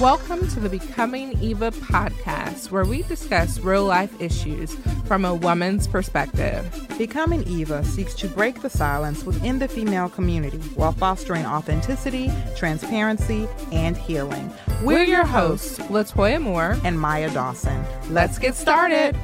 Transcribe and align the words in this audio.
Welcome 0.00 0.46
to 0.50 0.60
the 0.60 0.68
Becoming 0.68 1.36
Eva 1.42 1.72
podcast, 1.72 2.70
where 2.70 2.84
we 2.84 3.02
discuss 3.02 3.58
real 3.58 3.84
life 3.84 4.14
issues 4.20 4.76
from 5.06 5.24
a 5.24 5.34
woman's 5.34 5.88
perspective. 5.88 6.86
Becoming 6.96 7.42
Eva 7.48 7.82
seeks 7.82 8.14
to 8.14 8.28
break 8.28 8.62
the 8.62 8.70
silence 8.70 9.24
within 9.24 9.58
the 9.58 9.66
female 9.66 10.08
community 10.08 10.58
while 10.76 10.92
fostering 10.92 11.44
authenticity, 11.44 12.30
transparency, 12.54 13.48
and 13.72 13.96
healing. 13.96 14.52
We're 14.84 15.02
your 15.02 15.24
hosts, 15.24 15.80
Latoya 15.80 16.40
Moore 16.40 16.76
and 16.84 17.00
Maya 17.00 17.28
Dawson. 17.34 17.84
Let's 18.08 18.38
get 18.38 18.54
started. 18.54 19.16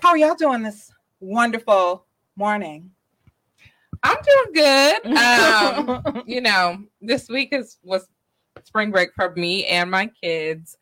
How 0.00 0.08
are 0.08 0.18
y'all 0.18 0.34
doing 0.34 0.64
this 0.64 0.90
wonderful 1.20 2.04
morning? 2.34 2.90
I'm 4.02 4.16
doing 4.16 4.54
good. 4.54 5.16
Um, 5.20 6.22
you 6.26 6.40
know, 6.40 6.78
this 7.00 7.28
week 7.28 7.52
is 7.52 7.78
was 7.82 8.08
spring 8.64 8.90
break 8.90 9.10
for 9.14 9.34
me 9.34 9.66
and 9.66 9.90
my 9.90 10.06
kids. 10.06 10.76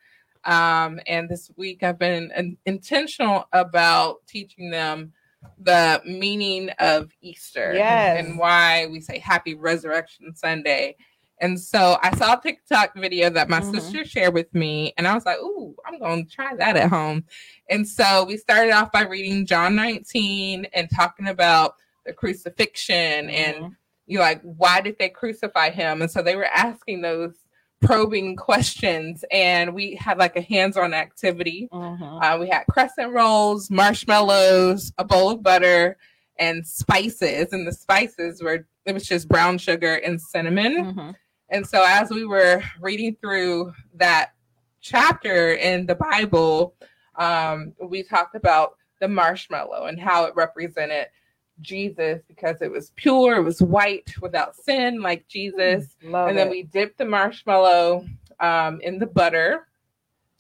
Um, 0.45 1.01
and 1.07 1.29
this 1.29 1.51
week 1.57 1.83
I've 1.83 1.99
been 1.99 2.31
in, 2.37 2.57
intentional 2.65 3.49
about 3.53 4.27
teaching 4.27 4.71
them 4.71 5.13
the 5.59 6.01
meaning 6.05 6.71
of 6.79 7.11
Easter 7.21 7.73
yes. 7.75 8.25
and 8.25 8.39
why 8.39 8.87
we 8.87 9.01
say 9.01 9.19
Happy 9.19 9.55
Resurrection 9.55 10.35
Sunday. 10.35 10.97
And 11.41 11.61
so 11.61 11.99
I 12.03 12.17
saw 12.17 12.35
a 12.35 12.41
TikTok 12.41 12.97
video 12.97 13.31
that 13.31 13.49
my 13.49 13.61
mm-hmm. 13.61 13.75
sister 13.75 14.05
shared 14.05 14.35
with 14.35 14.53
me, 14.55 14.93
and 14.97 15.07
I 15.07 15.15
was 15.15 15.25
like, 15.25 15.39
"Ooh, 15.39 15.77
I'm 15.87 16.01
going 16.01 16.27
to 16.27 16.31
try 16.31 16.55
that 16.57 16.77
at 16.77 16.91
home." 16.91 17.25
And 17.71 17.87
so 17.87 18.25
we 18.25 18.37
started 18.37 18.73
off 18.73 18.91
by 18.91 19.03
reading 19.03 19.47
John 19.47 19.77
19 19.77 20.67
and 20.73 20.91
talking 20.91 21.29
about 21.29 21.75
the 22.09 22.15
crucifixion 22.15 23.29
mm-hmm. 23.29 23.31
and 23.31 23.77
you 24.07 24.19
like 24.19 24.41
why 24.43 24.81
did 24.81 24.97
they 24.99 25.09
crucify 25.09 25.71
him 25.71 26.03
and 26.03 26.11
so 26.11 26.23
they 26.23 26.35
were 26.35 26.47
asking 26.47 27.03
those 27.03 27.35
probing 27.81 28.35
questions 28.35 29.25
and 29.31 29.73
we 29.73 29.95
had 29.95 30.19
like 30.19 30.35
a 30.35 30.41
hands-on 30.41 30.93
activity 30.93 31.69
mm-hmm. 31.73 32.03
uh, 32.03 32.37
we 32.39 32.49
had 32.49 32.65
crescent 32.69 33.13
rolls 33.13 33.71
marshmallows 33.71 34.93
a 34.99 35.05
bowl 35.05 35.31
of 35.31 35.43
butter 35.43 35.97
and 36.39 36.67
spices 36.67 37.53
and 37.53 37.67
the 37.67 37.73
spices 37.73 38.43
were 38.43 38.67
it 38.87 38.93
was 38.93 39.07
just 39.07 39.29
brown 39.29 39.59
sugar 39.59 39.97
and 39.97 40.21
cinnamon 40.21 40.85
mm-hmm. 40.85 41.11
and 41.51 41.67
so 41.67 41.85
as 41.87 42.11
we 42.11 42.25
were 42.25 42.63
reading 42.81 43.17
through 43.21 43.73
that 43.95 44.33
chapter 44.81 45.53
in 45.55 45.87
the 45.87 45.95
bible 45.95 46.75
um, 47.17 47.75
we 47.83 48.03
talked 48.03 48.37
about 48.37 48.77
the 49.01 49.09
marshmallow 49.09 49.87
and 49.87 50.01
how 50.01 50.25
it 50.25 50.35
represented 50.35 51.07
Jesus 51.61 52.21
because 52.29 52.63
it 52.63 52.71
was 52.71 52.93
pure, 52.97 53.37
it 53.37 53.43
was 53.43 53.61
white 53.61 54.15
without 54.21 54.57
sin, 54.57 55.01
like 55.01 55.27
Jesus. 55.29 55.97
Mm, 56.05 56.29
and 56.29 56.39
then 56.39 56.51
we 56.51 56.63
dipped 56.63 56.99
the 56.99 57.05
marshmallow 57.05 58.07
um, 58.41 58.81
in 58.81 58.99
the 58.99 59.07
butter, 59.07 59.67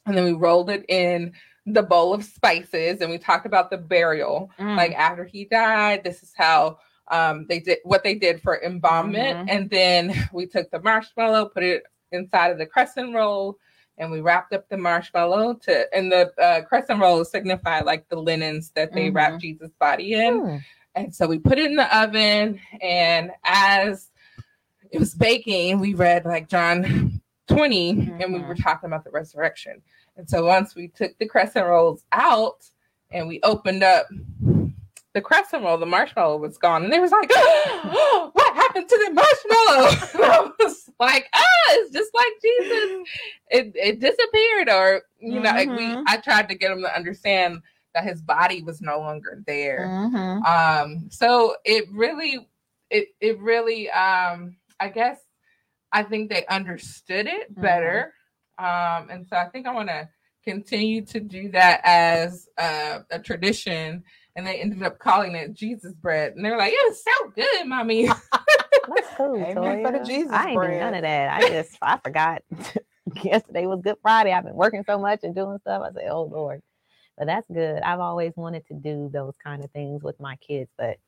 and 0.06 0.16
then 0.16 0.24
we 0.24 0.32
rolled 0.32 0.70
it 0.70 0.84
in 0.88 1.32
the 1.66 1.82
bowl 1.82 2.14
of 2.14 2.24
spices, 2.24 3.00
and 3.00 3.10
we 3.10 3.18
talked 3.18 3.46
about 3.46 3.70
the 3.70 3.76
burial. 3.76 4.50
Mm. 4.58 4.76
Like 4.76 4.92
after 4.92 5.24
he 5.24 5.44
died, 5.44 6.04
this 6.04 6.22
is 6.22 6.32
how 6.36 6.78
um, 7.08 7.46
they 7.48 7.60
did 7.60 7.78
what 7.84 8.02
they 8.02 8.14
did 8.14 8.40
for 8.42 8.62
embalmment, 8.62 9.38
mm-hmm. 9.38 9.48
and 9.48 9.70
then 9.70 10.28
we 10.32 10.46
took 10.46 10.70
the 10.70 10.80
marshmallow, 10.80 11.46
put 11.46 11.62
it 11.62 11.82
inside 12.12 12.48
of 12.48 12.58
the 12.58 12.66
crescent 12.66 13.14
roll. 13.14 13.58
And 14.00 14.12
we 14.12 14.20
wrapped 14.20 14.52
up 14.52 14.68
the 14.68 14.76
marshmallow 14.76 15.54
to, 15.64 15.92
and 15.92 16.12
the 16.12 16.32
uh, 16.40 16.62
crescent 16.62 17.00
rolls 17.00 17.32
signify 17.32 17.80
like 17.80 18.08
the 18.08 18.14
linens 18.14 18.70
that 18.76 18.92
they 18.92 19.06
mm-hmm. 19.06 19.16
wrapped 19.16 19.40
Jesus' 19.40 19.72
body 19.80 20.14
in. 20.14 20.40
Mm. 20.40 20.64
And 20.98 21.14
so 21.14 21.26
we 21.28 21.38
put 21.38 21.58
it 21.58 21.66
in 21.66 21.76
the 21.76 21.96
oven, 21.96 22.60
and 22.82 23.30
as 23.44 24.10
it 24.90 24.98
was 24.98 25.14
baking, 25.14 25.78
we 25.78 25.94
read 25.94 26.24
like 26.24 26.48
John 26.48 27.20
20, 27.46 27.94
mm-hmm. 27.94 28.20
and 28.20 28.34
we 28.34 28.40
were 28.40 28.54
mm-hmm. 28.54 28.62
talking 28.62 28.88
about 28.88 29.04
the 29.04 29.10
resurrection. 29.10 29.80
And 30.16 30.28
so 30.28 30.44
once 30.44 30.74
we 30.74 30.88
took 30.88 31.16
the 31.18 31.26
crescent 31.26 31.66
rolls 31.66 32.02
out 32.10 32.68
and 33.12 33.28
we 33.28 33.40
opened 33.44 33.84
up 33.84 34.06
the 35.14 35.20
crescent 35.20 35.62
roll, 35.62 35.78
the 35.78 35.86
marshmallow 35.86 36.38
was 36.38 36.58
gone. 36.58 36.82
And 36.82 36.92
they 36.92 36.98
was 36.98 37.12
like, 37.12 37.30
oh, 37.32 38.30
what 38.32 38.54
happened 38.56 38.88
to 38.88 39.04
the 39.06 39.14
marshmallow? 39.14 40.24
I 40.26 40.50
was 40.58 40.90
like, 40.98 41.28
ah, 41.32 41.70
it's 41.70 41.92
just 41.92 42.10
like 42.12 42.32
Jesus. 42.42 43.08
It, 43.50 43.72
it 43.76 44.00
disappeared. 44.00 44.68
Or, 44.68 45.02
you 45.20 45.40
know, 45.40 45.50
mm-hmm. 45.50 45.56
like 45.56 45.68
we 45.68 45.84
mm-hmm. 45.86 46.02
I 46.08 46.16
tried 46.16 46.48
to 46.48 46.56
get 46.56 46.70
them 46.70 46.82
to 46.82 46.94
understand 46.94 47.62
that 47.98 48.08
his 48.08 48.22
body 48.22 48.62
was 48.62 48.80
no 48.80 48.98
longer 49.00 49.42
there. 49.46 49.86
Mm-hmm. 49.88 50.44
Um, 50.44 51.08
so 51.10 51.56
it 51.64 51.86
really, 51.92 52.48
it 52.90 53.08
it 53.20 53.40
really, 53.40 53.90
um, 53.90 54.56
I 54.78 54.88
guess, 54.88 55.18
I 55.92 56.04
think 56.04 56.30
they 56.30 56.46
understood 56.46 57.26
it 57.26 57.52
mm-hmm. 57.52 57.62
better, 57.62 58.14
mm-hmm. 58.60 59.02
um, 59.02 59.10
and 59.10 59.26
so 59.26 59.36
I 59.36 59.48
think 59.48 59.66
I 59.66 59.74
want 59.74 59.88
to 59.88 60.08
continue 60.44 61.04
to 61.06 61.20
do 61.20 61.50
that 61.50 61.80
as 61.84 62.48
uh, 62.56 63.00
a 63.10 63.18
tradition. 63.18 64.04
And 64.36 64.46
they 64.46 64.60
ended 64.60 64.84
up 64.84 65.00
calling 65.00 65.34
it 65.34 65.52
Jesus 65.52 65.94
bread, 65.94 66.34
and 66.36 66.44
they 66.44 66.50
were 66.50 66.56
like, 66.56 66.72
"It 66.72 66.88
was 66.88 67.02
so 67.02 67.30
good, 67.34 67.66
mommy." 67.66 68.06
That's 68.88 69.08
cool. 69.16 69.44
Amen 69.44 69.84
for 69.84 69.90
the 69.90 70.04
Jesus 70.04 70.30
I 70.30 70.50
ain't 70.50 70.54
bread. 70.54 70.70
doing 70.70 70.80
none 70.80 70.94
of 70.94 71.02
that. 71.02 71.34
I 71.34 71.48
just 71.48 71.76
I 71.82 71.98
forgot. 71.98 72.42
Yesterday 73.24 73.66
was 73.66 73.80
Good 73.82 73.96
Friday. 74.00 74.32
I've 74.32 74.44
been 74.44 74.54
working 74.54 74.84
so 74.86 74.98
much 74.98 75.20
and 75.24 75.34
doing 75.34 75.58
stuff. 75.62 75.82
I 75.82 75.92
said, 75.92 76.08
"Oh 76.08 76.22
Lord." 76.22 76.62
But 77.18 77.26
that's 77.26 77.50
good. 77.52 77.82
I've 77.82 78.00
always 78.00 78.32
wanted 78.36 78.66
to 78.68 78.74
do 78.74 79.10
those 79.12 79.34
kind 79.42 79.64
of 79.64 79.70
things 79.72 80.04
with 80.04 80.20
my 80.20 80.36
kids, 80.36 80.70
but 80.78 80.98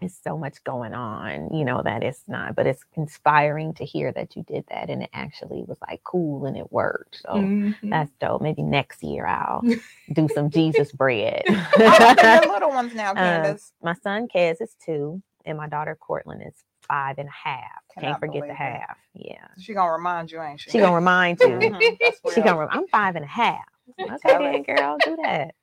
it's 0.00 0.18
so 0.22 0.38
much 0.38 0.62
going 0.64 0.94
on, 0.94 1.50
you 1.52 1.64
know, 1.64 1.82
that 1.82 2.02
it's 2.02 2.22
not, 2.28 2.54
but 2.54 2.66
it's 2.66 2.84
inspiring 2.96 3.74
to 3.74 3.84
hear 3.84 4.12
that 4.12 4.36
you 4.36 4.44
did 4.44 4.64
that 4.70 4.88
and 4.90 5.02
it 5.02 5.10
actually 5.12 5.64
was 5.66 5.76
like 5.88 6.02
cool 6.04 6.46
and 6.46 6.56
it 6.56 6.72
worked. 6.72 7.20
So 7.22 7.34
mm-hmm. 7.34 7.90
that's 7.90 8.10
dope. 8.20 8.40
Maybe 8.40 8.62
next 8.62 9.02
year 9.02 9.26
I'll 9.26 9.62
do 10.12 10.28
some 10.32 10.50
Jesus 10.50 10.92
bread. 10.92 11.42
little 11.78 12.70
ones 12.70 12.94
now, 12.94 13.10
um, 13.10 13.16
Kandyce. 13.16 13.50
Um, 13.50 13.58
my 13.82 13.94
son 13.94 14.28
Kez 14.28 14.62
is 14.62 14.74
two, 14.84 15.20
and 15.44 15.58
my 15.58 15.68
daughter 15.68 15.98
Cortland 16.00 16.42
is 16.46 16.54
five 16.86 17.18
and 17.18 17.28
a 17.28 17.48
half. 17.48 17.82
Can't 18.00 18.18
forget 18.20 18.46
the 18.46 18.54
half. 18.54 18.96
Yeah. 19.14 19.46
She 19.58 19.74
gonna 19.74 19.92
remind 19.92 20.30
you, 20.30 20.40
ain't 20.40 20.60
she? 20.60 20.70
She 20.70 20.78
gonna 20.78 20.94
remind 20.94 21.40
you. 21.40 21.48
mm-hmm. 21.48 22.30
She 22.32 22.40
gonna. 22.40 22.68
I'm 22.70 22.86
five 22.86 23.16
and 23.16 23.24
a 23.24 23.28
half. 23.28 23.66
Okay, 24.00 24.18
then, 24.24 24.62
girl, 24.62 24.96
do 25.04 25.16
that. 25.22 25.54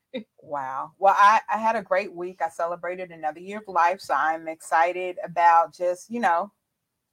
Wow. 0.42 0.92
Well, 0.98 1.16
I, 1.18 1.42
I 1.52 1.58
had 1.58 1.76
a 1.76 1.82
great 1.82 2.14
week. 2.14 2.42
I 2.42 2.50
celebrated 2.50 3.12
another 3.12 3.40
year 3.40 3.58
of 3.58 3.68
life. 3.68 4.00
So 4.00 4.14
I'm 4.14 4.48
excited 4.48 5.18
about 5.24 5.74
just, 5.74 6.10
you 6.10 6.20
know, 6.20 6.52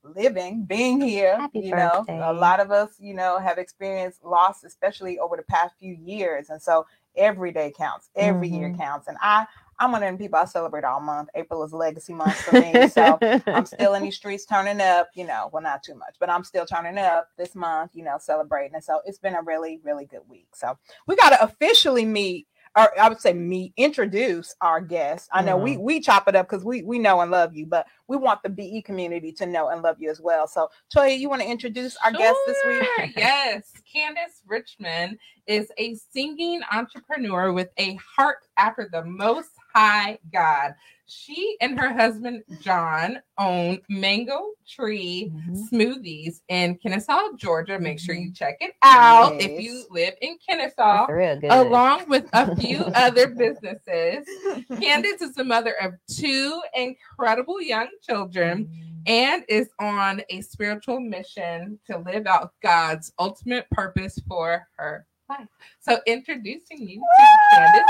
living, 0.04 0.64
being 0.64 1.00
here. 1.00 1.36
Happy 1.38 1.60
you 1.60 1.72
birthday. 1.72 2.18
know, 2.18 2.30
a 2.30 2.32
lot 2.32 2.60
of 2.60 2.70
us, 2.70 2.90
you 2.98 3.14
know, 3.14 3.38
have 3.38 3.58
experienced 3.58 4.24
loss, 4.24 4.64
especially 4.64 5.18
over 5.18 5.36
the 5.36 5.42
past 5.44 5.74
few 5.78 5.94
years. 5.94 6.50
And 6.50 6.60
so 6.60 6.86
every 7.16 7.52
day 7.52 7.72
counts, 7.76 8.10
every 8.14 8.48
mm-hmm. 8.48 8.60
year 8.60 8.74
counts. 8.74 9.08
And 9.08 9.16
I 9.20 9.46
I'm 9.82 9.90
one 9.90 10.04
of 10.04 10.08
them 10.08 10.16
people 10.16 10.38
I 10.38 10.44
celebrate 10.44 10.84
all 10.84 11.00
month. 11.00 11.28
April 11.34 11.64
is 11.64 11.72
legacy 11.72 12.14
month 12.14 12.36
for 12.36 12.52
me. 12.52 12.86
So 12.86 13.18
I'm 13.48 13.66
still 13.66 13.94
in 13.94 14.04
these 14.04 14.14
streets 14.14 14.44
turning 14.44 14.80
up, 14.80 15.08
you 15.14 15.26
know, 15.26 15.50
well, 15.52 15.60
not 15.60 15.82
too 15.82 15.96
much, 15.96 16.14
but 16.20 16.30
I'm 16.30 16.44
still 16.44 16.64
turning 16.64 16.98
up 16.98 17.26
this 17.36 17.56
month, 17.56 17.90
you 17.92 18.04
know, 18.04 18.16
celebrating. 18.20 18.76
And 18.76 18.84
so 18.84 19.00
it's 19.04 19.18
been 19.18 19.34
a 19.34 19.42
really, 19.42 19.80
really 19.82 20.04
good 20.04 20.20
week. 20.28 20.46
So 20.54 20.78
we 21.08 21.16
got 21.16 21.30
to 21.30 21.42
officially 21.42 22.04
meet 22.04 22.46
or 22.76 22.98
I 22.98 23.08
would 23.08 23.20
say 23.20 23.34
me 23.34 23.74
introduce 23.76 24.54
our 24.62 24.80
guest. 24.80 25.28
I 25.32 25.42
know 25.42 25.56
mm-hmm. 25.56 25.64
we 25.64 25.76
we 25.76 26.00
chop 26.00 26.26
it 26.26 26.34
up 26.34 26.48
because 26.48 26.64
we 26.64 26.82
we 26.82 26.98
know 26.98 27.20
and 27.20 27.30
love 27.30 27.54
you, 27.54 27.66
but 27.66 27.86
we 28.08 28.16
want 28.16 28.42
the 28.42 28.48
BE 28.48 28.80
community 28.80 29.30
to 29.32 29.46
know 29.46 29.68
and 29.68 29.82
love 29.82 29.96
you 29.98 30.10
as 30.10 30.22
well. 30.22 30.46
So 30.46 30.70
Toya, 30.94 31.18
you 31.18 31.28
want 31.28 31.42
to 31.42 31.48
introduce 31.48 31.98
our 32.02 32.12
sure. 32.12 32.18
guest 32.18 32.38
this 32.46 32.56
week? 32.66 33.12
yes, 33.16 33.72
Kandyce 33.94 34.40
Richmond 34.46 35.18
is 35.46 35.70
a 35.76 35.94
singing 36.12 36.62
entrepreneur 36.72 37.52
with 37.52 37.68
a 37.76 37.94
heart 37.96 38.46
after 38.56 38.88
the 38.90 39.04
most 39.04 39.50
high 39.74 40.18
God. 40.32 40.74
She 41.06 41.56
and 41.60 41.78
her 41.78 41.92
husband 41.92 42.42
John 42.60 43.20
own 43.36 43.80
Mango 43.88 44.52
Tree 44.66 45.30
mm-hmm. 45.34 45.64
Smoothies 45.64 46.40
in 46.48 46.76
Kennesaw, 46.76 47.34
Georgia. 47.36 47.78
Make 47.78 47.98
sure 47.98 48.14
you 48.14 48.28
mm-hmm. 48.28 48.32
check 48.32 48.56
it 48.60 48.72
out 48.82 49.40
if 49.40 49.60
you 49.60 49.84
live 49.90 50.14
in 50.22 50.38
Kennesaw, 50.48 51.06
along 51.50 52.08
with 52.08 52.28
a 52.32 52.56
few 52.56 52.78
other 52.94 53.28
businesses. 53.28 54.26
Kandyce 54.70 55.20
is 55.20 55.34
the 55.34 55.44
mother 55.44 55.74
of 55.82 55.92
two 56.08 56.60
incredible 56.74 57.60
young 57.60 57.88
children. 58.02 58.64
Mm-hmm. 58.64 58.88
And 59.04 59.42
is 59.48 59.68
on 59.80 60.22
a 60.30 60.42
spiritual 60.42 61.00
mission 61.00 61.80
to 61.88 61.98
live 61.98 62.24
out 62.28 62.52
God's 62.62 63.12
ultimate 63.18 63.68
purpose 63.70 64.16
for 64.28 64.68
her 64.76 65.08
life. 65.28 65.48
So, 65.80 65.98
introducing 66.06 66.88
you 66.88 67.00
to 67.00 67.56
Kandyce 67.56 67.82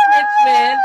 Richmond 0.46 0.80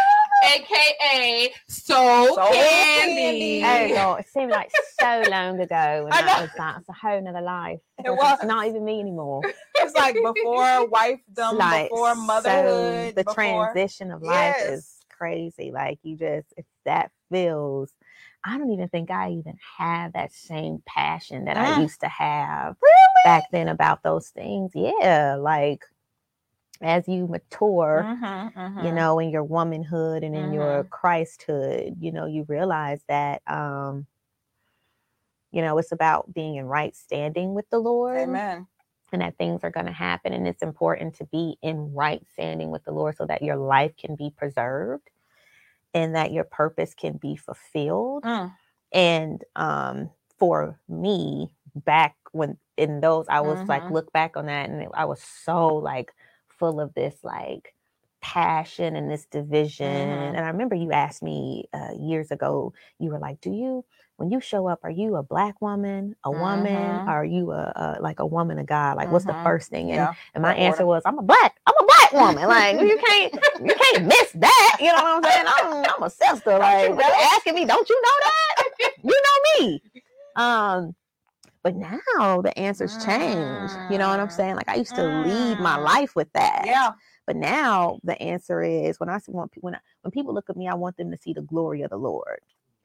aka 0.45 1.53
Soul, 1.67 2.35
Soul 2.35 2.51
Candy. 2.51 3.61
Candy. 3.61 3.93
Oh 3.93 3.95
god, 3.95 4.19
it 4.21 4.27
seemed 4.29 4.51
like 4.51 4.71
so 4.99 5.23
long 5.29 5.59
ago 5.59 6.03
when 6.03 6.09
that 6.09 6.41
was 6.41 6.49
that. 6.57 6.77
It's 6.79 6.89
a 6.89 6.93
whole 6.93 7.21
nother 7.21 7.41
life. 7.41 7.79
It 8.03 8.11
was 8.11 8.39
not 8.43 8.67
even 8.67 8.85
me 8.85 8.99
anymore. 8.99 9.41
It's 9.75 9.95
like 9.95 10.15
before 10.15 10.89
wifedom, 10.89 11.53
like 11.57 11.89
before 11.89 12.15
motherhood. 12.15 13.09
So 13.09 13.11
the 13.15 13.23
before... 13.23 13.33
transition 13.33 14.11
of 14.11 14.21
life 14.21 14.55
yes. 14.59 14.69
is 14.69 14.97
crazy. 15.09 15.71
Like 15.71 15.99
you 16.03 16.15
just, 16.17 16.53
if 16.57 16.65
that 16.85 17.11
feels 17.31 17.91
I 18.43 18.57
don't 18.57 18.71
even 18.71 18.87
think 18.87 19.11
I 19.11 19.31
even 19.31 19.57
have 19.77 20.13
that 20.13 20.31
same 20.31 20.81
passion 20.85 21.45
that 21.45 21.57
I 21.57 21.71
Mm. 21.71 21.81
used 21.81 21.99
to 22.01 22.07
have 22.07 22.77
Really? 22.81 23.23
back 23.25 23.43
then 23.51 23.67
about 23.67 24.03
those 24.03 24.29
things. 24.29 24.71
Yeah, 24.73 25.35
like 25.35 25.83
as 26.81 27.07
you 27.07 27.27
mature, 27.27 28.09
Mhm, 28.09 28.53
mhm. 28.55 28.77
you 28.79 28.91
know, 28.91 29.19
in 29.19 29.29
your 29.29 29.43
womanhood 29.43 30.23
and 30.23 30.35
in 30.35 30.51
your 30.53 30.85
Mhm. 30.85 30.91
Christhood, 30.91 31.95
you 32.01 32.11
know, 32.11 32.25
you 32.25 32.45
realize 32.49 33.01
that 33.07 33.41
um 33.47 34.07
you 35.51 35.61
know, 35.61 35.77
it's 35.77 35.91
about 35.91 36.33
being 36.33 36.55
in 36.55 36.65
right 36.65 36.95
standing 36.95 37.53
with 37.53 37.69
the 37.69 37.79
Lord 37.79 38.17
Amen. 38.19 38.67
and 39.13 39.21
that 39.21 39.37
things 39.37 39.63
are 39.63 39.71
going 39.71 39.85
to 39.85 39.91
happen 39.91 40.33
and 40.33 40.47
it's 40.47 40.63
important 40.63 41.15
to 41.15 41.25
be 41.25 41.57
in 41.61 41.93
right 41.93 42.25
standing 42.33 42.71
with 42.71 42.83
the 42.83 42.91
Lord 42.91 43.17
so 43.17 43.25
that 43.27 43.41
your 43.43 43.55
life 43.57 43.95
can 43.97 44.15
be 44.15 44.31
preserved 44.35 45.09
and 45.93 46.15
that 46.15 46.31
your 46.33 46.43
purpose 46.45 46.93
can 46.93 47.17
be 47.17 47.35
fulfilled 47.35 48.25
Mm. 48.25 48.57
and 48.93 49.43
um 49.55 50.09
for 50.39 50.79
me 50.89 51.49
back 51.75 52.15
when 52.31 52.57
in 52.77 53.01
those 53.01 53.25
i 53.29 53.41
was 53.41 53.61
like 53.67 53.85
Mhm. 53.85 53.91
look 53.91 54.11
back 54.13 54.37
on 54.37 54.47
that 54.47 54.69
and 54.69 54.87
i 54.95 55.05
was 55.05 55.21
so 55.21 55.67
like 55.75 56.13
full 56.59 56.79
of 56.81 56.93
this 56.93 57.15
like 57.23 57.73
passion 58.19 58.95
and 58.95 59.09
this 59.09 59.25
division 59.27 59.85
Mhm. 59.87 60.35
and 60.35 60.37
i 60.39 60.47
remember 60.49 60.75
you 60.75 60.91
asked 60.91 61.21
me 61.21 61.65
uh, 61.73 61.91
years 61.97 62.31
ago 62.31 62.73
you 62.99 63.11
were 63.11 63.19
like 63.19 63.39
do 63.41 63.51
you 63.51 63.85
when 64.17 64.31
you 64.31 64.41
show 64.41 64.67
up 64.67 64.79
are 64.83 64.89
you 64.89 65.15
a 65.15 65.23
black 65.23 65.61
woman 65.61 66.15
a 66.23 66.31
woman 66.31 66.99
Mhm. 67.01 67.07
are 67.07 67.23
you 67.23 67.51
a, 67.51 67.71
a 67.75 68.01
like 68.01 68.19
a 68.19 68.25
woman 68.25 68.57
of 68.57 68.65
god 68.65 68.97
like 68.97 69.11
what's 69.11 69.25
the 69.25 69.33
Mhm. 69.33 69.43
first 69.43 69.69
thing 69.69 69.91
and, 69.91 69.97
Yeah. 69.99 70.13
and 70.33 70.41
my 70.41 70.55
answer 70.55 70.85
was 70.85 71.03
i'm 71.05 71.19
a 71.19 71.21
black 71.21 71.57
i'm 71.67 71.75
a 71.79 71.85
black 71.85 72.11
woman 72.11 72.47
like 72.47 72.81
you 72.81 72.97
can't 73.05 73.33
you 73.63 73.73
can't 73.75 74.05
miss 74.05 74.31
that 74.33 74.77
you 74.79 74.87
know 74.87 74.93
what 74.95 75.05
i'm 75.05 75.23
saying 75.23 75.45
i'm, 75.47 75.85
I'm 75.95 76.03
a 76.03 76.09
sister 76.09 76.57
like 76.57 76.89
you 76.89 76.95
know? 76.95 77.11
asking 77.35 77.53
me 77.55 77.65
don't 77.65 77.87
you 77.87 78.01
know 78.01 78.17
that 78.25 78.91
you 79.03 79.21
know 79.25 79.67
me 79.67 79.81
um 80.35 80.95
but 81.63 81.75
now 81.75 82.41
the 82.41 82.57
answers 82.57 82.97
change 82.97 83.71
you 83.89 83.97
know 83.97 84.09
what 84.09 84.19
i'm 84.19 84.27
Mm. 84.27 84.31
saying 84.31 84.55
like 84.55 84.69
i 84.69 84.75
used 84.75 84.95
to 84.95 85.03
lead 85.03 85.59
my 85.59 85.77
Mm. 85.77 85.83
life 85.83 86.15
with 86.15 86.31
that 86.33 86.63
Yeah. 86.65 86.91
but 87.25 87.35
now 87.35 87.99
the 88.03 88.21
answer 88.21 88.61
is 88.63 88.99
when 88.99 89.09
i 89.09 89.17
see 89.17 89.31
when, 89.31 89.75
I, 89.75 89.79
when 90.01 90.11
people 90.11 90.33
look 90.33 90.49
at 90.49 90.57
me 90.57 90.67
i 90.67 90.75
want 90.75 90.97
them 90.97 91.11
to 91.11 91.17
see 91.17 91.33
the 91.33 91.41
glory 91.41 91.81
of 91.81 91.89
the 91.89 91.97
lord 91.97 92.39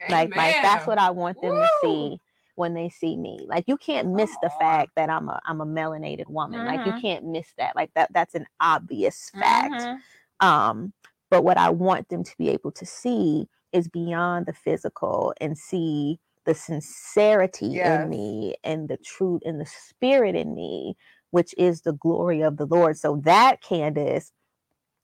like 0.08 0.34
like 0.34 0.56
that's 0.62 0.86
what 0.86 0.98
i 0.98 1.10
want 1.10 1.40
them 1.40 1.52
to 1.60 1.68
see 1.80 2.18
when 2.56 2.74
they 2.74 2.88
see 2.88 3.16
me 3.16 3.46
like 3.48 3.64
you 3.66 3.76
can't 3.76 4.08
miss 4.08 4.36
the 4.42 4.50
fact 4.50 4.90
that 4.96 5.08
i'm 5.08 5.28
a 5.28 5.40
i'm 5.46 5.60
a 5.60 5.66
melanated 5.66 6.28
woman 6.28 6.64
like 6.66 6.84
you 6.84 6.92
Mhm. 6.92 7.00
can't 7.00 7.24
miss 7.24 7.52
that 7.58 7.74
like 7.76 7.90
that 7.94 8.12
that's 8.12 8.34
an 8.34 8.46
obvious 8.60 9.30
fact 9.38 9.74
Mhm. 9.74 9.98
um 10.40 10.92
but 11.30 11.44
what 11.44 11.56
i 11.56 11.70
want 11.70 12.08
them 12.08 12.22
to 12.24 12.32
be 12.38 12.48
able 12.50 12.72
to 12.72 12.84
see 12.84 13.48
is 13.72 13.88
beyond 13.88 14.46
the 14.46 14.52
physical 14.52 15.32
and 15.40 15.56
see 15.56 16.18
the 16.46 16.54
sincerity 16.54 17.66
Yes. 17.68 18.04
in 18.04 18.10
me 18.10 18.56
and 18.64 18.88
the 18.88 18.98
truth 18.98 19.42
and 19.44 19.60
the 19.60 19.66
spirit 19.66 20.34
in 20.36 20.54
me 20.54 20.96
which 21.30 21.54
is 21.58 21.82
the 21.82 21.94
glory 21.94 22.42
of 22.42 22.56
the 22.58 22.66
lord 22.66 22.96
so 22.98 23.20
that 23.24 23.62
kandyce 23.62 24.32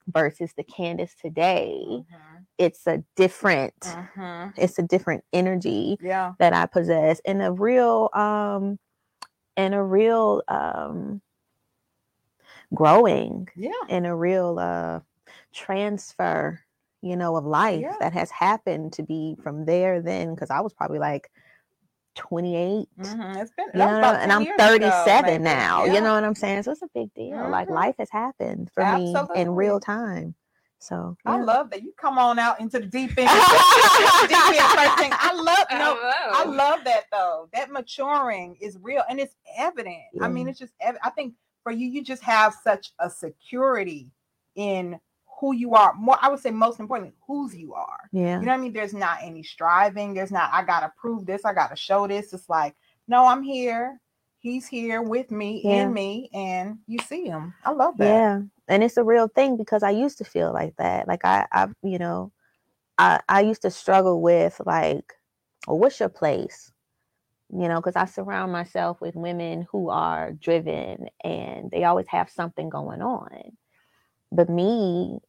versus 0.09 0.53
the 0.57 0.65
kandyce 0.65 1.17
today 1.17 1.77
Mhm. 1.89 2.47
it's 2.59 2.87
a 2.87 3.05
different 3.17 3.75
Mhm. 3.83 4.55
it's 4.59 4.79
a 4.79 4.83
different 4.83 5.25
energy 5.33 5.99
Yeah. 6.03 6.35
that 6.39 6.53
i 6.55 6.67
possess 6.67 7.21
and 7.27 7.43
a 7.43 7.53
real 7.53 8.11
um 8.15 8.79
and 9.57 9.75
a 9.75 9.83
real 9.83 10.43
um 10.49 11.23
growing 12.75 13.49
Yeah. 13.57 13.73
and 13.89 14.07
a 14.07 14.15
real 14.15 14.59
uh 14.59 15.01
transfer 15.55 16.61
you 17.03 17.17
know 17.17 17.37
of 17.37 17.45
life 17.45 17.81
Yeah. 17.83 17.97
that 18.01 18.13
has 18.13 18.31
happened 18.31 18.93
to 18.95 19.03
be 19.03 19.37
from 19.43 19.65
there 19.65 20.03
then 20.03 20.35
because 20.35 20.51
i 20.51 20.61
was 20.61 20.73
probably 20.73 20.99
like 20.99 21.31
28 22.17 22.89
Mhm. 22.99 23.37
It's 23.37 23.53
been 23.53 23.67
you 23.75 23.79
know, 23.79 23.99
about 23.99 24.17
and 24.17 24.33
i'm 24.33 24.43
years 24.43 24.55
ago, 24.57 24.65
37 24.67 25.43
now 25.43 25.85
Yeah. 25.85 25.93
you 25.95 26.01
know 26.01 26.15
what 26.15 26.25
i'm 26.25 26.35
saying 26.35 26.63
so 26.65 26.73
it's 26.73 26.83
a 26.83 26.89
big 26.95 27.13
deal 27.15 27.49
like 27.49 27.69
Mhm. 27.69 27.75
life 27.75 27.95
has 27.99 28.11
happened 28.11 28.71
for 28.75 28.85
me 28.85 29.15
in 29.37 29.51
real 29.51 29.79
time 29.81 30.35
so 30.81 31.17
I 31.27 31.39
love 31.39 31.71
that 31.71 31.83
you 31.83 31.93
come 32.01 32.19
on 32.19 32.39
out 32.39 32.61
into 32.61 32.79
the 32.79 32.87
deep 32.87 33.11
end. 33.19 33.29
deep 34.29 34.49
end 34.49 34.73
first 34.79 34.99
thing. 34.99 35.11
I 35.13 35.33
love 35.35 35.67
no. 35.73 35.99
I 36.01 36.43
Hello. 36.45 36.55
love 36.57 36.85
that 36.85 37.07
though. 37.11 37.49
That 37.53 37.73
maturing 37.73 38.57
is 38.61 38.79
real 38.81 39.03
and 39.11 39.19
it's 39.19 39.35
evident. 39.57 40.05
I 40.23 40.29
mean, 40.29 40.47
it's 40.47 40.59
just 40.61 40.73
ev- 40.81 40.97
I 41.03 41.11
think 41.11 41.35
for 41.65 41.73
you, 41.73 41.89
you 41.89 42.05
just 42.05 42.23
have 42.23 42.55
such 42.63 42.93
a 43.01 43.11
security 43.11 44.13
in 44.55 45.01
who 45.41 45.55
you 45.55 45.75
are. 45.75 45.95
More, 45.95 46.19
I 46.21 46.29
would 46.29 46.41
say, 46.41 46.51
most 46.51 46.81
importantly, 46.81 47.15
whose 47.27 47.55
you 47.55 47.75
are. 47.75 48.09
yeah 48.13 48.41
You 48.41 48.47
know 48.47 48.53
what 48.53 48.59
I 48.59 48.63
mean? 48.63 48.73
There's 48.73 48.95
not 48.95 49.19
any 49.23 49.43
striving. 49.43 50.15
There's 50.15 50.33
not. 50.33 50.51
I 50.53 50.65
gotta 50.65 50.93
prove 50.99 51.27
this. 51.27 51.45
I 51.45 51.55
gotta 51.55 51.77
show 51.77 52.07
this. 52.07 52.33
It's 52.33 52.49
like, 52.49 52.75
no, 53.07 53.27
I'm 53.27 53.43
here. 53.43 54.01
He's 54.41 54.67
here 54.69 55.03
with 55.03 55.31
me, 55.31 55.63
Yeah. 55.65 55.85
in 55.87 55.93
me, 55.93 56.31
and 56.33 56.79
you 56.87 56.99
see 57.01 57.25
him. 57.27 57.55
I 57.65 57.73
love 57.73 57.99
that. 57.99 58.05
Yeah, 58.05 58.43
and 58.69 58.85
it's 58.85 58.97
a 58.97 59.05
real 59.05 59.29
thing 59.29 59.57
because 59.57 59.83
I 59.83 59.91
used 59.91 60.19
to 60.19 60.25
feel 60.25 60.53
like 60.53 60.77
that. 60.77 61.09
Like 61.09 61.25
I, 61.25 61.47
I, 61.53 61.69
you 61.83 61.99
know, 61.99 62.33
I, 62.99 63.21
I 63.29 63.41
used 63.43 63.63
to 63.63 63.71
struggle 63.71 64.21
with 64.23 64.61
like, 64.65 65.15
well, 65.67 65.79
what's 65.79 66.01
your 66.01 66.09
place? 66.09 66.73
You 67.53 67.69
know, 67.69 67.77
because 67.77 67.97
I 67.97 68.05
surround 68.05 68.53
myself 68.53 69.01
with 69.01 69.17
women 69.17 69.67
who 69.71 69.91
are 69.91 70.33
driven 70.33 71.09
and 71.25 71.71
they 71.71 71.85
always 71.85 72.07
have 72.09 72.31
something 72.31 72.69
going 72.69 73.03
on. 73.03 73.57
But 74.33 74.51
me 74.51 75.21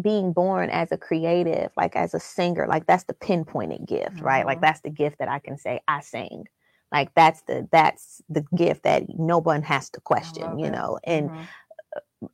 being 0.00 0.32
born 0.32 0.70
as 0.70 0.92
a 0.92 0.96
creative, 0.98 1.70
like 1.76 1.96
as 1.96 2.14
a 2.14 2.20
singer, 2.20 2.66
like 2.68 2.86
that's 2.86 3.04
the 3.04 3.14
pinpointed 3.14 3.86
gift, 3.86 4.20
right? 4.22 4.46
Like 4.46 4.58
Mhm. 4.58 4.62
that's 4.62 4.80
the 4.80 4.90
gift 4.90 5.18
that 5.18 5.28
I 5.28 5.38
can 5.40 5.58
say 5.58 5.80
I 5.88 6.00
sing. 6.00 6.46
Like 6.92 7.14
that's 7.14 7.42
the 7.42 7.68
that's 7.70 8.22
the 8.28 8.46
gift 8.56 8.84
that 8.84 9.04
no 9.18 9.38
one 9.38 9.62
has 9.62 9.90
to 9.90 10.00
question, 10.00 10.58
you 10.58 10.66
it. 10.66 10.70
know. 10.70 10.98
And 11.04 11.30
Mhm. 11.30 11.48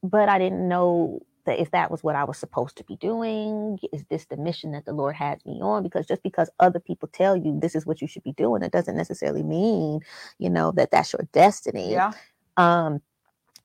but 0.02 0.28
I 0.28 0.38
didn't 0.38 0.69
know 0.69 1.20
that 1.46 1.60
if 1.60 1.70
that 1.72 1.90
was 1.90 2.02
what 2.02 2.16
I 2.16 2.25
was 2.25 2.38
supposed 2.38 2.76
to 2.78 2.84
be 2.84 2.96
doing. 2.96 3.78
Is 3.92 4.04
this 4.10 4.26
the 4.26 4.37
mission 4.37 4.72
that 4.72 4.87
the 4.87 4.92
Lord 4.94 5.16
has 5.16 5.44
me 5.44 5.60
on? 5.62 5.82
Because 5.82 6.06
just 6.06 6.22
because 6.22 6.50
other 6.60 6.80
people 6.80 7.08
tell 7.12 7.37
you 7.37 7.58
this 7.60 7.75
is 7.75 7.87
what 7.87 8.00
you 8.00 8.08
should 8.08 8.22
be 8.22 8.32
doing, 8.32 8.62
it 8.62 8.72
doesn't 8.72 8.96
necessarily 8.96 9.42
mean, 9.42 10.00
you 10.38 10.50
know, 10.50 10.72
that 10.72 10.90
that's 10.90 11.12
your 11.12 11.28
destiny. 11.32 11.92
yeah. 11.92 12.12
Um, 12.56 13.02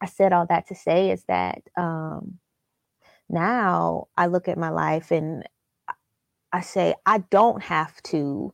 I 0.01 0.07
said 0.07 0.33
all 0.33 0.45
that 0.48 0.68
to 0.68 0.75
say 0.75 1.12
is 1.12 1.24
that 1.25 1.62
um, 1.77 2.39
now 3.30 4.08
I 4.18 4.28
look 4.28 4.48
at 4.48 4.58
my 4.58 4.70
life 4.70 5.12
and 5.12 5.44
I- 6.52 6.62
say 6.62 6.96
I 7.06 7.20
don't 7.20 7.62
have 7.64 8.02
to 8.04 8.54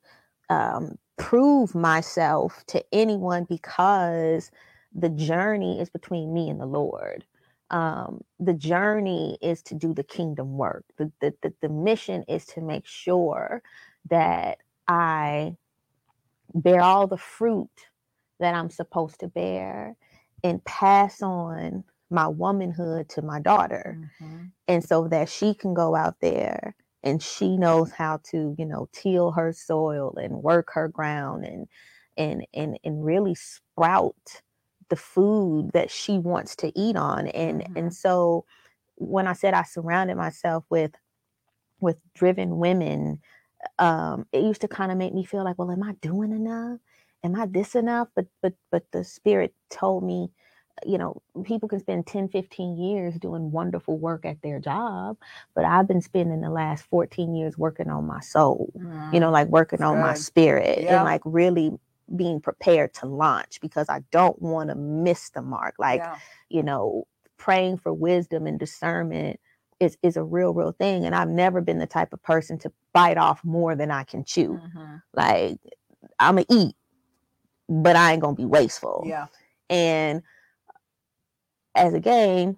um, 0.49 0.97
prove 1.17 1.73
myself 1.75 2.63
to 2.67 2.83
anyone 2.91 3.45
because 3.45 4.51
the 4.93 5.09
journey 5.09 5.79
is 5.79 5.89
between 5.89 6.33
me 6.33 6.49
and 6.49 6.59
the 6.59 6.65
Lord. 6.65 7.25
Um, 7.71 8.23
the 8.39 8.53
journey 8.53 9.37
is 9.41 9.61
to 9.63 9.75
do 9.75 9.93
the 9.93 10.03
kingdom 10.03 10.57
work. 10.57 10.85
The, 10.97 11.11
the, 11.19 11.33
the, 11.41 11.53
the 11.61 11.69
mission 11.69 12.23
is 12.27 12.45
to 12.47 12.61
make 12.61 12.85
sure 12.85 13.63
that 14.09 14.59
I 14.87 15.55
bear 16.55 16.81
all 16.81 17.07
the 17.07 17.17
fruit 17.17 17.69
that 18.39 18.55
I'm 18.55 18.71
supposed 18.71 19.21
to 19.21 19.27
bear 19.29 19.95
and 20.43 20.63
pass 20.65 21.21
on 21.21 21.85
my 22.09 22.27
womanhood 22.27 23.09
to 23.09 23.21
my 23.21 23.39
daughter 23.41 23.99
Mhm. 24.21 24.51
and 24.67 24.83
so 24.83 25.07
that 25.09 25.29
she 25.29 25.55
can 25.55 25.75
go 25.75 25.95
out 25.95 26.17
there 26.21 26.75
and 27.03 27.23
she 27.23 27.57
knows 27.57 27.91
how 27.91 28.19
to 28.25 28.55
you 28.59 28.65
know 28.65 28.89
till 28.93 29.31
her 29.33 29.53
soil 29.53 30.15
and 30.17 30.43
work 30.43 30.69
her 30.73 30.89
ground 30.89 31.45
and 31.45 31.67
and 32.17 32.47
and 32.55 32.79
and 32.85 33.05
really 33.05 33.35
sprout 33.35 34.41
the 34.89 34.97
food 34.97 35.71
that 35.73 35.91
she 35.91 36.19
wants 36.19 36.55
to 36.57 36.71
eat 36.79 36.97
on 36.97 37.27
and 37.29 37.63
Mhm. 37.63 37.75
and 37.75 37.93
so 37.95 38.45
when 38.97 39.27
i 39.27 39.33
said 39.33 39.53
i 39.55 39.63
surrounded 39.63 40.17
myself 40.17 40.65
with 40.69 40.93
with 41.81 41.97
driven 42.15 42.57
women 42.59 43.19
um 43.79 44.25
it 44.31 44.43
used 44.43 44.61
to 44.61 44.67
kind 44.67 44.91
of 44.91 44.97
make 44.97 45.13
me 45.13 45.23
feel 45.25 45.43
like 45.43 45.57
well 45.57 45.71
am 45.71 45.83
i 45.83 45.93
doing 46.01 46.31
enough 46.31 46.79
am 47.23 47.35
i 47.35 47.45
this 47.45 47.75
enough 47.75 48.07
but 48.15 48.27
but 48.41 48.53
but 48.71 48.85
the 48.91 49.03
spirit 49.03 49.53
told 49.69 50.03
me 50.03 50.29
you 50.85 50.97
know 50.97 51.21
people 51.43 51.69
can 51.69 51.79
spend 51.79 52.05
10 52.05 52.27
15 52.27 52.75
years 52.77 53.15
doing 53.15 53.51
wonderful 53.51 53.97
work 53.97 54.25
at 54.25 54.41
their 54.41 54.59
job 54.59 55.17
but 55.53 55.63
i've 55.63 55.87
been 55.87 56.01
spending 56.01 56.41
the 56.41 56.49
last 56.49 56.85
14 56.89 57.33
years 57.35 57.57
working 57.57 57.89
on 57.89 58.05
my 58.05 58.19
soul 58.19 58.71
you 59.13 59.19
know 59.19 59.31
like 59.31 59.47
working 59.47 59.79
That's 59.79 59.87
on 59.89 59.99
my 60.01 60.13
spirit 60.15 60.79
Yeah. 60.81 60.97
and 60.97 61.05
like 61.05 61.21
really 61.23 61.71
being 62.15 62.41
prepared 62.41 62.93
to 62.95 63.05
launch 63.05 63.59
because 63.61 63.87
i 63.89 64.01
don't 64.11 64.41
want 64.41 64.69
to 64.69 64.75
miss 64.75 65.29
the 65.29 65.41
mark 65.41 65.75
like 65.79 66.01
yeah. 66.01 66.17
you 66.49 66.61
know 66.63 67.07
praying 67.37 67.77
for 67.77 67.93
wisdom 67.93 68.45
and 68.47 68.59
discernment 68.59 69.39
is 69.79 69.97
is 70.03 70.17
a 70.17 70.23
real 70.23 70.53
real 70.53 70.71
thing 70.73 71.05
and 71.05 71.15
i've 71.15 71.29
never 71.29 71.61
been 71.61 71.79
the 71.79 71.87
type 71.87 72.13
of 72.13 72.21
person 72.21 72.57
to 72.59 72.71
bite 72.93 73.17
off 73.17 73.43
more 73.43 73.75
than 73.75 73.91
i 73.91 74.03
can 74.03 74.23
chew 74.23 74.59
Mhm. 74.75 75.01
like 75.13 75.57
i'm 76.19 76.35
gonna 76.35 76.45
eat 76.49 76.75
but 77.69 77.95
i 77.95 78.11
ain't 78.13 78.21
gonna 78.21 78.35
be 78.35 78.45
wasteful 78.45 79.03
yeah. 79.05 79.27
and 79.69 80.21
as 81.75 81.93
a 81.93 81.99
game, 81.99 82.57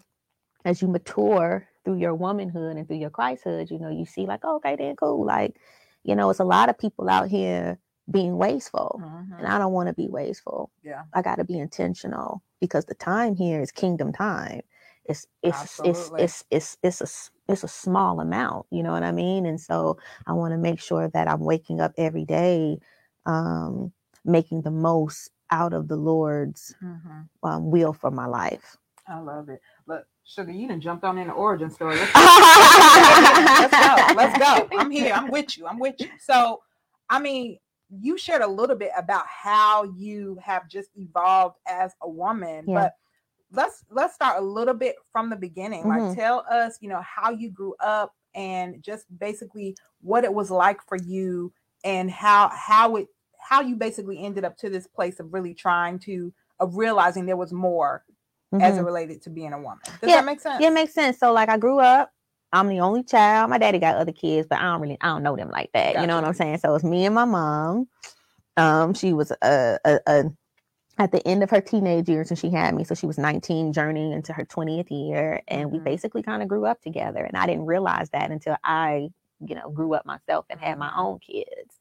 as 0.65 0.81
you 0.81 0.87
mature 0.87 1.67
through 1.85 1.97
your 1.97 2.15
womanhood 2.15 2.77
and 2.77 2.87
through 2.87 2.97
your 2.97 3.09
Christhood, 3.11 3.71
you 3.71 3.79
know, 3.79 3.89
you 3.89 4.05
see 4.05 4.25
like, 4.25 4.41
oh, 4.43 4.57
okay, 4.57 4.75
then 4.75 4.95
cool. 4.95 5.25
Like, 5.25 5.55
You 6.03 6.15
know, 6.15 6.29
it's 6.29 6.39
a 6.39 6.45
lot 6.45 6.69
of 6.69 6.77
people 6.77 7.09
out 7.09 7.29
here 7.29 7.79
being 8.09 8.37
wasteful, 8.37 9.03
Mhm. 9.03 9.39
and 9.39 9.47
I 9.47 9.57
don't 9.59 9.73
want 9.73 9.87
to 9.89 9.93
be 9.93 10.07
wasteful. 10.09 10.71
Yeah. 10.83 11.03
I 11.13 11.21
got 11.21 11.35
to 11.37 11.43
be 11.45 11.59
intentional 11.59 12.41
because 12.61 12.85
the 12.85 12.95
time 12.95 13.35
here 13.35 13.61
is 13.61 13.71
kingdom 13.71 14.13
time. 14.13 14.61
It's 15.05 15.27
it's 15.43 15.63
it's 15.63 16.11
Absolutely. 16.11 16.23
it's 16.23 16.43
it's 16.51 16.77
it's 16.83 17.01
a 17.01 17.07
it's 17.51 17.63
a 17.63 17.67
small 17.67 18.19
amount, 18.19 18.67
you 18.71 18.83
know 18.83 18.91
what 18.91 19.03
I 19.03 19.11
mean? 19.11 19.45
And 19.45 19.59
so 19.59 19.97
I 20.27 20.33
want 20.33 20.53
to 20.53 20.57
make 20.57 20.79
sure 20.79 21.09
that 21.09 21.27
I'm 21.29 21.41
waking 21.41 21.79
up 21.81 21.93
every 21.97 22.25
day, 22.25 22.79
um, 23.25 23.93
making 24.25 24.61
the 24.63 24.71
most 24.71 25.31
out 25.51 25.73
of 25.73 25.87
the 25.87 25.95
Lord's 25.97 26.75
Mhm. 26.81 27.29
um, 27.43 27.71
will 27.71 27.93
for 27.93 28.11
my 28.11 28.25
life. 28.27 28.77
I 29.09 29.19
love 29.19 29.49
it. 29.49 29.61
Look, 29.85 30.05
Sugar, 30.25 30.51
you 30.51 30.67
done 30.67 30.81
jumped 30.81 31.03
on 31.03 31.17
in 31.17 31.27
the 31.27 31.33
origin 31.33 31.69
story. 31.71 31.95
Let's, 31.95 32.13
let's 32.13 33.73
go. 33.73 34.13
Let's 34.15 34.37
go. 34.37 34.67
I'm 34.79 34.91
here. 34.91 35.13
I'm 35.13 35.29
with 35.31 35.57
you. 35.57 35.65
I'm 35.67 35.79
with 35.79 35.95
you. 35.99 36.09
So, 36.19 36.61
I 37.09 37.19
mean, 37.19 37.57
you 37.89 38.17
shared 38.17 38.41
a 38.41 38.47
little 38.47 38.75
bit 38.75 38.91
about 38.97 39.25
how 39.27 39.83
you 39.95 40.37
have 40.43 40.67
just 40.67 40.89
evolved 40.95 41.55
as 41.67 41.93
a 42.01 42.09
woman, 42.09 42.65
Yeah. 42.67 42.73
but 42.73 42.93
let's 43.53 43.85
let's 43.89 44.13
start 44.13 44.39
a 44.41 44.45
little 44.45 44.73
bit 44.73 44.97
from 45.13 45.29
the 45.29 45.37
beginning. 45.37 45.83
Mhm. 45.85 46.07
Like 46.09 46.17
tell 46.17 46.45
us, 46.51 46.77
you 46.81 46.89
know, 46.89 47.01
how 47.01 47.29
you 47.31 47.49
grew 47.49 47.75
up 47.79 48.13
and 48.35 48.83
just 48.83 49.05
basically 49.19 49.77
what 50.01 50.25
it 50.25 50.33
was 50.33 50.51
like 50.51 50.81
for 50.85 50.97
you 50.97 51.53
and 51.85 52.11
how 52.11 52.49
how 52.49 52.97
it 52.97 53.07
how 53.39 53.61
you 53.61 53.77
basically 53.77 54.21
ended 54.21 54.43
up 54.43 54.57
to 54.57 54.69
this 54.69 54.85
place 54.85 55.21
of 55.21 55.33
really 55.33 55.53
trying 55.53 55.97
to 55.99 56.33
of 56.59 56.75
realizing 56.75 57.25
there 57.25 57.37
was 57.37 57.53
more 57.53 58.03
as 58.53 58.75
Mhm. 58.75 58.79
it 58.79 58.81
related 58.83 59.21
to 59.23 59.29
being 59.29 59.53
a 59.53 59.57
woman. 59.57 59.79
Does 59.85 60.09
Yeah, 60.09 60.17
that 60.17 60.25
make 60.25 60.39
sense? 60.39 60.61
Yeah, 60.61 60.69
it 60.69 60.73
makes 60.73 60.93
sense. 60.93 61.19
So 61.19 61.31
like 61.33 61.49
I 61.49 61.57
grew 61.57 61.79
up, 61.79 62.11
I'm 62.53 62.67
the 62.67 62.79
only 62.79 63.03
child. 63.03 63.49
My 63.49 63.57
daddy 63.57 63.79
got 63.79 63.95
other 63.97 64.11
kids, 64.11 64.47
but 64.49 64.59
I 64.59 64.63
don't 64.63 64.81
really 64.81 64.97
I 65.01 65.07
don't 65.07 65.23
know 65.23 65.35
them 65.35 65.49
like 65.51 65.71
that. 65.73 65.99
You 65.99 66.07
know 66.07 66.15
what 66.15 66.23
I'm 66.25 66.33
saying? 66.33 66.59
So 66.59 66.75
it's 66.75 66.83
me 66.83 67.05
and 67.05 67.15
my 67.15 67.25
mom. 67.25 67.87
Um, 68.55 68.93
she 68.93 69.13
was 69.13 69.31
a, 69.43 69.79
a, 69.85 69.99
a 70.07 70.23
at 70.97 71.11
the 71.11 71.25
end 71.27 71.43
of 71.43 71.49
her 71.51 71.61
teenage 71.61 72.09
years 72.09 72.29
when 72.29 72.37
she 72.37 72.49
had 72.49 72.73
me. 72.73 72.83
So 72.83 72.95
she 72.95 73.05
was 73.05 73.19
19, 73.19 73.71
journeying 73.73 74.13
into 74.13 74.33
her 74.33 74.45
20th 74.45 74.89
year, 74.89 75.41
and 75.47 75.71
we 75.71 75.79
Mhm. 75.79 75.83
basically 75.83 76.23
kind 76.23 76.41
of 76.41 76.47
grew 76.47 76.65
up 76.65 76.81
together. 76.81 77.23
And 77.23 77.37
I 77.37 77.45
didn't 77.45 77.65
realize 77.65 78.09
that 78.11 78.31
until 78.31 78.55
I, 78.63 79.09
you 79.45 79.55
know, 79.55 79.69
grew 79.69 79.93
up 79.93 80.05
myself 80.05 80.45
and 80.49 80.59
had 80.59 80.79
my 80.79 80.91
own 80.97 81.19
kids. 81.19 81.79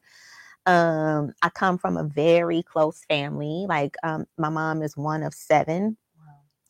Um, 0.67 1.33
I 1.41 1.49
come 1.49 1.77
from 1.77 1.97
a 1.97 2.03
very 2.03 2.61
close 2.61 3.03
family. 3.05 3.65
Like, 3.67 3.95
um, 4.03 4.25
my 4.37 4.49
mom 4.49 4.83
is 4.83 4.97
one 4.97 5.23
of 5.23 5.33
seven 5.33 5.97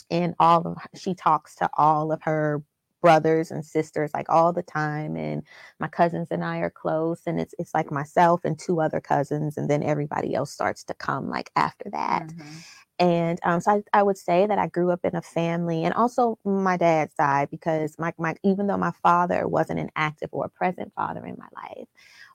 and 0.10 0.36
all 0.40 0.66
of 0.68 0.78
she 1.00 1.14
talks 1.16 1.56
to 1.56 1.70
all 1.78 2.12
of 2.12 2.22
her 2.24 2.64
brothers 3.02 3.52
and 3.52 3.64
sisters 3.64 4.10
like 4.14 4.28
all 4.28 4.52
the 4.52 4.64
time 4.64 5.16
and 5.16 5.44
my 5.80 5.88
cousins 5.88 6.30
and 6.32 6.44
I 6.44 6.58
are 6.60 6.72
close 6.72 7.22
and 7.28 7.40
it's 7.40 7.54
it's 7.60 7.74
like 7.74 7.92
myself 7.92 8.42
and 8.44 8.58
two 8.58 8.82
other 8.82 9.00
cousins 9.00 9.56
and 9.58 9.70
then 9.70 9.84
everybody 9.84 10.34
else 10.34 10.52
starts 10.52 10.84
to 10.86 10.94
come 10.96 11.30
like 11.30 11.52
after 11.56 11.90
that 11.92 12.24
Mhm. 12.30 12.64
and 13.00 13.40
um, 13.44 13.62
so 13.62 13.72
I, 13.74 14.00
I 14.00 14.04
would 14.04 14.18
say 14.18 14.48
that 14.48 14.58
I 14.58 14.68
grew 14.68 14.92
up 14.92 15.06
in 15.06 15.16
a 15.16 15.22
family 15.22 15.84
and 15.84 15.94
also 15.94 16.40
my 16.44 16.78
dad's 16.78 17.14
side 17.16 17.50
because 17.52 17.96
my, 18.00 18.14
my 18.18 18.36
even 18.44 18.66
though 18.68 18.78
my 18.78 18.92
father 19.04 19.48
wasn't 19.48 19.80
an 19.80 19.92
active 19.96 20.30
or 20.32 20.50
present 20.50 20.92
father 20.96 21.24
in 21.26 21.38
my 21.38 21.48
life, 21.56 21.88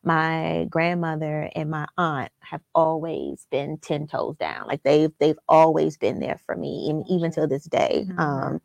my 0.04 0.66
grandmother 0.70 1.50
and 1.54 1.70
my 1.70 1.86
aunt 1.98 2.32
have 2.40 2.62
always 2.74 3.46
been 3.50 3.78
ten 3.78 4.06
toes 4.06 4.36
down. 4.38 4.66
Like 4.66 4.82
they've 4.84 5.12
they've 5.20 5.38
always 5.48 5.96
been 5.98 6.20
there 6.20 6.40
for 6.46 6.56
me, 6.56 6.88
and 6.90 7.04
even 7.08 7.30
to 7.32 7.46
this 7.46 7.64
day. 7.64 8.06
Mhm. 8.08 8.20
Um, 8.20 8.62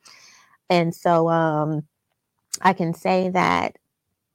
and 0.70 0.96
so 0.96 1.30
um, 1.30 1.84
I 2.62 2.74
can 2.74 2.94
say 2.94 3.30
that 3.30 3.78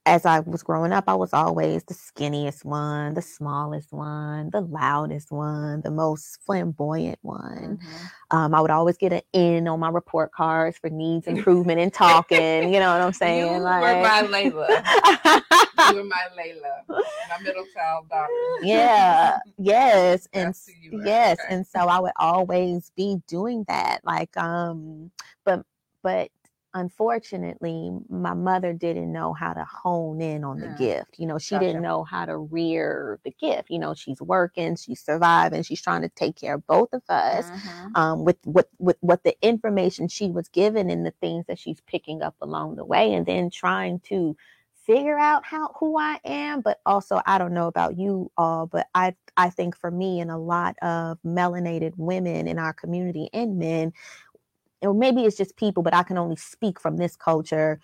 as 0.05 0.27
I 0.27 0.41
was 0.41 0.63
growing 0.65 0.93
up, 0.93 1.05
I 1.07 1.15
was 1.15 1.33
always 1.33 1.85
the 1.85 1.95
skinniest 1.95 2.65
one, 2.65 3.15
the 3.15 3.23
smallest 3.23 3.93
one, 3.93 4.51
the 4.51 4.61
loudest 4.61 5.31
one, 5.31 5.81
the 5.83 5.93
most 5.93 6.41
flamboyant 6.45 7.19
one. 7.23 7.79
Mhm. 7.79 8.11
Um, 8.37 8.55
I 8.55 8.61
would 8.61 8.71
always 8.71 8.97
get 8.97 9.13
an 9.13 9.23
N 9.33 9.69
on 9.69 9.79
my 9.79 9.89
report 9.91 10.33
cards 10.33 10.77
for 10.79 10.91
needs 10.91 11.27
improvement 11.67 11.79
in 11.79 11.91
talking. 11.93 12.75
You 12.75 12.81
know 12.81 12.93
what 12.93 13.01
I'm 13.01 13.13
saying? 13.13 13.47
You 13.47 13.53
were 13.53 13.61
my 13.61 14.23
Layla. 14.25 15.43
You 15.89 15.97
were 15.97 16.05
my 16.05 16.23
Layla, 16.37 16.85
my 16.89 17.43
middle 17.45 17.67
child 17.73 18.09
daughter. 18.09 18.29
yeah, 18.63 19.39
yes, 19.59 20.27
and 20.33 20.49
That's 20.49 20.67
who 20.67 20.73
you 20.81 20.99
were, 20.99 21.05
yes, 21.07 21.39
okay. 21.45 21.55
and 21.55 21.67
so 21.67 21.79
I 21.79 22.01
would 22.01 22.13
always 22.17 22.91
be 22.97 23.19
doing 23.29 23.65
that. 23.69 24.01
Like, 24.05 24.37
um, 24.37 25.13
but 25.45 25.65
but 26.03 26.31
unfortunately, 26.75 27.91
my 28.09 28.35
mother 28.35 28.73
didn't 28.73 29.13
know 29.13 29.33
how 29.33 29.53
to 29.53 29.65
hone 29.65 30.21
in 30.21 30.45
on 30.45 30.61
the 30.61 30.69
Mm. 30.69 30.77
gift. 30.77 31.19
You 31.19 31.27
know, 31.27 31.39
she 31.39 31.59
Gotcha. 31.59 31.67
didn't 31.67 31.83
know 31.83 32.05
how 32.05 32.25
to 32.27 32.37
rear 32.39 33.21
the 33.25 33.31
gift. 33.33 33.71
You 33.71 33.79
know, 33.79 33.95
she's 33.95 34.21
working, 34.23 34.77
she's 34.77 35.01
surviving, 35.05 35.63
she's 35.63 35.83
trying 35.83 36.03
to 36.03 36.09
take 36.11 36.37
care 36.37 36.55
of 36.57 36.67
both 36.67 36.93
of 36.93 37.03
us. 37.09 37.51
Mhm. 37.51 37.95
um, 37.95 38.25
with 38.25 38.39
what 38.45 38.69
with 38.79 38.97
what 39.01 39.23
the 39.25 39.37
information 39.43 40.09
she 40.09 40.31
was 40.31 40.49
given 40.49 40.91
and 40.91 41.05
the 41.07 41.15
things 41.21 41.47
that 41.47 41.59
she's 41.59 41.81
picking 41.83 42.23
up 42.23 42.37
along 42.41 42.77
the 42.77 42.85
way, 42.85 43.13
and 43.15 43.27
then 43.27 43.51
trying 43.51 44.01
to 44.01 44.37
figure 44.87 45.19
out 45.19 45.45
how 45.45 45.69
who 45.79 45.99
I 45.99 46.19
am. 46.25 46.61
But 46.61 46.81
also, 46.87 47.21
I 47.27 47.39
don't 47.39 47.55
know 47.55 47.67
about 47.69 47.99
you 47.99 48.31
all, 48.37 48.67
but 48.67 48.89
I 48.95 49.15
I 49.37 49.51
think 49.51 49.77
for 49.77 49.91
me 49.91 50.21
and 50.21 50.31
a 50.31 50.39
lot 50.39 50.77
of 50.83 51.19
melanated 51.25 51.93
women 51.97 52.49
in 52.49 52.59
our 52.59 52.73
community 52.73 53.29
and 53.33 53.59
men, 53.59 53.93
or 54.83 54.95
maybe 54.95 55.25
it's 55.25 55.37
just 55.37 55.57
people, 55.57 55.83
but 55.83 55.95
I 55.95 56.03
can 56.03 56.19
only 56.19 56.37
speak 56.37 56.81
from 56.81 56.97
this 56.97 57.17
culture. 57.17 57.81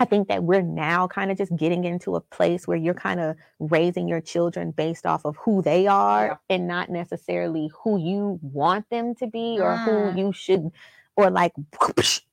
I 0.00 0.04
think 0.04 0.26
that 0.28 0.42
we're 0.42 0.62
now 0.62 1.06
kind 1.06 1.30
of 1.30 1.38
just 1.38 1.54
getting 1.54 1.84
into 1.84 2.16
a 2.16 2.20
place 2.20 2.66
where 2.66 2.76
you're 2.76 2.94
kind 2.94 3.20
of 3.20 3.36
raising 3.60 4.08
your 4.08 4.20
children 4.20 4.72
based 4.72 5.06
off 5.06 5.24
of 5.24 5.36
who 5.36 5.62
they 5.62 5.86
are 5.86 6.26
Yeah. 6.26 6.36
and 6.56 6.66
not 6.66 6.90
necessarily 6.90 7.70
who 7.84 7.98
you 8.00 8.40
want 8.42 8.88
them 8.90 9.14
to 9.16 9.26
be 9.28 9.60
or 9.60 9.76
Mm. 9.76 9.84
who 9.84 10.18
you 10.20 10.32
should 10.32 10.72
or 11.14 11.30
like 11.30 11.52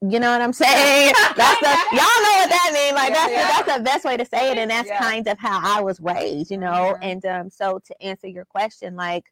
you 0.01 0.19
know 0.19 0.31
what 0.31 0.41
I'm 0.41 0.53
saying? 0.53 1.13
That's 1.35 1.59
the 1.59 1.67
y'all 1.91 2.21
know 2.23 2.35
what 2.39 2.49
that 2.49 2.71
means. 2.73 2.93
Like 2.95 3.09
Yeah, 3.09 3.27
that's 3.27 3.31
yeah. 3.33 3.41
The, 3.41 3.65
that's 3.65 3.77
the 3.77 3.83
best 3.83 4.05
way 4.05 4.17
to 4.17 4.25
say 4.25 4.51
it. 4.51 4.57
And 4.57 4.71
that's 4.71 4.89
kind 4.97 5.27
of 5.27 5.37
how 5.37 5.59
I 5.61 5.81
was 5.81 5.99
raised, 5.99 6.49
you 6.49 6.57
know. 6.57 6.95
Mhm. 6.95 6.99
And 7.01 7.25
um 7.25 7.49
so 7.49 7.79
to 7.85 8.01
answer 8.01 8.27
your 8.27 8.45
question, 8.45 8.95
like 8.95 9.25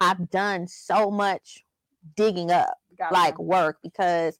I've 0.00 0.30
done 0.30 0.68
so 0.68 1.10
much 1.10 1.64
digging 2.16 2.50
up 2.50 2.78
Gotcha. 3.02 3.14
like 3.14 3.38
work 3.38 3.78
because 3.82 4.38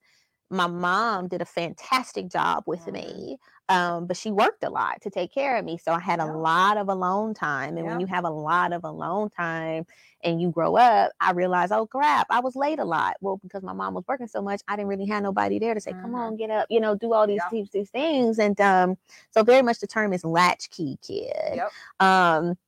my 0.50 0.66
mom 0.66 1.28
did 1.28 1.40
a 1.40 1.46
fantastic 1.46 2.28
job 2.28 2.64
with 2.66 2.84
Mhm. 2.84 2.92
me 2.92 3.38
um, 3.68 4.06
but 4.06 4.16
she 4.18 4.30
worked 4.30 4.62
a 4.64 4.68
lot 4.68 5.00
to 5.00 5.08
take 5.08 5.32
care 5.32 5.56
of 5.56 5.64
me 5.64 5.78
so 5.78 5.92
i 5.92 5.98
had 6.00 6.20
a 6.20 6.26
Yeah. 6.26 6.32
lot 6.32 6.76
of 6.76 6.88
alone 6.88 7.32
time 7.32 7.70
and 7.76 7.86
Yeah. 7.86 7.92
when 7.92 8.00
you 8.00 8.06
have 8.06 8.24
a 8.24 8.30
lot 8.30 8.72
of 8.72 8.84
alone 8.84 9.30
time 9.30 9.86
and 10.22 10.40
you 10.42 10.50
grow 10.50 10.76
up 10.76 11.12
i 11.20 11.30
realized 11.32 11.72
oh 11.72 11.86
crap 11.86 12.26
i 12.30 12.40
was 12.40 12.54
late 12.54 12.78
a 12.78 12.84
lot 12.84 13.16
well 13.20 13.38
because 13.38 13.62
my 13.62 13.72
mom 13.72 13.94
was 13.94 14.04
working 14.06 14.28
so 14.28 14.42
much 14.42 14.60
i 14.68 14.76
didn't 14.76 14.88
really 14.88 15.06
have 15.06 15.22
nobody 15.22 15.58
there 15.58 15.74
to 15.74 15.80
say 15.80 15.94
come 16.02 16.12
Mhm. 16.12 16.18
on 16.20 16.36
get 16.36 16.50
up 16.50 16.66
you 16.70 16.80
know 16.80 16.94
do 16.94 17.12
all 17.14 17.26
these, 17.26 17.40
Yeah. 17.42 17.48
these, 17.50 17.70
these 17.70 17.90
things 17.90 18.38
and 18.38 18.60
um, 18.60 18.98
so 19.30 19.42
very 19.42 19.62
much 19.62 19.78
the 19.80 19.86
term 19.86 20.12
is 20.12 20.24
latchkey 20.24 20.98
kid 21.00 21.54
Yep. 21.54 21.70
um, 22.00 22.58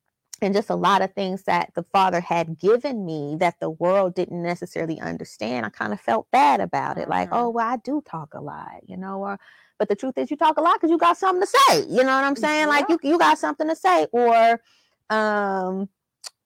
and 0.41 0.53
just 0.53 0.69
a 0.69 0.75
lot 0.75 1.01
of 1.01 1.13
things 1.13 1.43
that 1.43 1.71
the 1.75 1.83
father 1.83 2.19
had 2.19 2.59
given 2.59 3.05
me 3.05 3.35
that 3.39 3.59
the 3.59 3.69
world 3.69 4.15
didn't 4.15 4.41
necessarily 4.43 4.99
understand. 4.99 5.65
I 5.65 5.69
kind 5.69 5.93
of 5.93 6.01
felt 6.01 6.29
bad 6.31 6.59
about 6.59 6.97
it, 6.97 7.07
like, 7.09 7.29
Mhm. 7.29 7.37
oh, 7.37 7.49
well, 7.49 7.67
I 7.67 7.77
do 7.77 8.01
talk 8.01 8.33
a 8.33 8.41
lot, 8.41 8.81
you 8.87 8.97
know, 8.97 9.19
or 9.23 9.39
but 9.77 9.89
the 9.89 9.95
truth 9.95 10.17
is, 10.17 10.31
you 10.31 10.37
talk 10.37 10.57
a 10.57 10.61
lot 10.61 10.75
because 10.75 10.89
you 10.89 10.97
got 10.97 11.17
something 11.17 11.41
to 11.41 11.47
say. 11.47 11.79
You 11.89 11.97
know 12.03 12.15
what 12.15 12.23
I'm 12.23 12.35
saying? 12.37 12.67
Like 12.69 12.87
you 12.87 12.97
you 13.03 13.17
got 13.19 13.37
something 13.37 13.67
to 13.67 13.75
say. 13.75 14.07
Or 14.13 14.61
um, 15.09 15.89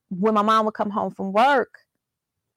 when 0.10 0.34
my 0.34 0.42
mom 0.42 0.66
would 0.66 0.74
come 0.74 0.90
home 0.90 1.12
from 1.12 1.32
work 1.32 1.86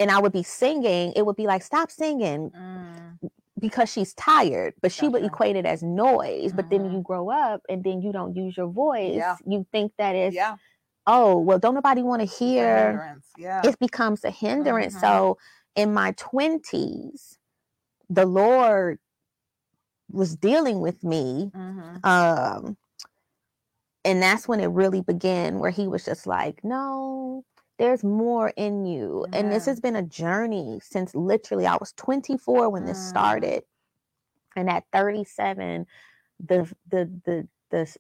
and 0.00 0.10
I 0.10 0.18
would 0.18 0.32
be 0.32 0.42
singing, 0.42 1.12
it 1.14 1.26
would 1.26 1.36
be 1.36 1.46
like, 1.46 1.62
stop 1.62 1.90
singing 1.90 2.50
Mm. 2.50 3.18
because 3.58 3.90
she's 3.92 4.14
tired, 4.14 4.72
but 4.80 4.90
she 4.92 5.08
would 5.10 5.22
equate 5.24 5.56
it 5.56 5.66
as 5.66 5.82
noise. 5.82 6.52
But 6.54 6.70
then 6.70 6.84
Mhm. 6.84 6.92
you 6.94 7.00
grow 7.02 7.30
up 7.30 7.60
and 7.68 7.84
then 7.84 8.00
you 8.00 8.10
don't 8.10 8.34
use 8.34 8.56
your 8.56 8.68
voice. 8.68 9.16
Yeah. 9.16 9.36
You 9.46 9.66
think 9.72 9.92
that 9.98 10.14
it's 10.16 10.34
Yeah. 10.34 10.56
Oh 11.06 11.38
well 11.38 11.58
don't 11.58 11.74
nobody 11.74 12.02
want 12.02 12.20
to 12.20 12.26
hear 12.26 12.90
hindrance. 12.92 13.26
Yeah. 13.36 13.62
it 13.64 13.78
becomes 13.78 14.24
a 14.24 14.30
hindrance 14.30 14.94
Mhm. 14.96 15.00
so 15.00 15.38
in 15.74 15.92
my 15.94 16.12
20s 16.12 17.38
the 18.08 18.26
lord 18.26 18.98
was 20.10 20.36
dealing 20.36 20.80
with 20.80 21.02
me 21.02 21.50
Mhm. 21.54 22.04
um 22.04 22.76
and 24.04 24.22
that's 24.22 24.48
when 24.48 24.60
it 24.60 24.66
really 24.66 25.00
began 25.00 25.58
where 25.58 25.70
he 25.70 25.86
was 25.88 26.04
just 26.04 26.26
like 26.26 26.62
no 26.64 27.44
there's 27.78 28.04
more 28.04 28.52
in 28.56 28.84
you 28.84 29.26
and 29.32 29.50
this 29.50 29.64
has 29.66 29.80
been 29.80 29.96
a 29.96 30.02
journey 30.02 30.78
since 30.82 31.14
literally 31.14 31.66
i 31.66 31.76
was 31.76 31.92
24 31.92 32.68
when 32.68 32.84
this 32.84 32.98
Mm. 32.98 33.08
started 33.08 33.64
and 34.56 34.68
at 34.70 34.84
37 34.92 35.86
the 36.40 36.70
the 36.90 37.10
the 37.24 37.48
the 37.70 37.96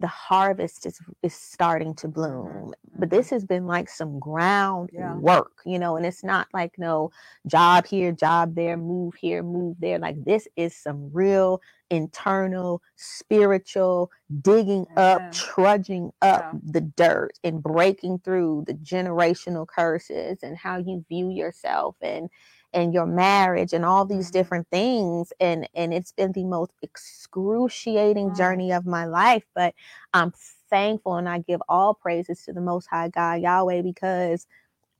the 0.00 0.08
harvest 0.08 0.86
is 0.86 1.00
is 1.22 1.34
starting 1.34 1.94
to 1.94 2.08
mm-hmm, 2.44 2.60
bloom 2.60 2.72
but 2.98 3.10
mm-hmm. 3.10 3.10
this 3.10 3.30
has 3.30 3.44
been 3.44 3.66
like 3.66 3.88
some 3.88 4.18
ground 4.20 4.90
Yeah. 4.92 5.16
work 5.20 5.62
you 5.66 5.78
know 5.78 5.96
and 5.96 6.06
it's 6.06 6.24
not 6.24 6.48
like 6.54 6.78
no 6.78 7.10
job 7.46 7.86
here 7.86 8.12
job 8.12 8.54
there 8.56 8.76
move 8.76 9.14
here 9.16 9.42
move 9.42 9.76
there 9.80 9.98
like 9.98 10.24
this 10.24 10.48
is 10.56 10.76
some 10.76 11.10
real 11.12 11.60
internal 11.90 12.82
spiritual 12.96 14.10
digging 14.42 14.86
up 14.96 15.30
trudging 15.32 16.12
up 16.22 16.46
Yeah. 16.52 16.58
the 16.62 16.82
dirt 16.82 17.32
and 17.44 17.62
breaking 17.62 18.20
through 18.20 18.64
the 18.66 18.74
generational 18.74 19.66
curses 19.66 20.40
and 20.42 20.56
how 20.58 20.78
you 20.78 21.04
view 21.08 21.30
yourself 21.30 21.96
and 22.02 22.30
and 22.72 22.94
your 22.94 23.06
marriage 23.06 23.72
and 23.72 23.84
all 23.84 24.04
these 24.04 24.28
Mhm. 24.30 24.32
different 24.32 24.68
things 24.70 25.32
and 25.40 25.68
and 25.74 25.92
it's 25.94 26.12
been 26.12 26.32
the 26.32 26.44
most 26.44 26.72
excruciating 26.82 28.30
Mm. 28.30 28.36
journey 28.36 28.72
of 28.72 28.86
my 28.86 29.04
life 29.04 29.44
but 29.54 29.74
i'm 30.14 30.32
thankful 30.70 31.16
and 31.16 31.28
i 31.28 31.38
give 31.38 31.60
all 31.68 31.94
praises 31.94 32.44
to 32.44 32.52
the 32.52 32.60
most 32.60 32.86
high 32.86 33.08
god 33.08 33.40
yahweh 33.40 33.82
because 33.82 34.46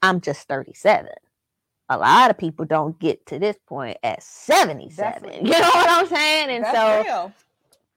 i'm 0.03 0.21
just 0.21 0.49
37 0.49 1.09
a 1.89 1.99
lot 1.99 2.31
of 2.31 2.39
people 2.39 2.65
don't 2.65 2.99
get 2.99 3.27
to 3.27 3.39
this 3.39 3.57
point 3.67 3.99
at 4.03 4.23
77 4.23 5.13
Definitely. 5.23 5.51
you 5.51 5.61
know 5.61 5.71
what 5.75 5.91
i'm 5.91 6.07
saying 6.07 6.51
and 6.51 6.65
That's 6.65 6.79
so 6.79 7.03
real. 7.05 7.33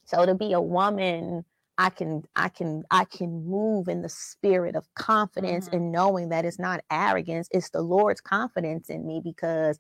so 0.06 0.26
to 0.26 0.36
be 0.36 0.54
a 0.54 0.62
woman 0.62 1.46
i 1.78 1.90
can 1.90 2.24
i 2.36 2.50
can 2.50 2.84
i 2.92 3.04
can 3.06 3.46
move 3.46 3.88
in 3.88 4.02
the 4.02 4.10
spirit 4.10 4.76
of 4.76 4.88
confidence 4.96 5.68
Mhm. 5.70 5.74
and 5.74 5.92
knowing 5.92 6.30
that 6.30 6.46
it's 6.46 6.60
not 6.60 6.82
arrogance 6.92 7.48
it's 7.52 7.70
the 7.72 7.82
lord's 7.82 8.22
confidence 8.22 8.90
in 8.90 9.06
me 9.08 9.22
because 9.24 9.80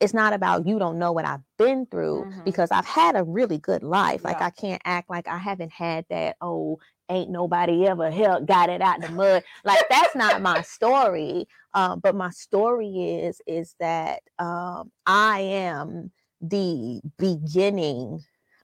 it's 0.00 0.14
not 0.14 0.32
about 0.32 0.66
you 0.66 0.78
don't 0.78 0.98
know 0.98 1.12
what 1.12 1.24
i've 1.24 1.42
been 1.58 1.84
through 1.86 2.24
Mhm. 2.24 2.44
because 2.44 2.70
i've 2.70 2.86
had 2.86 3.16
a 3.16 3.24
really 3.24 3.58
good 3.58 3.82
life 3.82 4.24
like 4.24 4.40
i 4.40 4.50
can't 4.50 4.80
act 4.84 5.10
like 5.10 5.26
i 5.28 5.38
haven't 5.38 5.72
had 5.72 6.06
that 6.08 6.36
oh 6.40 6.78
ain't 7.10 7.30
nobody 7.30 7.86
ever 7.86 8.10
helped 8.10 8.46
got 8.46 8.68
it 8.70 8.80
out 8.82 9.00
the 9.00 9.08
mud 9.10 9.42
like 9.64 9.80
that's 9.90 10.14
not 10.14 10.40
my 10.42 10.60
story 10.62 11.46
um, 11.74 12.00
but 12.00 12.14
my 12.14 12.30
story 12.30 13.18
is 13.20 13.40
is 13.46 13.74
that 13.80 14.20
um, 14.38 14.90
i 15.06 15.40
am 15.40 16.10
the 16.40 17.00
beginning 17.18 18.20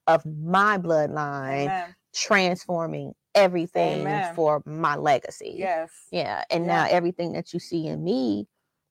of 0.07 0.25
my 0.27 0.79
bloodline 0.79 1.65
Amen. 1.65 1.95
Transforming 2.15 3.15
everything 3.35 4.03
Amen. 4.03 4.35
for 4.37 4.63
my 4.67 4.97
legacy. 4.97 5.57
Yes. 5.59 5.91
Yeah. 6.13 6.45
And 6.51 6.67
now 6.67 6.87
everything 6.91 7.33
that 7.35 7.55
you 7.55 7.61
see 7.61 7.87
in 7.89 8.05
me 8.05 8.49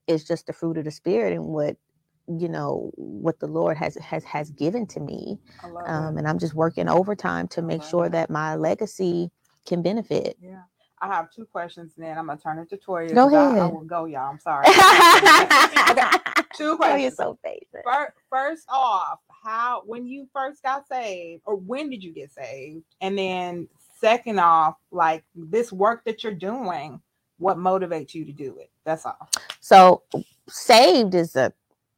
is 0.08 0.26
just 0.26 0.48
the 0.48 0.54
fruit 0.54 0.78
of 0.78 0.86
the 0.86 0.92
spirit 0.92 1.34
and 1.34 1.46
what 1.46 1.78
you 2.28 2.50
know 2.50 2.92
what 2.96 3.40
the 3.40 3.48
Lord 3.48 3.78
has 3.78 3.96
has 3.98 4.24
has 4.26 4.52
given 4.52 4.88
to 4.88 5.00
me. 5.02 5.40
Um, 5.88 6.18
and 6.18 6.28
I'm 6.28 6.40
just 6.40 6.56
working 6.56 6.90
overtime 6.90 7.48
to 7.50 7.62
make 7.62 7.84
sure 7.84 8.06
it. 8.08 8.14
that 8.14 8.30
my 8.30 8.56
legacy 8.56 9.32
can 9.68 9.82
benefit. 9.84 10.38
Yeah. 10.42 10.62
I 11.02 11.08
have 11.08 11.32
two 11.32 11.46
questions, 11.46 11.94
and 11.98 12.06
then 12.06 12.18
I'm 12.18 12.28
gonna 12.28 12.40
turn 12.40 12.60
it 12.60 12.70
to 12.70 12.78
Toya. 12.78 13.10
Go 13.14 13.26
'cause 13.30 13.34
I, 13.34 13.66
I 13.66 13.68
will 13.68 13.84
go, 13.86 14.06
y'all. 14.06 14.32
I'm 14.32 14.40
sorry. 14.40 14.66
Two 16.56 16.78
Oh, 16.82 16.96
you're 16.96 17.12
questions. 17.12 17.18
so 17.18 17.40
basic. 17.44 17.84
Fir- 17.84 18.14
First 18.30 18.66
off, 18.70 19.20
how 19.44 19.84
when 19.86 20.08
you 20.08 20.28
first 20.34 20.64
got 20.64 20.88
saved, 20.88 21.44
or 21.46 21.56
when 21.56 21.90
did 21.90 22.04
you 22.04 22.14
get 22.14 22.32
saved? 22.32 22.84
And 23.02 23.18
then 23.18 23.68
second 24.00 24.40
off, 24.40 24.76
like 24.92 25.24
this 25.36 25.72
work 25.72 26.04
that 26.06 26.24
you're 26.24 26.34
doing, 26.34 27.02
what 27.38 27.58
motivates 27.58 28.14
you 28.14 28.26
to 28.26 28.32
do 28.32 28.58
it? 28.60 28.70
That's 28.86 29.06
all. 29.06 29.30
So 29.60 30.04
saved 30.50 31.16
is 31.16 31.36
a 31.36 31.54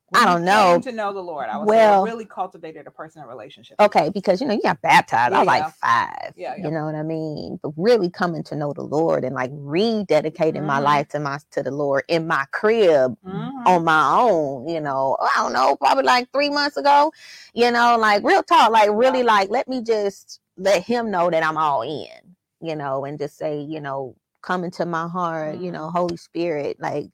When 0.09 0.21
I 0.21 0.25
don't 0.25 0.45
know. 0.45 0.73
came 0.73 0.81
To 0.83 0.91
know 0.91 1.13
the 1.13 1.21
Lord, 1.21 1.49
I 1.49 1.57
was 1.57 1.67
Well- 1.67 2.03
really 2.05 2.25
cultivated 2.25 2.85
a 2.87 2.91
personal 2.91 3.27
relationship. 3.27 3.75
okay 3.81 4.09
because 4.09 4.39
you 4.39 4.47
know 4.47 4.53
you 4.53 4.61
got 4.61 4.81
baptized 4.81 5.33
i 5.33 5.39
was 5.39 5.47
like 5.47 5.63
yeah. 5.63 5.71
five 5.81 6.33
Yeah, 6.35 6.55
yeah. 6.57 6.65
you 6.65 6.71
know 6.71 6.85
what 6.85 6.95
i 6.95 7.03
mean 7.03 7.59
but 7.61 7.71
really 7.75 8.09
coming 8.09 8.43
to 8.43 8.55
know 8.55 8.71
the 8.73 8.83
lord 8.83 9.23
and 9.25 9.35
like 9.35 9.51
rededicating 9.51 10.63
my 10.63 10.79
Mhm. 10.79 10.83
life 10.83 11.07
to 11.09 11.19
my 11.19 11.39
to 11.51 11.63
the 11.63 11.71
lord 11.71 12.03
in 12.07 12.27
my 12.27 12.45
crib 12.51 13.17
Mhm. 13.25 13.67
on 13.67 13.83
my 13.83 14.17
own 14.19 14.67
you 14.67 14.79
know 14.79 15.17
i 15.21 15.31
don't 15.37 15.53
know 15.53 15.75
probably 15.75 16.03
like 16.03 16.31
three 16.31 16.49
months 16.49 16.77
ago 16.77 17.11
you 17.53 17.71
know 17.71 17.97
like 17.97 18.23
real 18.23 18.43
talk 18.43 18.71
like 18.71 18.89
really 18.93 19.19
Yeah. 19.19 19.25
like 19.33 19.49
let 19.49 19.67
me 19.67 19.81
just 19.81 20.39
let 20.57 20.83
him 20.83 21.11
know 21.11 21.29
that 21.29 21.43
i'm 21.43 21.57
all 21.57 21.81
in 21.81 22.35
you 22.61 22.75
know 22.75 23.05
and 23.05 23.19
just 23.19 23.37
say 23.37 23.59
you 23.61 23.81
know 23.81 24.15
come 24.41 24.63
into 24.63 24.85
my 24.85 25.07
heart 25.07 25.57
you 25.57 25.71
Mm-hmm. 25.71 25.73
know 25.73 25.89
holy 25.89 26.17
spirit 26.17 26.77
like 26.79 27.07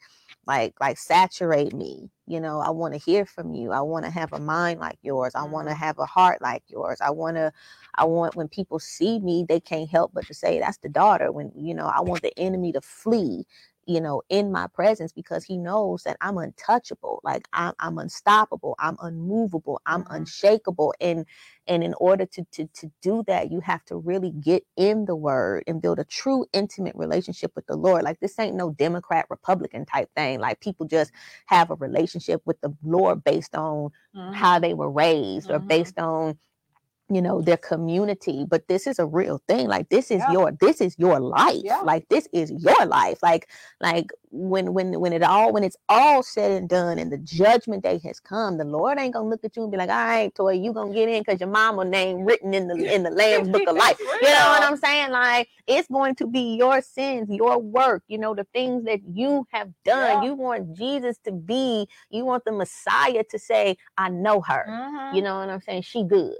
like 0.51 0.73
like 0.81 0.97
saturate 0.97 1.73
me 1.73 2.09
you 2.27 2.39
know 2.41 2.59
i 2.59 2.69
want 2.69 2.93
to 2.93 2.99
hear 2.99 3.25
from 3.25 3.53
you 3.53 3.71
i 3.71 3.79
want 3.81 4.05
to 4.05 4.11
have 4.11 4.33
a 4.33 4.39
mind 4.39 4.79
like 4.79 4.97
yours 5.01 5.33
i 5.35 5.43
want 5.43 5.67
to 5.69 5.73
Mhm. 5.73 5.77
have 5.85 5.97
a 5.99 6.05
heart 6.05 6.41
like 6.41 6.63
yours 6.67 6.99
i 7.01 7.09
want 7.09 7.37
to 7.37 7.53
i 7.95 8.03
want 8.05 8.35
when 8.35 8.49
people 8.49 8.79
see 8.79 9.19
me 9.19 9.45
they 9.47 9.59
can't 9.61 9.89
help 9.89 10.11
but 10.13 10.27
to 10.27 10.33
say 10.33 10.59
that's 10.59 10.79
the 10.79 10.89
daughter 10.89 11.31
when 11.31 11.51
you 11.55 11.73
know 11.73 11.87
i 11.87 12.01
want 12.01 12.21
the 12.21 12.37
enemy 12.37 12.71
to 12.73 12.81
flee 12.81 13.45
you 13.87 14.01
know 14.01 14.21
in 14.29 14.51
my 14.51 14.67
presence 14.67 15.11
because 15.13 15.43
he 15.45 15.57
knows 15.57 16.03
that 16.03 16.17
i'm 16.21 16.37
untouchable 16.37 17.21
like 17.23 17.47
i'm, 17.53 17.73
I'm 17.79 17.97
unstoppable 17.99 18.75
i'm 18.79 18.97
unmovable 19.01 19.81
i'm 19.87 20.03
Mhm. 20.03 20.11
unshakable 20.11 20.93
and 21.01 21.25
and 21.67 21.83
in 21.83 21.93
order 21.95 22.25
to, 22.27 22.45
to 22.53 22.67
to 22.75 22.91
do 23.01 23.23
that 23.27 23.51
you 23.51 23.61
have 23.61 23.85
to 23.85 23.97
really 23.97 24.31
get 24.31 24.63
in 24.77 25.05
the 25.05 25.15
word 25.15 25.63
and 25.67 25.81
build 25.81 25.99
a 25.99 26.05
true 26.05 26.45
intimate 26.53 26.95
relationship 26.95 27.53
with 27.55 27.67
the 27.67 27.75
lord 27.77 28.03
like 28.03 28.19
this 28.21 28.39
ain't 28.39 28.55
no 28.55 28.71
democrat 28.71 29.25
republican 29.29 29.85
type 29.85 30.09
thing 30.15 30.39
like 30.39 30.59
people 30.61 30.87
just 30.87 31.11
have 31.47 31.71
a 31.71 31.75
relationship 31.75 32.41
with 32.45 32.61
the 32.61 32.73
lord 32.83 33.23
based 33.23 33.55
on 33.55 33.91
Mhm. 34.15 34.33
how 34.35 34.59
they 34.59 34.73
were 34.75 34.91
raised 34.91 35.51
or 35.51 35.59
Mhm. 35.59 35.67
based 35.67 35.99
on 35.99 36.37
you 37.13 37.21
know 37.21 37.41
their 37.41 37.57
community 37.57 38.45
but 38.49 38.67
this 38.67 38.87
is 38.87 38.99
a 38.99 39.05
real 39.05 39.41
thing 39.47 39.67
like 39.67 39.89
this 39.89 40.11
is 40.11 40.19
Yeah. 40.21 40.31
your 40.31 40.51
this 40.59 40.81
is 40.81 40.95
your 40.97 41.19
life 41.19 41.61
Yeah. 41.63 41.81
like 41.81 42.07
this 42.09 42.27
is 42.33 42.51
your 42.51 42.85
life 42.85 43.19
like 43.21 43.49
like 43.81 44.11
when 44.31 44.73
when 44.73 44.99
when 44.99 45.13
it 45.13 45.23
all 45.23 45.51
when 45.51 45.63
it's 45.63 45.75
all 45.89 46.23
said 46.23 46.51
and 46.51 46.69
done 46.69 46.97
and 46.99 47.11
the 47.11 47.17
judgment 47.17 47.83
day 47.83 47.99
has 48.05 48.19
come 48.19 48.57
the 48.57 48.63
lord 48.63 48.97
ain't 48.99 49.13
gonna 49.13 49.27
look 49.29 49.43
at 49.43 49.55
you 49.55 49.63
and 49.63 49.71
be 49.71 49.77
like 49.77 49.89
all 49.89 49.95
right 50.05 50.33
toy 50.35 50.53
you 50.53 50.71
gonna 50.73 50.93
get 50.93 51.09
in 51.09 51.21
because 51.21 51.39
your 51.39 51.49
mama 51.49 51.83
name 51.83 52.21
written 52.23 52.53
in 52.53 52.67
the 52.67 52.75
in 52.93 53.03
the 53.03 53.11
lamb's 53.11 53.49
book 53.49 53.67
of 53.67 53.75
life 53.75 53.99
you 53.99 54.29
know 54.29 54.49
what 54.49 54.63
i'm 54.67 54.77
saying 54.77 55.11
like 55.11 55.49
it's 55.67 55.87
going 55.89 56.15
to 56.15 56.27
be 56.27 56.55
your 56.55 56.81
sins 56.81 57.27
your 57.29 57.57
work 57.59 58.03
you 58.07 58.17
know 58.17 58.33
the 58.33 58.47
things 58.53 58.85
that 58.85 58.99
you 59.05 59.45
have 59.51 59.69
done 59.85 60.21
Yeah. 60.23 60.29
you 60.29 60.35
want 60.35 60.75
jesus 60.77 61.17
to 61.25 61.31
be 61.31 61.87
you 62.09 62.25
want 62.25 62.45
the 62.45 62.51
messiah 62.51 63.23
to 63.29 63.37
say 63.39 63.75
i 63.97 64.09
know 64.09 64.41
her 64.41 64.65
Mhm. 64.69 65.15
you 65.15 65.21
know 65.21 65.39
what 65.39 65.49
I'm 65.49 65.61
saying? 65.61 65.81
She 65.83 66.03
good. 66.03 66.35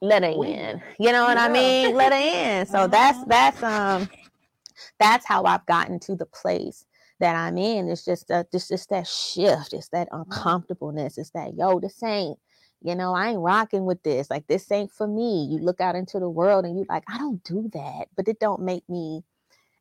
Let 0.00 0.22
her 0.22 0.30
in. 0.30 0.82
You 1.00 1.12
know 1.12 1.24
what 1.24 1.38
I 1.38 1.48
mean? 1.48 1.94
Let 1.96 2.12
her 2.12 2.18
in. 2.60 2.66
So 2.66 2.86
that's 2.86 3.18
Mhm. 3.20 3.28
that's 3.28 3.62
um 3.62 4.10
that's 4.98 5.26
how 5.26 5.44
I've 5.44 5.66
gotten 5.66 6.00
to 6.00 6.16
the 6.16 6.26
place 6.26 6.86
that 7.20 7.36
I'm 7.36 7.58
in. 7.58 7.88
It's 7.88 8.04
just 8.04 8.28
that 8.28 8.48
it's 8.52 8.68
just 8.68 8.90
that 8.90 9.06
shift. 9.06 9.72
It's 9.72 9.88
that 9.90 10.08
uncomfortableness. 10.12 11.18
It's 11.18 11.30
that 11.30 11.54
yo, 11.56 11.80
this 11.80 12.02
ain't, 12.02 12.38
you 12.82 12.94
know, 12.94 13.14
I 13.14 13.30
ain't 13.30 13.40
rocking 13.40 13.86
with 13.86 14.02
this. 14.04 14.30
Like 14.30 14.46
this 14.48 14.70
ain't 14.72 14.92
for 14.92 15.08
me. 15.08 15.48
You 15.50 15.58
look 15.58 15.80
out 15.80 15.96
into 15.96 16.20
the 16.20 16.30
world 16.30 16.64
and 16.64 16.78
you 16.78 16.86
like, 16.88 17.04
I 17.08 17.18
don't 17.18 17.42
do 17.44 17.68
that. 17.74 18.08
But 18.16 18.28
it 18.28 18.40
don't 18.40 18.62
make 18.62 18.88
me 18.88 19.24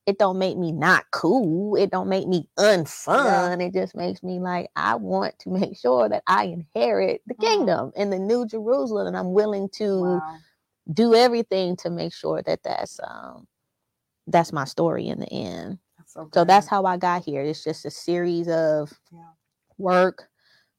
it 0.07 0.19
don't 0.19 0.39
make 0.39 0.57
me 0.57 0.73
not 0.73 1.05
cool. 1.11 1.77
It 1.77 1.91
don't 1.91 2.09
make 2.09 2.27
me 2.27 2.49
unfun. 2.59 3.61
It 3.61 3.73
just 3.73 3.95
makes 3.95 4.23
me 4.23 4.39
like 4.39 4.69
I 4.77 4.95
want 4.97 5.39
to 5.41 5.49
make 5.51 5.77
sure 5.77 6.09
that 6.09 6.23
I 6.27 6.45
inherit 6.45 7.23
the 7.27 7.35
Mhm. 7.35 7.47
kingdom 7.47 7.93
in 7.97 8.11
the 8.11 8.19
New 8.19 8.47
Jerusalem, 8.47 9.07
and 9.07 9.17
I'm 9.17 9.33
willing 9.33 9.69
to 9.75 9.97
Wow. 10.01 10.39
do 10.93 11.15
everything 11.15 11.77
to 11.77 11.89
make 11.91 12.13
sure 12.13 12.41
that 12.43 12.63
that's 12.63 12.99
um 13.07 13.47
that's 14.27 14.53
my 14.53 14.65
story 14.65 15.07
in 15.07 15.19
the 15.21 15.31
end. 15.33 15.79
That's 15.97 16.13
so, 16.13 16.29
So 16.33 16.45
that's 16.45 16.67
how 16.67 16.85
I 16.85 16.97
got 16.97 17.25
here. 17.25 17.41
It's 17.43 17.63
just 17.63 17.85
a 17.85 17.91
series 17.91 18.47
of 18.49 18.93
Yeah. 19.11 19.31
work, 19.77 20.29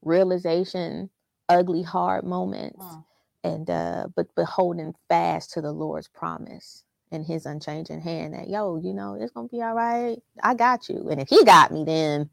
realization, 0.02 1.10
ugly, 1.48 1.82
hard 1.82 2.24
moments, 2.24 2.84
Mm. 2.84 3.04
and 3.44 3.70
uh, 3.70 4.08
but 4.16 4.28
but 4.36 4.46
holding 4.46 4.94
fast 5.08 5.52
to 5.54 5.62
the 5.62 5.72
Lord's 5.72 6.08
promise 6.08 6.84
and 7.12 7.24
His 7.26 7.46
unchanging 7.46 8.00
hand. 8.02 8.34
That 8.34 8.48
yo, 8.50 8.78
you 8.78 8.94
know, 8.94 9.16
it's 9.20 9.32
gonna 9.32 9.48
be 9.48 9.62
all 9.62 9.74
right. 9.74 10.18
I 10.42 10.54
got 10.54 10.88
you, 10.88 11.08
and 11.10 11.20
if 11.20 11.28
He 11.28 11.44
got 11.44 11.72
me, 11.72 11.84
then 11.84 12.30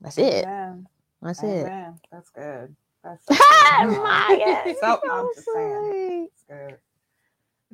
that's 0.00 0.18
it. 0.18 0.46
Amen. 0.46 0.88
That's 1.22 1.42
it. 1.42 1.66
Amen. 1.66 2.00
That's 2.12 2.30
good. 2.30 2.76
That's 3.04 3.26
so 3.26 3.34
good. 3.80 4.76
So 4.80 5.00
I'm 5.10 5.30
just 5.34 5.46
saying. 5.52 6.28
It's 6.32 6.44
good. 6.48 6.78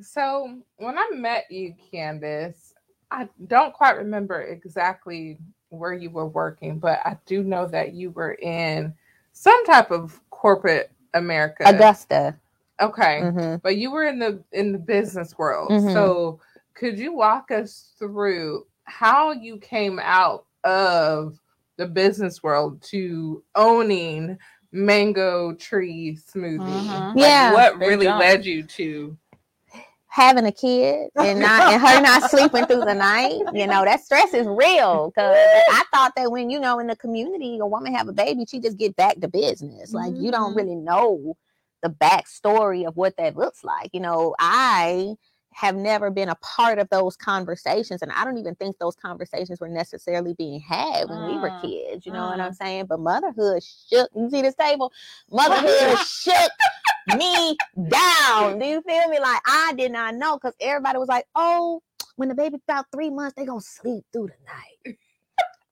So 0.01 0.59
when 0.77 0.97
I 0.97 1.09
met 1.13 1.45
you, 1.49 1.75
Kandyce, 1.91 2.73
I 3.11 3.27
don't 3.47 3.73
quite 3.73 3.97
remember 3.97 4.41
exactly 4.41 5.37
where 5.69 5.93
you 5.93 6.09
were 6.09 6.27
working, 6.27 6.79
but 6.79 6.99
I 7.05 7.17
do 7.25 7.43
know 7.43 7.67
that 7.67 7.93
you 7.93 8.11
were 8.11 8.33
in 8.33 8.93
some 9.33 9.65
type 9.65 9.91
of 9.91 10.19
corporate 10.29 10.91
America. 11.13 11.63
Augusta. 11.65 12.35
Okay. 12.81 13.21
Mhm. 13.23 13.61
But 13.61 13.77
you 13.77 13.91
were 13.91 14.03
in 14.03 14.19
the 14.19 14.43
in 14.51 14.71
the 14.71 14.77
business 14.77 15.37
world. 15.37 15.71
Mhm. 15.71 15.93
So 15.93 16.39
could 16.73 16.97
you 16.99 17.13
walk 17.13 17.49
us 17.51 17.93
through 17.97 18.65
how 18.83 19.31
you 19.31 19.57
came 19.57 19.99
out 19.99 20.45
of 20.63 21.39
the 21.77 21.87
business 21.87 22.43
world 22.43 22.81
to 22.83 23.43
owning 23.55 24.37
Mango 24.71 25.53
Tree 25.53 26.17
Smoothie? 26.21 26.59
Mhm. 26.59 27.07
Like, 27.15 27.15
Yeah. 27.15 27.53
what 27.53 27.77
really 27.79 28.05
jump. 28.05 28.19
led 28.19 28.45
you 28.45 28.63
to 28.63 29.17
having 30.09 30.45
a 30.45 30.51
kid 30.51 31.11
and 31.15 31.39
not 31.39 31.71
and 31.71 31.79
her 31.81 32.01
not 32.01 32.23
sleeping 32.31 32.65
through 32.65 32.81
the 32.85 32.93
night. 32.93 33.39
You 33.53 33.67
know, 33.67 33.83
that 33.85 34.03
stress 34.03 34.33
is 34.33 34.47
real. 34.47 35.11
Cause 35.11 35.35
I 35.69 35.83
thought 35.93 36.13
that 36.15 36.31
when 36.31 36.49
you 36.49 36.59
know 36.59 36.79
in 36.79 36.87
the 36.87 36.95
community 36.95 37.59
a 37.59 37.65
woman 37.65 37.93
have 37.93 38.07
a 38.07 38.13
baby, 38.13 38.45
she 38.47 38.59
just 38.59 38.77
get 38.77 38.95
back 38.95 39.19
to 39.19 39.27
business. 39.27 39.93
Like 39.93 40.13
you 40.15 40.31
don't 40.31 40.53
Mhm. 40.53 40.57
really 40.57 40.75
know 40.75 41.35
the 41.83 41.89
backstory 41.89 42.87
of 42.87 42.95
what 42.97 43.17
that 43.17 43.35
looks 43.37 43.63
like. 43.63 43.89
You 43.93 43.99
know, 43.99 44.35
I 44.39 45.15
have 45.53 45.75
never 45.75 46.11
been 46.11 46.29
a 46.29 46.35
part 46.35 46.77
of 46.77 46.87
those 46.89 47.15
conversations 47.15 48.03
and 48.03 48.11
I 48.11 48.23
don't 48.23 48.37
even 48.37 48.53
think 48.55 48.77
those 48.77 48.95
conversations 48.95 49.59
were 49.59 49.67
necessarily 49.69 50.35
being 50.35 50.59
had 50.59 51.09
when 51.09 51.25
we 51.25 51.39
were 51.39 51.49
Mm. 51.49 51.61
kids. 51.61 52.05
You 52.05 52.11
know 52.11 52.27
what 52.27 52.39
I'm 52.39 52.53
saying? 52.53 52.85
But 52.85 52.99
motherhood 52.99 53.63
shook. 53.63 54.09
You 54.15 54.29
see 54.29 54.43
this 54.43 54.53
table? 54.55 54.91
Motherhood 55.31 55.97
shook 56.07 56.51
me 57.17 57.57
down. 57.89 58.59
Do 58.59 58.65
you 58.65 58.81
feel 58.83 59.07
me? 59.09 59.19
Like 59.19 59.41
I 59.47 59.73
did 59.75 59.91
not 59.91 60.13
know 60.15 60.35
because 60.37 60.53
everybody 60.61 60.99
was 60.99 61.09
like, 61.09 61.25
"Oh, 61.33 61.81
when 62.17 62.29
the 62.29 62.35
baby's 62.35 62.61
about 62.67 62.85
three 62.91 63.09
months, 63.09 63.33
they 63.35 63.45
gonna 63.45 63.61
sleep 63.61 64.03
through 64.13 64.27
the 64.27 64.35
night." 64.45 64.97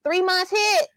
three 0.03 0.21
months 0.21 0.51
hit. 0.51 0.87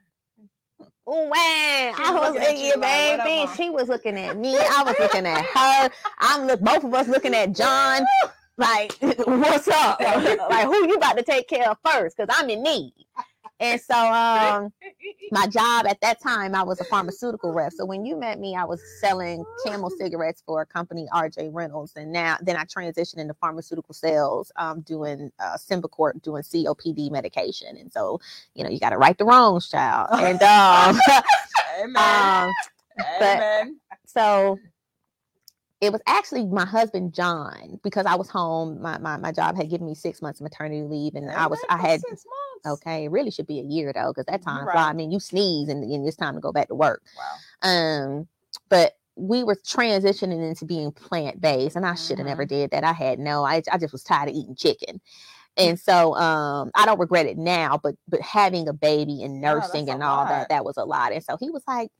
Oh 1.10 1.24
man, 1.24 1.94
I 1.96 2.12
was 2.12 2.34
looking 2.34 2.42
at 2.42 2.48
looking 2.50 2.66
you 2.66 2.72
at 2.74 3.18
like, 3.18 3.24
baby. 3.24 3.52
She 3.56 3.70
was 3.70 3.88
looking 3.88 4.18
at 4.18 4.36
me. 4.36 4.58
I 4.58 4.82
was 4.84 4.94
looking 5.00 5.24
at 5.24 5.42
her. 5.42 5.90
I'm 6.18 6.46
look. 6.46 6.60
Both 6.60 6.84
of 6.84 6.92
us 6.92 7.08
looking 7.08 7.34
at 7.34 7.54
John. 7.54 8.02
Like, 8.58 8.92
what's 9.00 9.68
up? 9.68 10.00
like, 10.50 10.66
who 10.66 10.88
you 10.88 10.94
about 10.94 11.16
to 11.16 11.22
take 11.22 11.48
care 11.48 11.70
of 11.70 11.78
first? 11.84 12.16
Because 12.16 12.36
I'm 12.36 12.50
in 12.50 12.60
need. 12.64 12.92
And 13.60 13.80
so, 13.80 13.94
um, 13.94 14.72
my 15.32 15.46
job 15.46 15.86
at 15.86 16.00
that 16.00 16.20
time, 16.20 16.54
I 16.54 16.62
was 16.62 16.80
a 16.80 16.84
pharmaceutical 16.84 17.52
rep. 17.52 17.72
So 17.72 17.84
when 17.84 18.04
you 18.04 18.16
met 18.16 18.38
me, 18.38 18.54
I 18.54 18.64
was 18.64 18.80
selling 19.00 19.44
Camel 19.64 19.90
cigarettes 19.90 20.42
for 20.46 20.62
a 20.62 20.66
company, 20.66 21.06
RJ 21.12 21.50
Reynolds, 21.52 21.92
and 21.96 22.12
now 22.12 22.36
then 22.40 22.56
I 22.56 22.64
transitioned 22.64 23.18
into 23.18 23.34
pharmaceutical 23.34 23.94
sales, 23.94 24.52
um, 24.56 24.80
doing 24.82 25.30
uh, 25.40 25.56
Symbicort, 25.56 26.22
doing 26.22 26.42
COPD 26.42 27.10
medication. 27.10 27.76
And 27.76 27.92
so, 27.92 28.20
you 28.54 28.64
know, 28.64 28.70
you 28.70 28.78
got 28.78 28.90
to 28.90 28.98
right 28.98 29.18
the 29.18 29.24
wrongs, 29.24 29.68
child. 29.68 30.08
And 30.28 30.42
um, 30.42 31.00
Amen. 31.80 31.94
um, 31.96 32.52
Amen. 33.20 33.80
so 34.04 34.58
it 35.80 35.92
was 35.92 36.00
actually 36.06 36.44
my 36.44 36.64
husband 36.64 37.14
John 37.14 37.78
because 37.82 38.04
I 38.04 38.16
was 38.16 38.28
home. 38.28 38.82
My 38.82 38.98
my, 38.98 39.16
my 39.16 39.32
job 39.32 39.56
had 39.56 39.70
given 39.70 39.86
me 39.86 39.94
six 39.94 40.20
months 40.20 40.40
of 40.40 40.44
maternity 40.44 40.82
leave, 40.82 41.14
and 41.14 41.30
I 41.30 41.46
was 41.46 41.58
I 41.68 41.78
had. 41.78 42.00
Okay. 42.66 43.04
It 43.04 43.10
really 43.10 43.30
should 43.30 43.46
be 43.46 43.60
a 43.60 43.64
year 43.64 43.92
though, 43.92 44.12
because 44.12 44.26
that 44.26 44.42
time 44.42 44.66
right. 44.66 44.72
fly. 44.72 44.90
I 44.90 44.92
mean, 44.92 45.10
you 45.10 45.20
sneeze 45.20 45.68
and, 45.68 45.82
and 45.84 46.06
it's 46.06 46.16
time 46.16 46.34
to 46.34 46.40
go 46.40 46.52
back 46.52 46.68
to 46.68 46.74
work. 46.74 47.02
Wow. 47.16 47.70
Um, 47.70 48.28
but 48.68 48.94
we 49.16 49.42
were 49.42 49.56
transitioning 49.56 50.46
into 50.46 50.64
being 50.64 50.92
plant 50.92 51.40
based, 51.40 51.76
and 51.76 51.84
I 51.84 51.94
should 51.94 52.18
have 52.18 52.26
never 52.26 52.44
did 52.44 52.70
that. 52.70 52.84
I 52.84 52.92
had 52.92 53.18
no. 53.18 53.44
I 53.44 53.62
I 53.72 53.78
just 53.78 53.92
was 53.92 54.04
tired 54.04 54.28
of 54.28 54.34
eating 54.34 54.54
chicken. 54.54 55.00
And 55.58 55.78
so 55.78 56.14
um 56.14 56.70
I 56.74 56.86
don't 56.86 57.00
regret 57.00 57.26
it 57.26 57.36
now, 57.36 57.80
but 57.82 57.96
but 58.06 58.20
having 58.20 58.68
a 58.68 58.72
baby 58.72 59.22
and 59.24 59.40
nursing 59.40 59.90
and 59.90 60.02
all 60.02 60.18
lot. 60.18 60.28
that, 60.28 60.48
that 60.50 60.64
was 60.64 60.76
a 60.76 60.84
lot. 60.84 61.12
And 61.12 61.22
so 61.22 61.36
he 61.36 61.50
was 61.50 61.64
like 61.66 61.90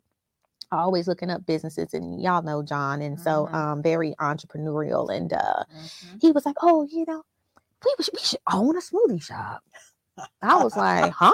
always 0.70 1.08
looking 1.08 1.30
up 1.30 1.44
businesses 1.46 1.94
and 1.94 2.20
y'all 2.22 2.42
know 2.42 2.62
John 2.62 3.02
and 3.02 3.18
so 3.18 3.48
Mhm. 3.50 3.54
um 3.54 3.82
very 3.82 4.14
entrepreneurial 4.20 5.14
and 5.14 5.32
uh 5.32 5.64
Mhm. 5.68 6.20
he 6.20 6.30
was 6.30 6.46
like, 6.46 6.56
"Oh, 6.62 6.86
you 6.88 7.04
know, 7.06 7.22
we 7.84 8.04
should, 8.04 8.14
we 8.14 8.20
should 8.20 8.40
own 8.52 8.76
a 8.76 8.80
smoothie 8.80 9.22
shop." 9.22 9.64
I 10.42 10.62
was 10.62 10.76
like, 10.76 11.12
"Huh? 11.12 11.32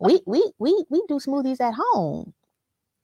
We 0.00 0.20
we 0.26 0.42
we 0.58 0.84
we 0.90 1.02
do 1.08 1.14
smoothies 1.18 1.60
at 1.60 1.74
home." 1.76 2.34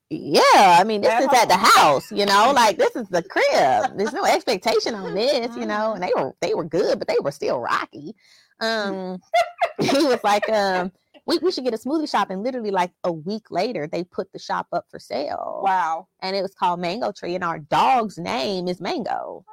Yeah, 0.09 0.41
I 0.79 0.85
mean, 0.85 1.01
this 1.01 1.11
At 1.11 1.23
is 1.23 1.29
at 1.43 1.49
the 1.49 1.57
house, 1.57 2.13
you 2.13 2.27
know, 2.27 2.53
like 2.55 2.79
this 2.79 2.95
is 2.95 3.09
the 3.09 3.23
crib. 3.23 3.97
There's 3.99 4.13
no 4.13 4.25
expectation 4.25 4.95
on 4.95 5.15
this, 5.15 5.57
you 5.57 5.67
know. 5.67 5.95
And 5.95 6.03
they 6.03 6.13
were 6.15 6.33
they 6.41 6.55
were 6.55 6.65
good, 6.65 6.99
but 7.01 7.09
they 7.09 7.17
were 7.21 7.33
still 7.33 7.59
rocky. 7.59 8.15
Um, 8.61 9.19
he 9.81 10.05
was 10.05 10.21
like, 10.23 10.49
um, 10.49 10.93
we, 11.27 11.39
we 11.39 11.51
should 11.51 11.65
get 11.65 11.75
a 11.75 11.79
smoothie 11.79 12.09
shop, 12.09 12.31
and 12.31 12.45
literally 12.45 12.71
like 12.71 12.93
a 13.03 13.13
week 13.13 13.51
later, 13.51 13.89
they 13.89 14.05
put 14.05 14.33
the 14.33 14.39
shop 14.39 14.69
up 14.73 14.87
for 14.91 15.01
sale, 15.01 15.61
Wow. 15.65 16.07
and 16.21 16.37
it 16.37 16.43
was 16.43 16.55
called 16.55 16.79
Mango 16.81 17.11
Tree, 17.11 17.35
and 17.35 17.43
our 17.43 17.59
dog's 17.59 18.17
name 18.17 18.69
is 18.69 18.81
Mango 18.81 19.45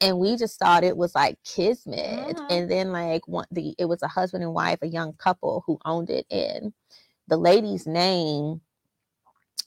and 0.00 0.18
we 0.18 0.36
just 0.36 0.58
thought 0.58 0.84
it 0.84 0.96
was 0.96 1.14
like 1.14 1.38
kismet 1.44 2.36
Mhm. 2.36 2.46
and 2.50 2.70
then 2.70 2.92
like 2.92 3.26
one 3.28 3.46
the 3.50 3.74
it 3.78 3.86
was 3.86 4.02
a 4.02 4.08
husband 4.08 4.42
and 4.44 4.54
wife 4.54 4.78
a 4.82 4.86
young 4.88 5.12
couple 5.14 5.62
who 5.66 5.78
owned 5.84 6.10
it 6.10 6.26
and 6.30 6.72
the 7.28 7.36
lady's 7.36 7.86
name 7.86 8.60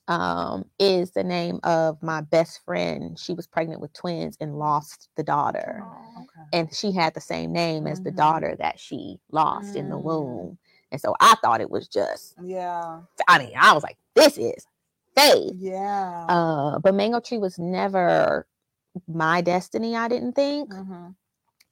um 0.07 0.65
is 0.79 1.11
the 1.11 1.23
name 1.23 1.59
of 1.63 2.01
my 2.01 2.21
best 2.21 2.63
friend 2.65 3.19
she 3.19 3.33
was 3.33 3.47
pregnant 3.47 3.81
with 3.81 3.93
twins 3.93 4.35
and 4.41 4.57
lost 4.57 5.09
the 5.15 5.23
daughter 5.23 5.83
Oh, 5.83 6.23
okay. 6.23 6.47
and 6.53 6.73
she 6.75 6.91
had 6.91 7.13
the 7.13 7.21
same 7.21 7.53
name 7.53 7.87
as 7.87 8.01
the 8.01 8.11
Mhm. 8.11 8.15
daughter 8.15 8.55
that 8.59 8.79
she 8.79 9.19
lost 9.31 9.75
in 9.75 9.89
the 9.89 9.97
Mm. 9.97 10.03
womb 10.03 10.57
and 10.91 10.99
so 10.99 11.15
i 11.19 11.35
thought 11.35 11.61
it 11.61 11.69
was 11.69 11.87
just 11.87 12.35
Yeah. 12.41 13.01
i 13.27 13.37
mean 13.39 13.53
i 13.57 13.73
was 13.73 13.83
like 13.83 13.97
this 14.15 14.37
is 14.37 14.65
faith 15.15 15.53
Yeah. 15.57 16.25
uh 16.29 16.79
but 16.79 16.95
mango 16.95 17.19
tree 17.19 17.37
was 17.37 17.59
never 17.59 18.47
my 19.07 19.41
destiny 19.41 19.95
i 19.95 20.07
didn't 20.07 20.33
think 20.33 20.73
Mhm. 20.73 21.15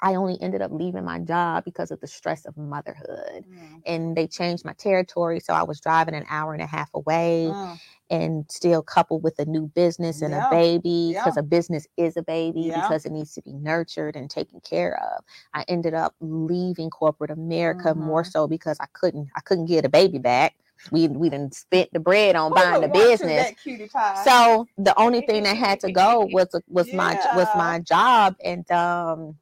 I 0.02 0.16
only 0.16 0.42
ended 0.42 0.62
up 0.62 0.72
leaving 0.72 1.04
my 1.04 1.20
job 1.20 1.66
because 1.66 1.92
of 1.92 2.00
the 2.00 2.08
stress 2.08 2.46
of 2.46 2.56
motherhood. 2.58 3.46
Mm. 3.46 3.82
And 3.86 4.16
they 4.16 4.28
changed 4.28 4.64
my 4.64 4.74
territory. 4.74 5.40
So 5.42 5.54
I 5.54 5.64
was 5.64 5.82
driving 5.82 6.16
an 6.16 6.26
hour 6.30 6.54
and 6.54 6.62
a 6.62 6.66
half 6.68 6.90
away 6.94 7.48
Mm. 7.48 7.80
and 8.10 8.46
still 8.50 8.82
coupled 8.82 9.24
with 9.24 9.38
a 9.40 9.46
new 9.46 9.68
business 9.68 10.22
and 10.22 10.34
Yeah. 10.34 10.46
a 10.46 10.50
baby 10.50 11.10
because 11.16 11.36
Yeah. 11.36 11.36
a 11.38 11.44
business 11.44 11.86
is 11.98 12.16
a 12.18 12.24
baby 12.24 12.68
Yeah. 12.68 12.82
because 12.82 13.06
it 13.06 13.12
needs 13.12 13.34
to 13.36 13.42
be 13.42 13.54
nurtured 13.54 14.16
and 14.16 14.30
taken 14.30 14.62
care 14.62 14.98
of. 15.02 15.24
I 15.54 15.66
ended 15.68 15.94
up 15.94 16.16
leaving 16.22 16.90
corporate 16.90 17.32
America 17.32 17.94
more 17.94 18.24
Mhm. 18.24 18.32
so 18.32 18.48
because 18.48 18.78
I 18.80 18.88
couldn't 18.94 19.30
I 19.36 19.42
couldn't 19.42 19.66
get 19.66 19.86
a 19.86 19.90
baby 19.90 20.18
back. 20.20 20.56
We 20.92 21.08
we 21.08 21.30
didn't 21.30 21.54
spent 21.56 21.90
the 21.94 22.00
bread 22.00 22.36
on 22.36 22.54
buying 22.54 22.82
the 22.82 22.88
would 22.88 22.92
want 22.92 23.18
to 23.18 23.28
business. 23.28 23.48
that 23.48 23.58
cutie 23.58 23.88
pie? 23.88 24.24
So 24.26 24.68
the 24.78 24.98
only 25.00 25.22
thing 25.22 25.44
that 25.44 25.58
had 25.58 25.80
to 25.82 25.92
go 25.92 26.22
was 26.32 26.48
was 26.68 26.92
my 26.94 27.18
was 27.34 27.54
my 27.54 27.80
job, 27.80 28.36
and 28.44 28.70
um, 28.72 29.36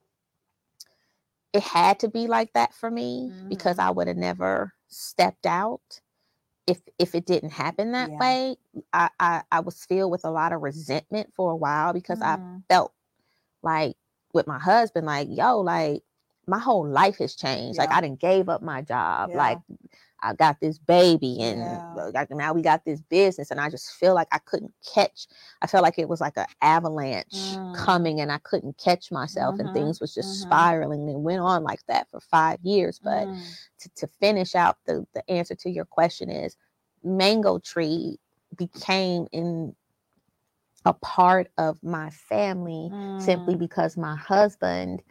it 1.54 1.64
had 1.64 2.00
to 2.00 2.10
be 2.10 2.28
like 2.28 2.54
that 2.54 2.74
for 2.74 2.90
me 2.92 3.32
because 3.50 3.78
Mhm. 3.78 3.84
I 3.84 3.90
would 3.92 4.08
have 4.08 4.18
never 4.18 4.74
stepped 4.88 5.46
out 5.46 6.02
if 6.68 6.82
if 7.00 7.16
it 7.16 7.26
didn't 7.26 7.52
happen 7.52 7.92
that 7.94 8.12
Yeah. 8.12 8.20
way. 8.20 8.58
I, 8.94 9.10
I 9.20 9.44
I 9.52 9.60
was 9.62 9.86
filled 9.86 10.12
with 10.12 10.26
a 10.26 10.32
lot 10.32 10.54
of 10.54 10.62
resentment 10.62 11.34
for 11.36 11.52
a 11.52 11.56
while 11.56 11.94
because 11.94 12.22
I 12.22 12.38
Mhm. 12.38 12.64
felt 12.70 12.94
like 13.64 13.96
with 14.34 14.48
my 14.48 14.60
husband, 14.60 15.06
like 15.08 15.28
yo, 15.32 15.60
like 15.62 16.04
my 16.48 16.60
whole 16.60 16.88
life 16.88 17.18
has 17.20 17.36
changed. 17.36 17.80
Like 17.80 17.92
I 17.92 18.02
didn't 18.02 18.20
gave 18.20 18.50
up 18.50 18.62
my 18.62 18.82
job. 18.82 19.32
Yeah. 19.32 19.38
Like 19.38 19.60
I 20.22 20.34
got 20.34 20.60
this 20.60 20.78
baby 20.80 21.42
and 21.42 21.82
Yeah. 21.94 22.12
like, 22.14 22.30
now 22.32 22.54
we 22.54 22.62
got 22.62 22.86
this 22.86 23.02
business 23.02 23.52
and 23.52 23.60
I 23.60 23.70
just 23.70 23.92
feel 23.94 24.14
like 24.16 24.28
I 24.32 24.40
couldn't 24.40 24.74
catch. 24.94 25.28
I 25.62 25.68
felt 25.68 25.84
like 25.84 26.00
it 26.00 26.10
was 26.10 26.22
like 26.22 26.38
an 26.38 26.48
avalanche 26.62 27.60
Mm. 27.62 27.74
coming 27.74 28.20
and 28.22 28.32
I 28.32 28.40
couldn't 28.40 28.78
catch 28.78 29.12
myself 29.12 29.60
and 29.60 29.72
Mhm, 29.72 29.74
things 29.74 30.02
was 30.02 30.14
just 30.14 30.42
mhm. 30.42 30.42
spiraling 30.42 31.02
and 31.02 31.10
it 31.10 31.20
went 31.20 31.42
on 31.42 31.64
like 31.64 31.86
that 31.88 32.10
for 32.10 32.20
five 32.20 32.60
years. 32.64 33.00
But 33.04 33.30
Mm. 33.30 33.58
to, 33.80 33.90
to 33.98 34.08
finish 34.20 34.56
out 34.56 34.78
the, 34.86 35.06
the 35.14 35.30
answer 35.30 35.56
to 35.56 35.70
your 35.70 35.86
question 35.86 36.30
is 36.30 36.58
mango 37.04 37.60
tree 37.60 38.20
became 38.58 39.28
in 39.32 39.76
a 40.86 40.94
part 40.94 41.50
of 41.58 41.84
my 41.84 42.10
family 42.10 42.94
simply 43.18 43.56
Mm. 43.56 43.60
because 43.60 43.98
my 43.98 44.16
husband 44.16 45.02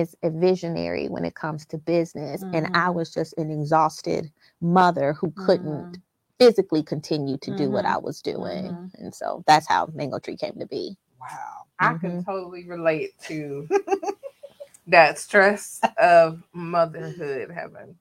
is 0.00 0.16
a 0.24 0.30
visionary 0.30 1.08
when 1.08 1.24
it 1.26 1.36
comes 1.36 1.66
to 1.66 1.78
business 1.78 2.44
and 2.52 2.68
i 2.74 2.90
was 2.90 3.12
just 3.14 3.34
an 3.38 3.50
exhausted 3.50 4.32
mother 4.62 5.14
who 5.14 5.32
couldn't 5.36 5.88
Mhm. 5.88 6.02
physically 6.40 6.82
continue 6.82 7.38
to 7.38 7.52
do 7.52 7.70
what 7.70 7.84
Mhm. 7.84 7.86
i 7.86 7.98
was 7.98 8.22
doing 8.22 8.76
Mhm. 8.76 8.92
and 8.96 9.14
so 9.14 9.44
that's 9.46 9.68
how 9.68 9.88
mango 9.94 10.18
tree 10.20 10.36
came 10.38 10.54
to 10.60 10.66
be 10.66 10.96
Wow. 11.20 11.66
I 11.78 11.94
can 11.94 12.18
totally 12.18 12.66
relate 12.68 13.18
to 13.28 13.68
that 14.88 15.18
stress 15.18 15.80
of 15.98 16.42
motherhood, 16.54 17.50
having 17.52 17.96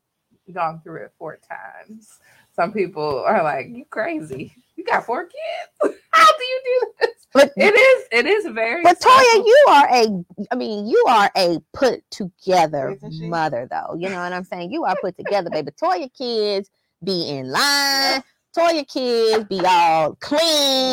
gone 0.54 0.82
through 0.84 1.06
it 1.06 1.14
four 1.20 1.40
times. 1.50 2.20
Some 2.56 2.74
people 2.74 3.24
are 3.26 3.44
like, 3.44 3.68
"You 3.70 3.86
crazy? 3.90 4.56
You 4.78 4.86
got 4.86 5.06
four 5.06 5.26
kids? 5.26 5.96
How 6.12 6.28
do 6.38 6.44
you 6.46 6.62
do 6.66 6.94
this?" 7.02 7.23
But 7.34 7.52
It 7.58 7.74
is. 7.74 8.08
It 8.12 8.26
is 8.28 8.46
very. 8.54 8.84
but 8.84 9.00
Toya, 9.00 9.46
you 9.46 9.66
are 9.70 9.88
a, 9.92 10.24
I 10.52 10.56
mean, 10.56 10.86
you 10.88 11.04
are 11.08 11.32
a 11.36 11.60
put 11.74 12.04
together 12.12 12.98
mother, 13.22 13.68
though. 13.70 13.96
You 13.98 14.10
know 14.10 14.22
what 14.22 14.34
I'm 14.34 14.44
saying? 14.44 14.72
You 14.72 14.84
are 14.86 14.96
put 15.02 15.18
together, 15.18 15.50
baby. 15.50 15.72
Toya 15.72 16.10
kids 16.14 16.70
be 17.04 17.30
in 17.30 17.50
line. 17.50 18.24
Toya 18.56 18.88
kids 18.88 19.46
be 19.46 19.60
all 19.66 20.16
clean. 20.22 20.40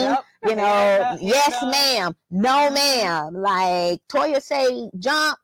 Yep. 0.04 0.24
You 0.46 0.56
know, 0.56 0.62
Yeah, 0.64 1.16
yes, 1.20 1.58
yeah. 1.62 1.70
ma'am. 1.70 2.16
No, 2.30 2.70
ma'am. 2.70 3.34
Like 3.34 4.00
Toya 4.08 4.40
say, 4.42 4.90
jump. 4.98 5.38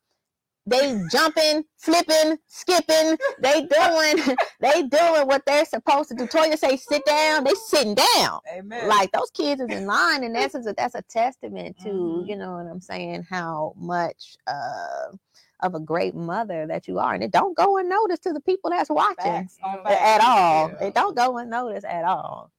They 0.66 1.00
jumping, 1.10 1.64
flipping, 1.78 2.38
skipping. 2.48 3.16
They 3.40 3.62
doing, 3.66 4.36
they 4.60 4.82
doing 4.82 5.26
what 5.28 5.42
they're 5.46 5.64
supposed 5.64 6.08
to 6.08 6.14
do. 6.16 6.26
Toya 6.26 6.58
say, 6.58 6.76
sit 6.76 7.04
down. 7.04 7.44
They 7.44 7.54
sitting 7.54 7.94
down. 7.94 8.40
Amen. 8.52 8.88
Like 8.88 9.12
those 9.12 9.30
kids 9.30 9.60
is 9.60 9.68
in 9.70 9.86
line, 9.86 10.24
and 10.24 10.34
that's 10.34 10.54
a, 10.56 10.74
that's 10.76 10.94
a 10.96 11.02
testament 11.02 11.78
to 11.80 11.88
Mhm. 11.88 12.28
you 12.28 12.36
know 12.36 12.52
what 12.52 12.66
I'm 12.66 12.80
saying. 12.80 13.26
How 13.30 13.74
much 13.76 14.36
uh, 14.46 15.12
of 15.60 15.74
a 15.74 15.80
great 15.80 16.14
mother 16.14 16.66
that 16.66 16.86
you 16.86 16.98
are. 16.98 17.14
And 17.14 17.22
it 17.24 17.30
don't 17.30 17.56
go 17.56 17.78
unnoticed 17.78 18.24
to 18.24 18.32
the 18.34 18.40
people 18.40 18.68
that's 18.70 18.90
watching 18.90 19.16
Facts 19.24 19.56
on 19.64 19.82
facts. 19.84 20.00
at 20.02 20.20
all. 20.20 20.68
Yeah. 20.68 20.86
It 20.88 20.94
don't 20.94 21.16
go 21.16 21.38
unnoticed 21.38 21.86
at 21.86 22.04
all. 22.04 22.50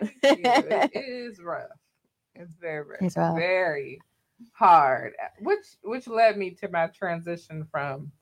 It 0.00 0.90
is 0.94 1.40
rough. 1.40 1.68
It's 2.34 2.54
very, 2.54 2.84
very, 2.84 2.98
It's 3.00 3.16
rough. 3.16 3.36
very 3.36 4.00
hard. 4.52 5.14
Which 5.40 5.66
which 5.82 6.06
led 6.08 6.36
me 6.36 6.50
to 6.52 6.68
my 6.68 6.88
transition 6.88 7.66
from 7.70 8.12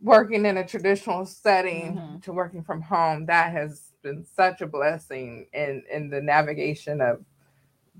working 0.00 0.46
in 0.46 0.58
a 0.58 0.66
traditional 0.66 1.26
setting 1.26 1.96
Mhm. 1.96 2.22
to 2.22 2.32
working 2.32 2.62
from 2.62 2.80
home. 2.82 3.26
That 3.26 3.52
has 3.52 3.92
been 4.02 4.24
such 4.24 4.60
a 4.60 4.66
blessing 4.66 5.48
in 5.52 5.82
in 5.90 6.10
the 6.10 6.20
navigation 6.20 7.00
of 7.00 7.24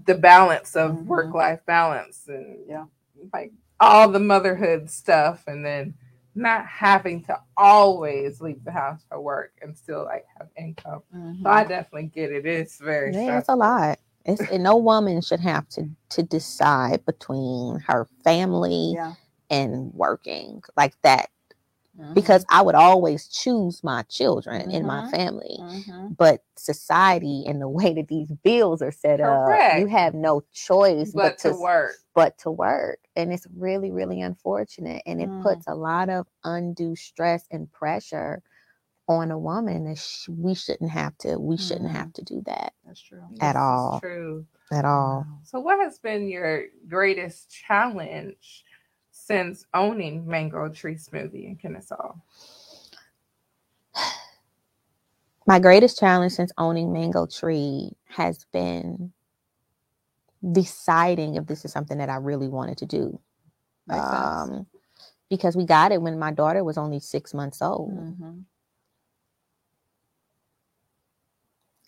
the 0.07 0.15
balance 0.15 0.77
of 0.77 0.93
Mhm. 0.93 1.07
work 1.07 1.35
life 1.35 1.65
balance 1.67 2.29
and 2.29 2.59
Yeah. 2.69 2.87
like 3.33 3.53
all 3.81 4.09
the 4.09 4.21
motherhood 4.21 4.91
stuff 4.91 5.45
and 5.49 5.65
then 5.65 5.95
not 6.35 6.67
having 6.67 7.23
to 7.25 7.41
always 7.57 8.41
leave 8.41 8.63
the 8.65 8.71
house 8.73 9.05
for 9.09 9.21
work 9.21 9.53
and 9.63 9.77
still 9.77 10.05
like 10.05 10.25
have 10.39 10.49
income. 10.57 11.03
Mhm. 11.13 11.43
So 11.43 11.51
I 11.51 11.65
definitely 11.65 12.09
get 12.09 12.31
it. 12.33 12.47
It's 12.47 12.79
very 12.79 13.13
Yeah, 13.13 13.39
it's 13.39 13.49
a 13.49 13.57
lot. 13.57 13.99
It's 14.29 14.43
and 14.43 14.65
no 14.65 14.77
woman 14.77 15.23
should 15.23 15.41
have 15.41 15.69
to 15.71 15.91
to 16.11 16.25
decide 16.25 17.05
between 17.07 17.81
her 17.81 18.07
family 18.25 18.95
yeah. 18.97 19.15
and 19.51 19.93
working 19.95 20.63
like 20.77 20.95
that 21.03 21.31
Mhm. 21.99 22.15
because 22.15 22.45
I 22.51 22.63
would 22.63 22.75
always 22.77 23.29
choose 23.29 23.85
my 23.85 24.03
children 24.05 24.71
and 24.73 24.87
my 24.87 25.03
Mhm. 25.03 25.11
family. 25.11 25.59
Mhm. 25.61 26.17
But 26.19 26.45
society 26.57 27.45
and 27.47 27.61
the 27.63 27.69
way 27.81 27.95
that 27.95 28.09
these 28.09 28.33
bills 28.45 28.83
are 28.83 28.93
set 28.93 29.21
up, 29.21 29.61
you 29.73 29.87
have 29.89 30.15
no 30.15 30.43
choice 30.53 31.13
But 31.13 31.23
but, 31.23 31.39
to 31.41 31.51
to 31.51 31.57
work. 31.57 31.97
but 32.15 32.39
to 32.41 32.51
work. 32.53 33.01
And 33.17 33.33
it's 33.33 33.47
really, 33.57 33.91
really 33.93 34.21
unfortunate. 34.23 35.03
And 35.07 35.21
it 35.23 35.31
Mm. 35.31 35.43
puts 35.43 35.67
a 35.69 35.75
lot 35.75 36.11
of 36.11 36.29
undue 36.45 36.97
stress 36.97 37.47
and 37.51 37.73
pressure 37.73 38.43
on 39.09 39.31
a 39.31 39.39
woman 39.39 39.85
that 39.85 39.99
sh- 39.99 40.29
we 40.29 40.55
shouldn't 40.55 40.91
have 40.91 41.17
to, 41.19 41.39
we 41.39 41.57
shouldn't 41.57 41.91
Mhm. 41.91 41.95
have 41.97 42.13
to 42.15 42.23
do 42.23 42.43
that 42.47 42.75
That's 42.85 43.01
true. 43.01 43.23
At 43.41 43.55
This 43.55 43.57
all. 43.57 44.01
True. 44.01 44.47
at 44.73 44.85
all. 44.85 45.27
So, 45.45 45.61
what 45.61 45.81
has 45.81 45.99
been 45.99 46.29
your 46.29 46.67
greatest 46.89 47.51
challenge 47.51 48.65
since 49.11 49.65
owning 49.75 50.27
Mango 50.27 50.69
Tree 50.69 50.95
Smoothie 50.97 51.47
in 51.47 51.57
Kennesaw? 51.57 52.15
My 55.47 55.59
greatest 55.59 55.99
challenge 55.99 56.33
since 56.33 56.53
owning 56.59 56.93
Mango 56.93 57.27
Tree 57.27 57.93
has 58.09 58.45
been 58.53 59.13
deciding 60.53 61.35
if 61.37 61.47
this 61.47 61.65
is 61.65 61.73
something 61.73 61.99
that 61.99 62.11
I 62.11 62.17
really 62.17 62.49
wanted 62.49 62.79
to 62.79 62.87
do. 62.87 63.21
Makes 63.87 64.11
sense. 64.11 64.51
Um, 64.51 64.67
because 65.31 65.57
we 65.57 65.65
got 65.67 65.93
it 65.93 66.03
when 66.03 66.19
my 66.19 66.33
daughter 66.33 66.65
was 66.65 66.79
only 66.79 67.01
six 67.01 67.35
months 67.35 67.63
old. 67.63 67.93
Mhm. 67.93 68.45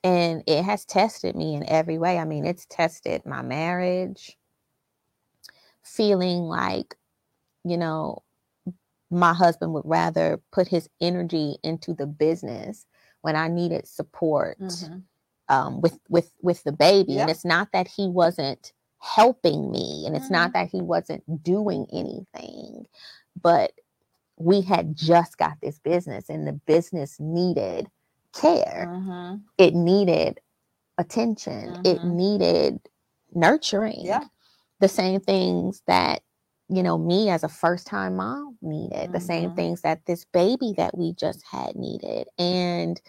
And 0.05 0.43
it 0.47 0.65
has 0.65 0.85
tested 0.85 1.37
me 1.37 1.55
in 1.55 1.69
every 1.69 1.99
way. 1.99 2.19
I 2.19 2.25
mean, 2.25 2.47
it's 2.47 2.67
tested 2.67 3.27
my 3.27 3.43
marriage, 3.43 4.37
feeling 5.83 6.43
like, 6.43 6.97
you 7.65 7.77
know, 7.79 8.23
my 9.11 9.35
husband 9.35 9.73
would 9.75 9.85
rather 9.87 10.41
put 10.53 10.69
his 10.69 10.89
energy 11.01 11.57
into 11.63 11.95
the 11.95 12.07
business 12.07 12.87
when 13.23 13.37
I 13.37 13.49
needed 13.49 13.87
support 13.89 14.59
Mhm. 14.59 15.05
um, 15.49 15.81
with 15.81 15.99
with 16.09 16.33
with 16.43 16.63
the 16.65 16.73
baby. 16.73 17.19
And 17.21 17.31
it's 17.31 17.45
not 17.45 17.73
that 17.73 17.89
he 17.89 18.09
wasn't 18.09 18.73
helping 19.01 19.71
me, 19.71 20.05
and 20.07 20.17
it's 20.17 20.31
not 20.31 20.53
that 20.55 20.69
he 20.71 20.81
wasn't 20.83 21.43
doing 21.43 21.87
anything, 21.93 22.87
but 23.41 23.73
we 24.39 24.63
had 24.63 24.97
just 24.97 25.39
got 25.39 25.61
this 25.63 25.79
business, 25.81 26.29
and 26.31 26.47
the 26.47 26.53
business 26.55 27.21
needed 27.21 27.91
care 28.35 28.89
Mhm. 28.89 29.43
it 29.59 29.75
needed 29.75 30.41
attention 30.99 31.77
it 31.85 32.03
Mhm. 32.03 32.15
needed 32.17 32.81
nurturing 33.35 34.05
Yeah. 34.07 34.25
the 34.81 34.89
same 34.89 35.21
things 35.21 35.83
that 35.87 36.23
you 36.69 36.83
know 36.83 36.99
me 36.99 37.31
as 37.31 37.45
a 37.45 37.49
first 37.49 37.87
time 37.87 38.17
mom 38.17 38.59
needed 38.63 39.11
the 39.13 39.21
same 39.21 39.51
Mhm. 39.51 39.57
things 39.57 39.83
that 39.83 40.07
this 40.07 40.25
baby 40.27 40.75
that 40.77 40.97
we 40.97 41.13
just 41.15 41.43
had 41.51 41.77
needed 41.77 42.29
and 42.39 43.01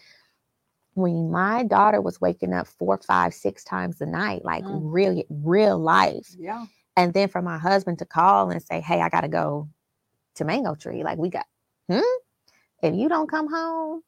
when 0.95 1.31
my 1.31 1.63
daughter 1.63 2.01
was 2.01 2.21
waking 2.21 2.53
up 2.53 2.67
four 2.67 2.99
five 2.99 3.33
six 3.33 3.63
times 3.63 4.01
a 4.01 4.05
night 4.05 4.45
like 4.45 4.65
Mm. 4.65 4.81
real 4.93 5.23
real 5.29 5.79
life 5.79 6.37
Yeah. 6.37 6.65
and 6.97 7.13
then 7.13 7.29
for 7.29 7.41
my 7.41 7.57
husband 7.59 7.99
to 7.99 8.05
call 8.05 8.51
and 8.51 8.63
say 8.63 8.81
hey 8.81 9.01
i 9.01 9.09
gotta 9.09 9.29
go 9.29 9.69
to 10.35 10.45
mango 10.45 10.75
tree 10.75 11.03
like 11.03 11.17
we 11.19 11.29
got 11.29 11.47
hmm 11.89 11.99
if 12.83 12.95
you 12.95 13.09
don't 13.09 13.29
come 13.29 13.47
home 13.51 14.01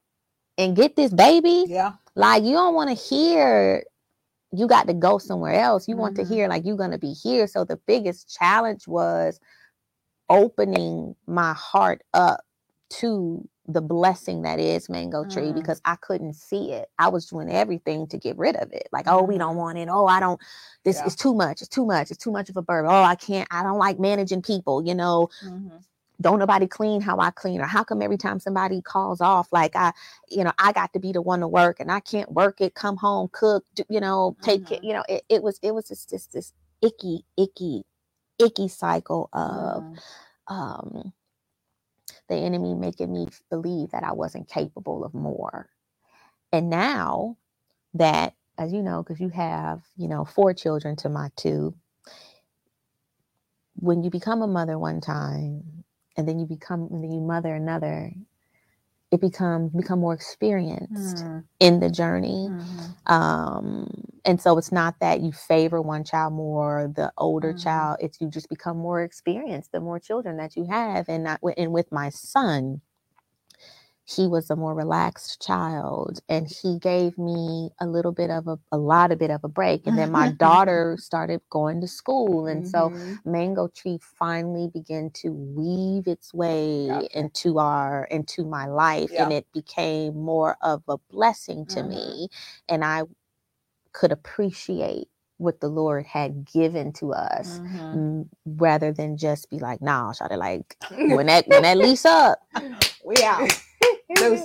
and 0.58 0.76
get 0.76 0.96
this 0.96 1.14
baby 1.14 1.66
Yeah. 1.68 1.94
like 2.16 2.44
you 2.44 2.52
don't 2.54 2.76
want 2.76 2.90
to 2.90 2.96
hear 2.96 3.84
you 4.56 4.68
got 4.68 4.86
to 4.88 4.94
go 4.94 5.18
somewhere 5.18 5.56
else. 5.60 5.88
You 5.88 5.98
want 5.98 6.16
to 6.18 6.24
Mhm. 6.24 6.28
hear 6.28 6.48
like 6.48 6.64
you're 6.64 6.78
gonna 6.78 7.00
be 7.00 7.12
here. 7.14 7.48
So 7.48 7.64
the 7.66 7.78
biggest 7.78 8.30
challenge 8.30 8.88
was 8.88 9.40
opening 10.30 11.16
my 11.28 11.54
heart 11.54 12.04
up 12.14 12.42
to 12.90 13.48
the 13.68 13.82
blessing 13.82 14.42
that 14.44 14.60
is 14.60 14.90
mango 14.90 15.24
tree 15.26 15.52
Mm. 15.52 15.56
because 15.56 15.82
I 15.86 15.96
couldn't 15.96 16.34
see 16.34 16.74
it. 16.74 16.90
I 17.00 17.08
was 17.08 17.26
doing 17.26 17.50
everything 17.50 18.08
to 18.08 18.18
get 18.18 18.38
rid 18.38 18.56
of 18.58 18.72
it. 18.74 18.90
Like, 18.92 19.08
oh, 19.08 19.24
we 19.24 19.38
don't 19.38 19.56
want 19.56 19.78
it. 19.78 19.88
Oh, 19.90 20.06
I 20.06 20.20
don't. 20.20 20.40
This 20.84 20.98
Yeah. 20.98 21.06
is 21.08 21.16
too 21.16 21.34
much. 21.34 21.62
It's 21.62 21.70
too 21.70 21.86
much. 21.86 22.12
It's 22.12 22.24
too 22.24 22.32
much 22.32 22.50
of 22.50 22.58
a 22.58 22.62
burden. 22.62 22.92
Oh, 22.92 23.04
I 23.04 23.16
can't. 23.16 23.48
I 23.52 23.64
don't 23.64 23.78
like 23.80 24.00
managing 24.00 24.42
people. 24.42 24.84
You 24.86 24.96
know, 24.96 25.30
Mhm. 25.44 25.84
Don't 26.24 26.40
nobody 26.40 26.68
clean 26.68 27.02
how 27.02 27.20
I 27.20 27.32
clean, 27.32 27.62
or 27.62 27.68
how 27.68 27.84
come 27.86 28.02
every 28.02 28.18
time 28.18 28.42
somebody 28.42 28.82
calls 28.82 29.22
off, 29.22 29.50
like 29.54 29.76
I, 29.78 29.94
you 30.30 30.44
know, 30.46 30.54
I 30.60 30.74
got 30.74 30.94
to 30.94 31.00
be 31.00 31.14
the 31.14 31.22
one 31.24 31.42
to 31.42 31.50
work 31.50 31.80
and 31.82 31.92
I 31.92 32.02
can't 32.02 32.32
work 32.34 32.62
it, 32.62 32.76
come 32.76 32.98
home, 32.98 33.30
cook, 33.34 33.66
do, 33.76 33.84
you 33.90 34.02
know, 34.02 34.38
take 34.44 34.72
it, 34.72 34.80
Mhm. 34.80 34.84
you 34.84 34.94
know, 34.94 35.06
it, 35.10 35.24
it 35.30 35.44
was, 35.44 35.60
it 35.64 35.76
was 35.76 35.90
just 35.90 36.12
this, 36.12 36.28
this 36.28 36.54
icky, 36.84 37.26
icky, 37.38 37.86
icky 38.40 38.70
cycle 38.70 39.30
of, 39.34 39.86
Mhm. 39.86 40.00
um, 40.48 41.14
the 42.30 42.36
enemy 42.36 42.76
making 42.76 43.14
me 43.14 43.28
believe 43.52 43.92
that 43.92 44.04
I 44.04 44.14
wasn't 44.14 44.50
capable 44.50 45.06
of 45.06 45.14
more. 45.16 45.70
And 46.54 46.70
now 46.70 47.38
that, 47.96 48.36
as 48.58 48.74
you 48.74 48.84
know, 48.84 49.04
because 49.04 49.22
you 49.22 49.30
have, 49.30 49.84
you 49.98 50.10
know, 50.10 50.26
four 50.26 50.54
children 50.54 50.96
to 50.98 51.10
my 51.10 51.30
two, 51.38 51.76
when 53.76 54.04
you 54.04 54.10
become 54.12 54.42
a 54.42 54.48
mother 54.48 54.80
one 54.80 55.02
time 55.02 55.83
and 56.18 56.28
then 56.28 56.40
you 56.40 56.46
become 56.46 56.88
and 56.92 57.04
then 57.04 57.12
you 57.12 57.22
mother 57.22 57.56
another, 57.56 58.14
it 59.12 59.22
becomes 59.22 59.72
become 59.74 60.00
more 60.00 60.14
experienced 60.14 61.26
Mhm. 61.26 61.48
in 61.60 61.80
the 61.80 61.90
journey. 61.90 62.52
Mhm. 62.52 62.96
Um, 63.08 63.90
and 64.26 64.42
so 64.42 64.58
it's 64.58 64.72
not 64.72 64.96
that 65.02 65.22
you 65.22 65.32
favor 65.34 65.82
one 65.82 66.04
child 66.04 66.34
more, 66.34 66.92
the 66.96 67.12
older 67.18 67.54
Mhm. 67.54 67.58
child. 67.58 67.98
It's 68.02 68.22
you 68.22 68.30
just 68.30 68.50
become 68.50 68.78
more 68.78 69.02
experienced 69.04 69.72
the 69.74 69.82
more 69.82 70.00
children 70.00 70.38
that 70.38 70.56
you 70.58 70.66
have. 70.66 71.10
And 71.10 71.24
not 71.26 71.42
and 71.58 71.74
with 71.74 71.92
my 71.92 72.10
son, 72.10 72.82
he 74.06 74.28
was 74.28 74.50
a 74.50 74.56
more 74.56 74.76
relaxed 74.76 75.42
child, 75.42 76.20
and 76.30 76.48
he 76.48 76.78
gave 76.80 77.18
me 77.18 77.72
a 77.80 77.88
little 77.88 78.12
bit 78.12 78.30
of 78.30 78.48
a 78.48 78.58
a 78.72 78.78
lot 78.78 79.12
of 79.12 79.20
bit 79.20 79.32
of 79.32 79.44
a 79.44 79.48
break. 79.48 79.88
And 79.88 79.98
then 79.98 80.12
my 80.12 80.28
daughter 80.30 80.98
started 81.00 81.42
going 81.50 81.82
to 81.82 81.88
school, 81.88 82.46
and 82.48 82.66
so 82.68 82.92
Mhm. 82.92 83.20
mango 83.26 83.68
tree 83.70 84.00
finally 84.02 84.70
began 84.74 85.10
to 85.16 85.30
weave 85.32 86.08
its 86.08 86.34
way 86.34 87.08
Gotcha. 87.08 87.10
into 87.14 87.60
our 87.60 88.06
into 88.06 88.46
my 88.46 88.66
life 88.68 89.14
and 89.18 89.32
it 89.32 89.48
became 89.54 90.16
more 90.16 90.58
of 90.62 90.84
a 90.88 90.98
blessing 91.10 91.66
to 91.68 91.84
Mhm. 91.84 91.84
me 91.84 92.28
and 92.70 92.84
i 92.86 93.04
could 93.94 94.12
appreciate 94.12 95.10
what 95.38 95.60
the 95.62 95.68
lord 95.70 96.06
had 96.06 96.46
given 96.46 96.94
to 96.94 97.14
us 97.14 97.60
Mhm. 97.60 97.94
mm, 97.94 98.30
rather 98.46 98.92
than 98.94 99.18
just 99.18 99.50
be 99.50 99.60
like 99.60 99.82
nah 99.82 100.12
shot 100.14 100.32
it 100.32 100.38
like 100.38 100.78
when 101.08 101.28
that 101.28 101.48
when 101.48 101.64
that 101.64 101.78
lease 101.78 102.06
up 102.06 102.40
We 103.06 103.24
out. 103.24 103.50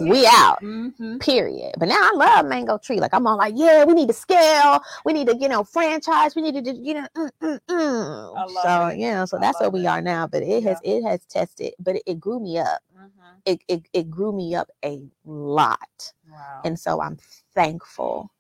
We 0.01 0.27
out 0.27 0.61
Mhm. 0.63 1.21
period. 1.21 1.75
But 1.79 1.89
now 1.89 2.01
I 2.01 2.13
love 2.17 2.47
Mango 2.47 2.79
Tree. 2.79 3.01
Like 3.01 3.15
I'm 3.15 3.27
all 3.27 3.37
like, 3.39 3.55
yeah, 3.57 3.85
we 3.85 3.95
need 3.95 4.09
to 4.09 4.15
scale. 4.15 4.81
We 5.05 5.13
need 5.15 5.29
to, 5.29 5.37
you 5.37 5.49
know, 5.49 5.65
franchise. 5.65 6.37
We 6.37 6.43
need 6.43 6.65
to, 6.65 6.73
you 6.75 6.95
know, 6.95 7.07
mm, 7.17 7.31
mm, 7.43 7.61
mm. 7.71 8.51
So 8.63 8.89
it. 8.89 8.99
you 8.99 9.11
know, 9.13 9.27
so 9.27 9.39
I 9.39 9.41
that's 9.41 9.61
where 9.61 9.71
we 9.71 9.85
it. 9.85 9.89
are 9.89 10.03
now. 10.03 10.27
But 10.29 10.43
it 10.45 10.65
has, 10.65 10.81
it 10.85 11.03
has 11.05 11.25
tested, 11.27 11.75
but 11.81 11.97
it, 11.97 12.03
it 12.07 12.21
grew 12.21 12.41
me 12.41 12.59
up. 12.59 12.81
Mhm. 12.97 13.11
It, 13.47 13.61
it 13.69 13.89
it 13.93 14.11
grew 14.11 14.33
me 14.33 14.55
up 14.55 14.69
a 14.85 15.03
lot, 15.27 16.13
Wow. 16.31 16.63
and 16.65 16.79
so 16.79 17.01
I'm 17.03 17.19
thankful 17.55 18.31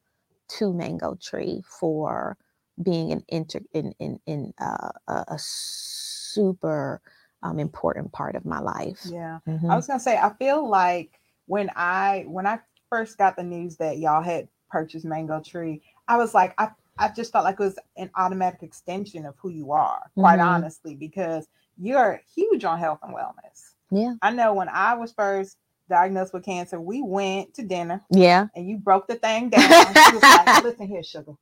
to 0.48 0.72
Mango 0.72 1.16
Tree 1.16 1.62
for 1.66 2.36
being 2.82 3.12
an 3.12 3.24
inter 3.28 3.60
in 3.72 3.92
in 3.98 4.20
in 4.26 4.54
uh, 4.60 4.90
a, 5.08 5.38
super 5.38 7.00
um, 7.42 7.58
important 7.58 8.12
part 8.12 8.36
of 8.36 8.44
my 8.44 8.60
life. 8.60 9.04
yeah. 9.10 9.38
Mhm. 9.46 9.70
I 9.70 9.76
was 9.76 9.86
gonna 9.86 10.00
say, 10.00 10.16
I 10.16 10.32
feel 10.38 10.68
like 10.68 11.20
when 11.46 11.70
I 11.76 12.24
when 12.28 12.46
I 12.46 12.60
first 12.90 13.18
got 13.18 13.36
the 13.36 13.42
news 13.42 13.76
that 13.76 13.98
y'all 13.98 14.22
had 14.22 14.48
purchased 14.70 15.04
Mango 15.04 15.40
Tree, 15.40 15.82
I 16.06 16.16
was 16.16 16.34
like, 16.34 16.54
I 16.58 16.70
I 16.98 17.08
just 17.08 17.32
felt 17.32 17.44
like 17.44 17.54
it 17.60 17.62
was 17.62 17.78
an 17.96 18.10
automatic 18.16 18.62
extension 18.62 19.24
of 19.24 19.34
who 19.38 19.50
you 19.50 19.72
are, 19.72 20.10
quite 20.16 20.40
Mhm. 20.40 20.46
honestly, 20.46 20.94
because 20.96 21.46
you're 21.76 22.20
huge 22.34 22.64
on 22.64 22.78
health 22.78 22.98
and 23.02 23.14
wellness. 23.14 23.74
Yeah. 23.90 24.14
I 24.20 24.30
know 24.30 24.52
when 24.54 24.68
I 24.68 24.94
was 24.94 25.12
first 25.12 25.56
diagnosed 25.88 26.32
with 26.34 26.44
cancer, 26.44 26.80
we 26.80 27.02
went 27.02 27.54
to 27.54 27.62
dinner 27.62 28.02
Yeah. 28.10 28.46
and 28.54 28.68
you 28.68 28.78
broke 28.78 29.06
the 29.08 29.16
thing 29.16 29.50
down. 29.50 29.62
She 29.62 30.14
was 30.14 30.22
like, 30.22 30.62
listen 30.64 30.86
here, 30.88 31.02
sugar. 31.02 31.32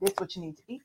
This 0.00 0.10
is 0.10 0.14
what 0.18 0.36
you 0.36 0.42
need 0.42 0.56
to 0.58 0.62
eat. 0.68 0.82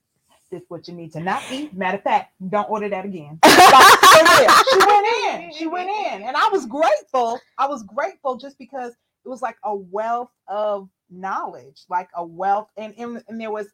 This 0.52 0.62
is 0.62 0.66
what 0.70 0.88
you 0.88 0.94
need 0.94 1.12
to 1.14 1.20
not 1.20 1.44
eat. 1.52 1.74
Matter 1.76 1.98
of 1.98 2.04
fact, 2.04 2.34
don't 2.50 2.70
order 2.70 2.90
that 2.90 3.06
again. 3.06 3.40
she 3.46 4.78
went 4.88 5.08
in. 5.28 5.54
She 5.54 5.68
went 5.68 5.90
in. 5.90 6.24
And 6.24 6.36
I 6.36 6.50
was 6.52 6.66
grateful. 6.66 7.40
I 7.58 7.68
was 7.68 7.84
grateful 7.84 8.38
just 8.38 8.58
because 8.58 8.94
it 9.26 9.30
was 9.30 9.42
like 9.42 9.58
a 9.64 9.76
wealth 9.76 10.32
of 10.48 10.90
knowledge, 11.10 11.84
like 11.90 12.10
a 12.16 12.26
wealth, 12.26 12.70
and, 12.78 12.94
and, 12.98 13.24
and 13.28 13.40
there 13.40 13.52
was 13.52 13.68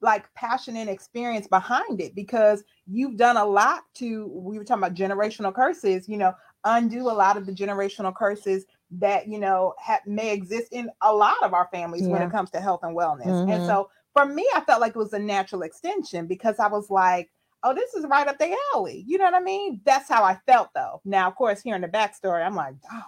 like 0.00 0.32
passion 0.34 0.76
and 0.76 0.90
experience 0.90 1.46
behind 1.46 2.00
it 2.00 2.14
because 2.14 2.62
you've 2.86 3.16
done 3.16 3.36
a 3.38 3.44
lot 3.44 3.82
to 3.94 4.26
we 4.28 4.58
were 4.58 4.64
talking 4.64 4.82
about 4.82 4.94
generational 4.94 5.54
curses, 5.54 6.08
you 6.08 6.18
know, 6.18 6.32
undo 6.64 7.02
a 7.02 7.12
lot 7.12 7.36
of 7.36 7.46
the 7.46 7.52
generational 7.52 8.14
curses 8.14 8.64
that 8.90 9.26
you 9.28 9.38
know 9.38 9.74
ha- 9.78 10.00
may 10.06 10.32
exist 10.32 10.72
in 10.72 10.90
a 11.02 11.12
lot 11.14 11.42
of 11.42 11.52
our 11.54 11.68
families 11.72 12.06
when 12.06 12.22
it 12.22 12.30
comes 12.30 12.50
to 12.50 12.60
health 12.60 12.80
and 12.82 12.96
wellness. 12.96 13.26
And 13.50 13.62
Mhm. 13.62 13.66
so 13.66 13.90
for 14.12 14.24
me, 14.26 14.48
I 14.54 14.60
felt 14.60 14.80
like 14.80 14.94
it 14.94 14.98
was 14.98 15.12
a 15.12 15.18
natural 15.18 15.62
extension 15.62 16.26
because 16.26 16.58
I 16.60 16.68
was 16.68 16.88
like, 16.90 17.30
oh, 17.64 17.74
this 17.74 17.94
is 17.94 18.06
right 18.06 18.28
up 18.28 18.38
the 18.38 18.56
alley. 18.74 19.04
You 19.06 19.18
know 19.18 19.24
what 19.24 19.34
I 19.34 19.40
mean? 19.40 19.80
That's 19.84 20.08
how 20.08 20.22
I 20.22 20.36
felt 20.46 20.68
though. 20.74 21.00
Now, 21.04 21.26
of 21.28 21.34
course, 21.34 21.60
hearing 21.62 21.82
the 21.82 21.88
backstory, 21.88 22.44
I'm 22.44 22.54
like, 22.54 22.74
oh, 22.92 23.02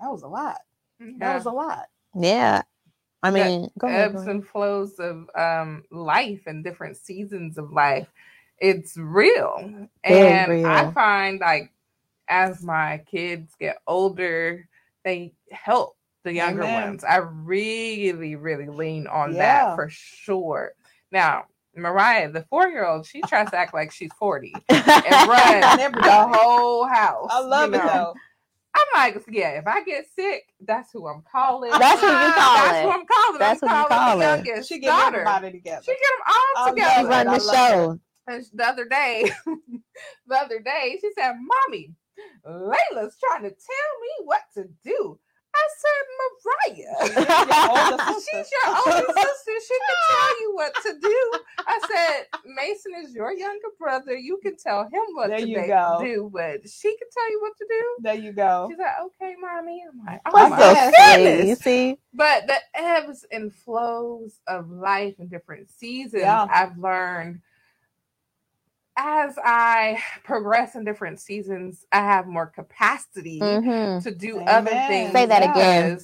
that 0.00 0.10
was 0.10 0.22
a 0.22 0.28
lot. 0.28 0.58
That 1.18 1.34
was 1.34 1.46
a 1.46 1.50
lot. 1.50 1.86
Yeah. 2.14 2.62
I 3.22 3.30
mean, 3.30 3.70
go 3.78 3.86
ahead. 3.88 4.12
go 4.12 4.16
ebbs 4.18 4.22
ahead. 4.22 4.28
and 4.36 4.46
flows 4.46 4.98
of 4.98 5.28
um, 5.36 5.82
life 5.90 6.42
and 6.46 6.62
different 6.62 6.96
seasons 6.96 7.56
of 7.58 7.72
life. 7.72 8.08
It's 8.58 8.96
real. 8.96 9.88
Very 10.06 10.62
and 10.62 10.66
I 10.66 10.90
find 10.92 11.40
like 11.40 11.72
as 12.28 12.62
my 12.62 12.98
kids 13.10 13.54
get 13.58 13.78
older, 13.86 14.68
they 15.04 15.32
help 15.50 15.96
the 16.24 16.32
younger 16.32 16.62
Amen. 16.64 16.88
ones. 16.90 17.04
I 17.04 17.16
really, 17.16 18.36
really 18.36 18.66
lean 18.68 19.06
on 19.06 19.34
Yeah. 19.34 19.64
that 19.66 19.74
for 19.76 19.88
sure. 19.90 20.72
Now, 21.10 21.44
Mariah, 21.74 22.30
the 22.30 22.42
four 22.50 22.68
year 22.68 22.86
old, 22.86 23.06
she 23.06 23.22
tries 23.22 23.50
to 23.50 23.56
act 23.56 23.72
like 23.74 23.92
she's 23.92 24.12
40 24.18 24.52
and 24.68 25.28
run 25.28 25.60
the 25.94 26.28
whole 26.32 26.86
house. 26.86 27.28
I 27.30 27.40
love 27.40 27.68
you 27.70 27.74
it 27.74 27.78
know? 27.78 27.86
though. 27.86 28.14
I'm 28.74 29.14
like, 29.14 29.24
yeah, 29.30 29.58
if 29.58 29.66
I 29.66 29.82
get 29.82 30.06
sick, 30.14 30.44
that's 30.60 30.92
who 30.92 31.06
I'm 31.08 31.22
calling. 31.30 31.72
That's 31.72 32.00
who 32.00 32.06
you 32.06 32.12
calling. 32.12 32.34
That's 32.34 32.38
calling. 32.38 32.82
who 32.82 32.90
I'm 32.90 33.06
calling. 33.06 33.38
That's 33.40 33.62
I'm 33.62 33.68
who 33.68 33.76
you 33.76 33.86
calling 33.88 34.06
calling. 34.08 34.44
the 34.44 34.48
youngest 34.50 34.68
She 34.68 34.78
get 34.78 34.88
daughter. 34.90 35.20
everybody 35.20 35.52
together. 35.52 35.82
She 35.84 35.92
get 35.92 35.98
them 35.98 36.26
all 36.28 36.34
I 36.34 36.64
love 36.64 36.74
She 36.74 36.74
together. 36.74 37.08
run 37.08 37.26
the 37.26 37.44
love 37.44 37.56
show. 37.68 37.98
And 38.28 38.44
the 38.52 38.66
other 38.66 38.84
day, 38.84 39.30
the 40.26 40.36
other 40.36 40.60
day, 40.60 40.98
she 41.00 41.10
said, 41.18 41.32
"Mommy, 41.40 41.94
Layla's 42.46 43.16
trying 43.20 43.44
to 43.44 43.50
tell 43.50 43.92
me 44.02 44.24
what 44.26 44.42
to 44.54 44.64
do." 44.84 45.18
I 45.54 45.68
said, 45.82 46.06
your 47.16 47.26
"Mariah, 47.26 48.06
sister. 48.06 48.20
she's 48.20 48.50
your 48.52 48.76
older 48.78 49.12
sister. 49.14 49.52
She 49.68 49.78
can 49.88 49.98
tell 50.10 50.40
you 50.40 50.54
what 50.54 50.74
to 50.84 51.00
do." 51.00 51.40
I 51.66 51.80
said, 51.88 52.26
"Mason 52.56 52.92
is 53.04 53.14
your 53.14 53.32
younger 53.32 53.68
brother. 53.78 54.16
You 54.16 54.38
can 54.42 54.56
tell 54.56 54.84
him 54.84 55.02
what 55.14 55.28
There 55.28 55.40
to 55.40 55.46
you 55.46 55.56
go. 55.66 55.98
do, 56.02 56.30
but 56.32 56.68
she 56.68 56.88
can 56.90 57.08
tell 57.12 57.30
you 57.30 57.40
what 57.42 57.56
to 57.58 57.66
do." 57.68 57.96
There 58.02 58.14
you 58.14 58.32
go. 58.32 58.68
She's 58.70 58.78
like, 58.78 59.00
"Okay, 59.22 59.34
mommy." 59.40 59.84
I'm 59.90 60.06
like, 60.06 60.20
"Oh 60.26 60.32
That's 60.48 60.50
my 60.50 60.92
goodness!" 61.16 61.48
You 61.50 61.54
see? 61.56 61.98
But 62.14 62.46
the 62.46 62.56
ebbs 62.74 63.26
and 63.30 63.52
flows 63.54 64.40
of 64.48 64.70
life 64.70 65.16
and 65.18 65.30
different 65.30 65.70
seasons, 65.70 66.22
Yeah. 66.22 66.46
I've 66.50 66.78
learned 66.78 67.40
as 68.98 69.38
I 69.42 70.02
progress 70.24 70.74
in 70.74 70.84
different 70.84 71.20
seasons, 71.20 71.86
I 71.92 71.98
have 72.00 72.26
more 72.26 72.46
capacity 72.46 73.38
Mhm. 73.40 74.02
to 74.02 74.10
do 74.10 74.40
other 74.40 74.70
Amen. 74.72 74.88
things. 74.88 75.12
Say 75.12 75.24
that 75.26 75.42
again. 75.44 76.00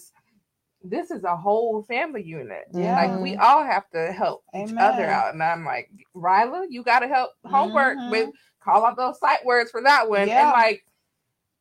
This 0.87 1.11
is 1.11 1.24
a 1.24 1.35
whole 1.37 1.83
family 1.83 2.22
unit. 2.22 2.66
Yeah. 2.72 2.94
Like 2.94 3.20
we 3.20 3.37
all 3.37 3.64
have 3.64 3.88
to 3.90 4.12
help 4.12 4.44
each 4.54 4.72
other 4.78 5.07
out. 5.07 5.33
And 5.33 5.42
I'm 5.42 5.64
like, 5.64 5.90
Ryla, 6.14 6.66
you 6.68 6.85
gotta 6.85 7.09
help 7.09 7.33
homework 7.44 7.98
Mhm. 7.98 8.11
with 8.11 8.30
call 8.61 8.87
out 8.87 8.96
those 8.96 9.18
sight 9.18 9.44
words 9.44 9.70
for 9.70 9.83
that 9.83 10.09
one. 10.09 10.28
Yeah. 10.28 10.44
And 10.44 10.52
like 10.52 10.85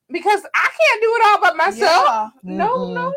because 0.09 0.45
I 0.53 0.69
can't 0.77 1.01
do 1.01 1.15
it 1.15 1.25
all 1.25 1.41
by 1.41 1.53
myself. 1.53 2.05
Yeah. 2.05 2.29
No, 2.43 2.93
no. 2.93 3.13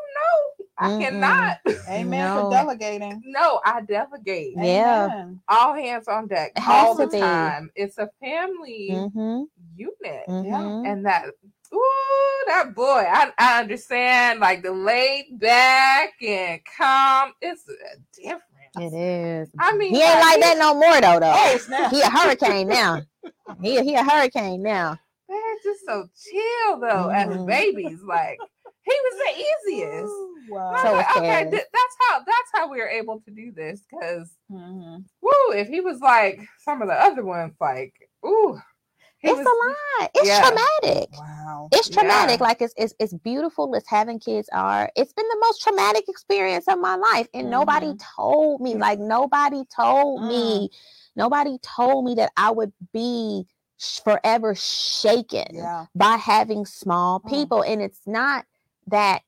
I 0.79 0.89
Mm-mm. 0.89 1.03
cannot. 1.11 1.59
Amen 1.89 2.29
No. 2.35 2.43
for 2.45 2.51
delegating. 2.51 3.23
No, 3.27 3.61
I 3.65 3.81
delegate. 3.83 4.55
Yeah. 4.57 5.09
Amen. 5.09 5.41
All 5.49 5.75
hands 5.75 6.09
on 6.09 6.27
deck 6.29 6.53
all 6.67 6.95
the 6.95 7.07
be. 7.07 7.19
time. 7.19 7.71
It's 7.77 7.99
a 7.99 8.09
family 8.21 8.89
Mm-hmm. 8.91 9.43
unit. 9.77 10.27
Mm-hmm. 10.29 10.87
And 10.87 11.07
that 11.07 11.27
ooh, 11.75 12.45
that 12.49 12.75
boy, 12.75 13.05
I, 13.09 13.33
I 13.39 13.61
understand 13.61 14.41
like 14.41 14.63
the 14.63 14.73
laid 14.73 15.39
back 15.39 16.15
and 16.23 16.61
calm. 16.77 17.33
It's 17.41 17.65
a 17.69 17.99
difference. 18.21 18.43
It 18.79 18.95
is. 18.95 19.51
I 19.59 19.77
mean 19.79 19.95
He 19.95 20.03
ain't 20.03 20.21
like 20.21 20.41
that 20.41 20.59
no 20.59 20.75
more 20.75 21.01
though. 21.01 21.21
Though 21.21 21.33
Oh, 21.35 21.59
snap. 21.59 21.91
he 21.93 22.03
a 22.03 22.11
hurricane 22.11 22.69
now. 22.69 23.03
He 23.63 23.81
he 23.83 23.95
a 23.95 24.05
hurricane 24.05 24.63
now. 24.63 24.99
They're 25.29 25.39
just 25.65 25.85
so 25.87 26.09
chill 26.31 26.81
though 26.81 27.09
as 27.09 27.29
Mhm. 27.29 27.47
babies. 27.47 28.03
Like 28.03 28.39
he 28.87 28.93
was 29.05 29.19
the 29.19 29.73
easiest. 29.73 30.13
Ooh, 30.13 30.33
Wow. 30.49 30.77
So 30.83 30.93
like, 30.93 31.17
okay, 31.17 31.43
th- 31.43 31.51
that's 31.53 31.97
how 32.09 32.19
that's 32.21 32.51
how 32.55 32.71
we 32.71 32.79
were 32.79 32.89
able 32.89 33.21
to 33.21 33.31
do 33.33 33.51
this. 33.53 33.85
Cause 33.93 34.31
Mhm. 34.51 35.05
woo, 35.21 35.53
if 35.53 35.67
he 35.69 35.81
was 35.81 35.99
like 36.01 36.41
some 36.61 36.83
of 36.83 36.89
the 36.89 36.95
other 36.95 37.25
ones, 37.25 37.55
like 37.61 37.93
ooh, 38.25 38.59
he 39.19 39.29
It's 39.29 39.39
was, 39.39 39.47
a 39.47 40.03
lot. 40.03 40.11
It's 40.15 40.29
yeah. 40.29 40.41
traumatic. 40.41 41.09
Wow. 41.19 41.69
It's 41.73 41.89
Yeah. 41.89 41.95
traumatic. 41.97 42.41
Like 42.41 42.63
it's, 42.63 42.75
it's 42.77 42.95
it's 43.01 43.15
beautiful 43.15 43.75
as 43.75 43.85
having 43.89 44.21
kids 44.21 44.49
are. 44.53 44.89
It's 44.95 45.13
been 45.13 45.27
the 45.29 45.39
most 45.47 45.63
traumatic 45.63 46.05
experience 46.09 46.69
of 46.69 46.79
my 46.79 46.95
life, 46.95 47.27
and 47.35 47.51
nobody 47.51 47.95
told 48.17 48.61
me. 48.61 48.77
Like 48.77 49.01
nobody 49.01 49.65
told 49.75 50.23
me. 50.23 50.71
Nobody 51.17 51.59
told 51.63 52.05
me 52.05 52.15
that 52.17 52.31
I 52.37 52.51
would 52.53 52.73
be 52.93 53.47
sh- 53.79 54.01
forever 54.05 54.55
shaken 54.55 55.57
Yeah. 55.57 55.87
by 55.95 56.17
having 56.17 56.67
small 56.67 57.21
Mm. 57.21 57.29
people. 57.31 57.63
And 57.63 57.83
it's 57.83 58.03
not 58.07 58.45
that 58.89 59.23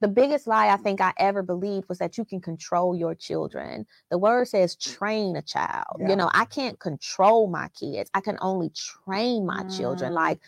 the 0.00 0.08
biggest 0.08 0.48
lie 0.48 0.68
I 0.68 0.76
think 0.76 1.00
I 1.00 1.12
ever 1.18 1.42
believed 1.42 1.88
was 1.88 1.98
that 1.98 2.18
you 2.18 2.24
can 2.24 2.40
control 2.40 2.96
your 2.96 3.14
children. 3.14 3.86
The 4.10 4.18
word 4.18 4.48
says 4.48 4.74
train 4.74 5.36
a 5.36 5.42
child. 5.42 5.98
Yeah. 6.00 6.10
You 6.10 6.16
know, 6.16 6.30
I 6.34 6.44
can't 6.44 6.78
control 6.80 7.46
my 7.48 7.68
kids. 7.68 8.10
I 8.12 8.20
can 8.20 8.36
only 8.40 8.70
train 8.70 9.46
my 9.46 9.62
children. 9.64 10.10
Mm. 10.10 10.16
Like 10.16 10.40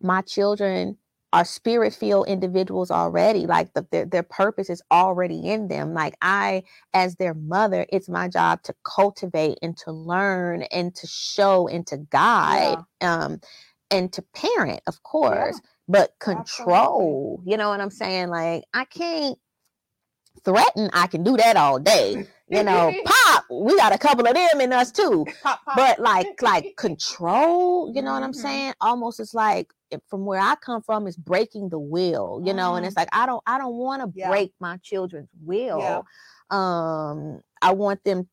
my 0.00 0.22
children 0.22 0.98
are 1.32 1.44
spirit 1.44 1.94
filled 1.94 2.26
individuals 2.26 2.90
already 2.90 3.46
like 3.46 3.72
the, 3.74 3.86
their, 3.92 4.04
their 4.04 4.22
purpose 4.22 4.68
is 4.68 4.82
already 4.90 5.48
in 5.48 5.68
them 5.68 5.94
like 5.94 6.16
i 6.22 6.62
as 6.92 7.16
their 7.16 7.34
mother 7.34 7.86
it's 7.90 8.08
my 8.08 8.26
job 8.26 8.60
to 8.62 8.74
cultivate 8.84 9.56
and 9.62 9.76
to 9.76 9.92
learn 9.92 10.62
and 10.62 10.94
to 10.94 11.06
show 11.06 11.68
and 11.68 11.86
to 11.86 11.98
guide 12.10 12.78
um 13.00 13.40
and 13.92 14.12
to 14.12 14.22
parent 14.34 14.80
of 14.88 15.02
course 15.04 15.60
but 15.90 16.14
Absolutely. 16.20 16.34
control 16.34 17.42
you 17.46 17.56
know 17.56 17.68
what 17.70 17.80
i'm 17.80 17.90
saying 17.90 18.28
like 18.28 18.64
i 18.74 18.84
can't 18.84 19.38
threaten 20.44 20.90
i 20.92 21.06
can 21.06 21.22
do 21.22 21.36
that 21.36 21.56
all 21.56 21.78
day 21.78 22.26
you 22.48 22.62
know 22.62 22.92
pop 23.04 23.44
we 23.50 23.76
got 23.76 23.94
a 23.94 23.98
couple 23.98 24.26
of 24.26 24.34
them 24.34 24.60
in 24.60 24.72
us 24.72 24.90
too 24.92 25.26
Pop, 25.42 25.60
pop. 25.64 25.76
but 25.76 25.98
like 26.00 26.26
like 26.42 26.74
control 26.76 27.92
you 27.94 28.02
know 28.02 28.12
what 28.14 28.22
i'm 28.22 28.32
Mhm. 28.32 28.36
saying 28.36 28.74
almost 28.80 29.20
it's 29.20 29.34
like 29.34 29.72
from 30.08 30.24
where 30.24 30.40
i 30.40 30.54
come 30.64 30.82
from 30.82 31.06
is 31.06 31.16
breaking 31.16 31.68
the 31.68 31.78
will 31.78 32.42
you 32.44 32.54
know 32.54 32.76
and 32.76 32.86
it's 32.86 32.96
like 32.96 33.08
i 33.12 33.26
don't 33.26 33.42
i 33.46 33.58
don't 33.58 33.74
want 33.74 34.02
to. 34.02 34.12
Yeah. 34.18 34.28
break 34.28 34.52
my 34.60 34.78
children's 34.82 35.30
will 35.44 36.06
um 36.50 37.40
i 37.62 37.72
want 37.72 38.02
them 38.04 38.28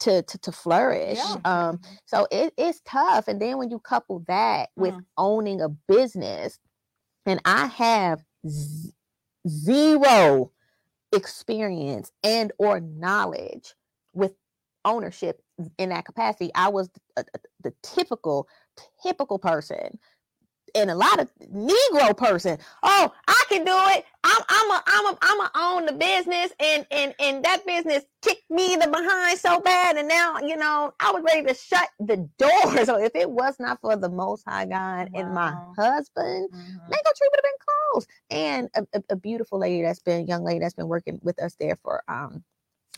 to 0.00 0.22
to, 0.22 0.38
to 0.38 0.52
flourish 0.52 1.18
Yeah. 1.18 1.36
um 1.44 1.80
so 2.04 2.26
it, 2.30 2.52
it's 2.58 2.82
tough 2.84 3.28
and 3.28 3.40
then 3.40 3.58
when 3.58 3.70
you 3.70 3.78
couple 3.80 4.22
that 4.28 4.68
with 4.76 4.94
Mm. 4.94 5.04
owning 5.16 5.60
a 5.62 5.68
business 5.70 6.58
and 7.26 7.40
i 7.44 7.66
have 7.66 8.24
z- 8.48 8.92
zero 9.48 10.52
experience 11.12 12.12
and 12.24 12.52
or 12.58 12.80
knowledge 12.80 13.74
with 14.14 14.32
ownership 14.84 15.42
in 15.78 15.90
that 15.90 16.04
capacity. 16.04 16.50
I 16.54 16.68
was 16.68 16.88
the, 16.90 17.00
uh, 17.18 17.24
uh, 17.34 17.38
the 17.62 17.74
typical 17.82 18.48
typical 19.02 19.38
person 19.38 19.98
and 20.76 20.90
a 20.90 20.96
lot 20.96 21.20
of 21.20 21.30
negro 21.54 22.16
person 22.16 22.58
oh 22.84 23.12
i 23.28 23.44
can 23.48 23.64
do 23.64 23.72
it 23.96 24.04
i'm 24.24 24.42
i'm 24.48 24.72
a 24.72 24.84
i'm 24.86 25.06
a 25.14 25.18
i'm 25.22 25.40
a 25.42 25.52
own 25.56 25.86
the 25.86 25.92
business 25.92 26.52
and 26.60 26.86
and 26.92 27.14
and 27.20 27.44
that 27.44 27.66
business 27.66 28.04
kicked 28.22 28.50
me 28.50 28.74
in 28.74 28.80
the 28.80 28.88
behind 28.88 29.38
so 29.38 29.60
bad 29.60 29.96
and 29.96 30.08
now 30.08 30.38
you 30.40 30.56
know 30.56 30.92
i 31.00 31.12
was 31.12 31.22
ready 31.24 31.46
to 31.46 31.54
shut 31.54 31.88
the 32.00 32.18
door 32.38 32.84
so 32.86 32.98
if 33.02 33.14
it 33.16 33.30
was 33.30 33.56
not 33.60 33.80
for 33.80 33.96
the 33.96 34.10
most 34.10 34.44
high 34.48 34.66
god 34.66 35.08
and 35.14 35.34
my 35.34 35.52
Wow. 35.52 35.74
husband 35.78 36.50
Mhm. 36.52 36.80
mango 36.88 37.12
tree 37.16 37.28
would 37.32 37.40
have 37.40 37.44
been 37.44 37.66
closed 37.92 38.10
and 38.30 38.70
a, 38.76 38.98
a, 38.98 39.04
a 39.14 39.16
beautiful 39.16 39.58
lady 39.60 39.82
that's 39.82 40.00
been 40.00 40.26
young 40.28 40.44
lady 40.44 40.60
that's 40.60 40.74
been 40.74 40.88
working 40.88 41.20
with 41.22 41.40
us 41.42 41.56
there 41.60 41.78
for 41.82 42.02
um 42.08 42.42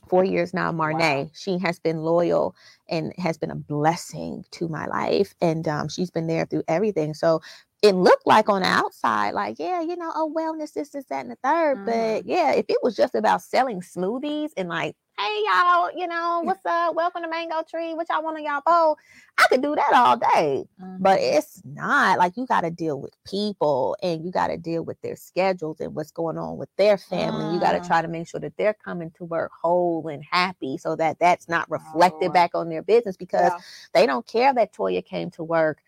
four 0.08 0.24
years 0.24 0.54
now, 0.54 0.72
Marnay. 0.72 1.24
Wow. 1.24 1.30
She 1.34 1.58
has 1.58 1.78
been 1.80 1.98
loyal 2.02 2.54
and 2.88 3.12
has 3.18 3.38
been 3.38 3.50
a 3.50 3.56
blessing 3.56 4.44
to 4.52 4.68
my 4.68 4.86
life. 4.86 5.34
And 5.40 5.66
um, 5.68 5.88
she's 5.88 6.10
been 6.10 6.26
there 6.28 6.46
through 6.46 6.64
everything. 6.68 7.14
So 7.14 7.40
it 7.82 7.94
looked 7.94 8.26
like 8.26 8.48
on 8.48 8.62
the 8.62 8.68
outside, 8.68 9.32
like, 9.34 9.58
yeah, 9.58 9.80
you 9.82 9.96
know, 9.96 10.12
oh, 10.14 10.32
wellness, 10.36 10.72
this, 10.74 10.90
this, 10.90 11.04
that, 11.06 11.26
and 11.26 11.30
the 11.32 11.36
3rd 11.44 11.84
But 11.84 12.26
yeah, 12.26 12.52
if 12.52 12.66
it 12.68 12.78
was 12.82 12.96
just 12.96 13.14
about 13.14 13.42
selling 13.42 13.80
smoothies 13.82 14.50
and 14.56 14.68
like, 14.68 14.96
hey, 15.18 15.42
y'all, 15.46 15.90
you 15.96 16.06
know, 16.08 16.42
what's 16.44 16.66
up? 16.66 16.94
Welcome 16.96 17.22
to 17.22 17.28
Mango 17.28 17.62
Tree. 17.68 17.94
What 17.94 18.08
y'all 18.10 18.22
want 18.24 18.38
in 18.38 18.44
y'all 18.46 18.62
bowl? 18.66 18.96
I 19.38 19.46
could 19.48 19.62
do 19.62 19.74
that 19.76 19.92
all 19.94 20.16
day 20.18 20.64
but 21.00 21.20
it's 21.20 21.62
not 21.64 22.18
like 22.18 22.36
you 22.36 22.46
got 22.46 22.62
to 22.62 22.70
deal 22.70 23.00
with 23.00 23.12
people 23.26 23.96
and 24.02 24.24
you 24.24 24.30
got 24.32 24.48
to 24.48 24.56
deal 24.56 24.82
with 24.84 25.00
their 25.02 25.16
schedules 25.16 25.80
and 25.80 25.94
what's 25.94 26.10
going 26.12 26.38
on 26.38 26.56
with 26.56 26.68
their 26.78 26.98
family 26.98 27.46
you 27.46 27.60
got 27.60 27.72
to 27.72 27.80
Mm. 27.80 27.86
try 27.86 28.02
to 28.02 28.08
make 28.08 28.28
sure 28.28 28.40
that 28.40 28.56
they're 28.56 28.74
coming 28.74 29.10
to 29.12 29.24
work 29.24 29.52
whole 29.62 30.08
and 30.08 30.24
happy 30.30 30.78
so 30.78 30.96
that 30.96 31.18
that's 31.20 31.48
not 31.48 31.70
reflected 31.70 32.26
Lord. 32.26 32.34
back 32.34 32.50
on 32.54 32.68
their 32.68 32.82
business 32.82 33.16
because 33.16 33.52
Yeah. 33.52 33.60
they 33.94 34.06
don't 34.06 34.26
care 34.26 34.54
that 34.54 34.72
toya 34.74 35.04
came 35.04 35.30
to 35.32 35.44
work 35.44 35.78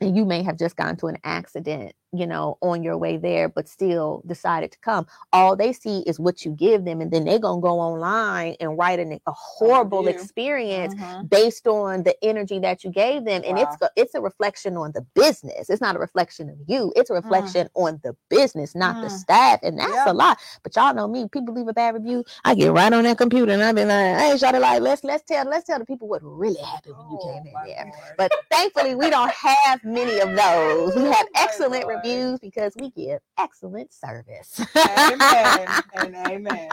and 0.00 0.16
you 0.16 0.24
may 0.24 0.42
have 0.42 0.58
just 0.58 0.76
gone 0.76 0.96
to 0.98 1.06
an 1.06 1.18
accident 1.24 1.94
you 2.12 2.26
know 2.26 2.56
on 2.62 2.82
your 2.82 2.96
way 2.96 3.16
there 3.18 3.48
but 3.48 3.68
still 3.68 4.22
decided 4.26 4.72
to 4.72 4.78
come 4.80 5.06
all 5.32 5.54
they 5.56 5.72
see 5.72 6.00
is 6.06 6.18
what 6.18 6.44
you 6.44 6.52
give 6.52 6.84
them 6.84 7.00
and 7.02 7.10
then 7.10 7.24
they're 7.24 7.38
going 7.38 7.58
to 7.60 7.62
go 7.62 7.78
online 7.78 8.56
and 8.60 8.78
write 8.78 8.98
an, 8.98 9.12
a 9.26 9.32
horrible 9.32 10.02
review. 10.02 10.18
experience 10.18 10.94
Mhm. 10.94 11.28
based 11.28 11.66
on 11.66 12.02
the 12.04 12.16
energy 12.24 12.58
that 12.60 12.82
you 12.82 12.90
gave 12.90 13.24
them 13.24 13.42
and 13.46 13.58
it's 13.58 13.76
Wow. 13.82 13.88
go- 13.88 13.88
it's 13.96 14.14
a 14.14 14.20
reflection 14.22 14.76
on 14.76 14.92
the 14.92 15.02
business 15.14 15.68
it's 15.68 15.80
not 15.82 15.96
a 15.96 15.98
reflection 15.98 16.48
of 16.48 16.56
you 16.66 16.92
it's 16.96 17.10
a 17.10 17.14
reflection 17.14 17.68
on 17.74 18.00
the 18.02 18.16
business 18.30 18.74
not 18.74 19.00
the 19.02 19.08
Mm. 19.08 19.10
staff 19.20 19.60
and 19.62 19.78
that's 19.78 19.92
Yeah. 19.92 20.12
a 20.12 20.14
lot 20.14 20.38
but 20.62 20.74
y'all 20.76 20.94
know 20.94 21.08
me 21.08 21.28
people 21.28 21.52
leave 21.54 21.68
a 21.68 21.74
bad 21.74 21.94
review 21.94 22.24
i 22.44 22.54
get 22.54 22.72
right 22.72 22.92
on 22.92 23.04
that 23.04 23.18
computer 23.18 23.52
and 23.52 23.62
I've 23.62 23.74
been 23.74 23.88
like 23.88 24.16
hey 24.18 24.36
shot 24.38 24.58
like 24.58 24.80
let's 24.80 25.04
let's 25.04 25.24
tell 25.24 25.44
let's 25.46 25.66
tell 25.66 25.78
the 25.78 25.84
people 25.84 26.08
what 26.08 26.22
really 26.24 26.60
happened 26.62 26.94
when 26.96 27.10
you 27.10 27.18
Oh, 27.22 27.34
came 27.34 27.46
in 27.46 27.52
there 27.66 27.84
Lord. 27.84 28.14
but 28.16 28.32
thankfully 28.50 28.94
we 28.94 29.10
don't 29.10 29.30
have 29.30 29.84
many 29.84 30.18
of 30.20 30.34
those 30.34 30.94
we 30.96 31.02
have 31.02 31.26
Oh, 31.36 31.42
excellent. 31.44 31.86
Reviews 32.04 32.38
because 32.40 32.74
we 32.80 32.90
give 32.90 33.20
excellent 33.38 33.92
service 33.92 34.60
amen 34.76 35.68
and 35.94 36.14
amen. 36.14 36.70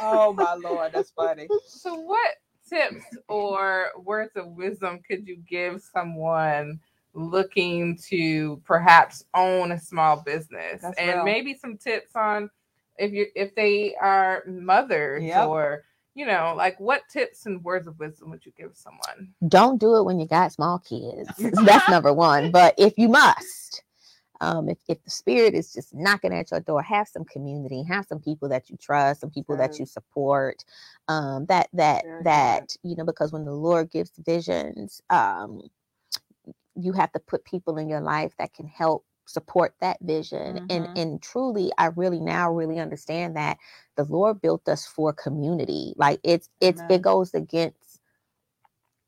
Oh 0.00 0.32
my 0.32 0.54
lord, 0.54 0.92
that's 0.92 1.10
funny. 1.10 1.48
So, 1.68 1.94
what 1.94 2.34
tips 2.68 3.04
or 3.28 3.88
words 3.98 4.32
of 4.36 4.46
wisdom 4.48 5.00
could 5.06 5.26
you 5.26 5.36
give 5.48 5.82
someone 5.82 6.80
looking 7.14 7.98
to 8.08 8.60
perhaps 8.64 9.24
own 9.34 9.72
a 9.72 9.80
small 9.80 10.22
business? 10.24 10.82
That's 10.82 10.98
and 10.98 11.16
real. 11.16 11.24
maybe 11.24 11.54
some 11.54 11.76
tips 11.76 12.16
on 12.16 12.50
if 12.98 13.12
you 13.12 13.26
if 13.34 13.54
they 13.54 13.94
are 14.00 14.42
mothers 14.46 15.22
Yep. 15.24 15.46
or 15.48 15.84
you 16.14 16.26
know, 16.26 16.52
like 16.56 16.78
what 16.78 17.02
tips 17.10 17.46
and 17.46 17.62
words 17.64 17.86
of 17.86 17.98
wisdom 17.98 18.30
would 18.30 18.44
you 18.44 18.52
give 18.56 18.72
someone? 18.74 19.32
don't 19.48 19.80
do 19.80 19.96
it 19.96 20.04
when 20.04 20.20
you 20.20 20.26
got 20.26 20.52
small 20.52 20.78
kids. 20.78 21.28
That's 21.64 21.88
number 21.88 22.12
one. 22.12 22.50
But 22.50 22.74
if 22.78 22.98
you 22.98 23.08
must, 23.08 23.82
um, 24.42 24.68
if, 24.68 24.78
if 24.88 25.02
the 25.04 25.10
spirit 25.10 25.54
is 25.54 25.72
just 25.72 25.94
knocking 25.94 26.34
at 26.34 26.52
your 26.52 26.60
door, 26.60 26.82
have 26.82 27.08
some 27.08 27.24
community, 27.24 27.84
have 27.84 28.06
some 28.06 28.20
people 28.20 28.50
that 28.50 28.70
you 28.70 28.78
trust, 28.78 29.22
some 29.22 29.30
people 29.30 29.56
that 29.58 29.80
you 29.80 29.86
support. 29.86 30.64
Um, 31.08 31.46
that 31.46 31.70
that 31.74 32.06
that 32.20 32.76
you 32.84 32.96
know, 32.96 33.06
because 33.06 33.32
when 33.32 33.46
the 33.46 33.54
Lord 33.54 33.90
gives 33.92 34.12
visions, 34.26 35.02
um, 35.10 35.62
you 36.76 36.92
have 36.94 37.12
to 37.12 37.20
put 37.20 37.44
people 37.44 37.78
in 37.78 37.88
your 37.88 38.02
life 38.02 38.34
that 38.38 38.54
can 38.54 38.68
help 38.68 39.06
support 39.26 39.74
that 39.80 39.98
vision 40.02 40.58
Mhm. 40.58 40.66
and 40.70 40.88
and 40.96 41.22
truly 41.22 41.72
i 41.78 41.86
really 41.86 42.20
now 42.20 42.52
really 42.52 42.80
understand 42.80 43.36
that 43.36 43.58
the 43.96 44.04
lord 44.04 44.40
built 44.42 44.68
us 44.68 44.86
for 44.86 45.12
community 45.14 45.94
like 45.96 46.20
it's 46.24 46.50
it's 46.60 46.80
Amen. 46.82 46.98
it 46.98 47.02
goes 47.02 47.34
against 47.34 48.00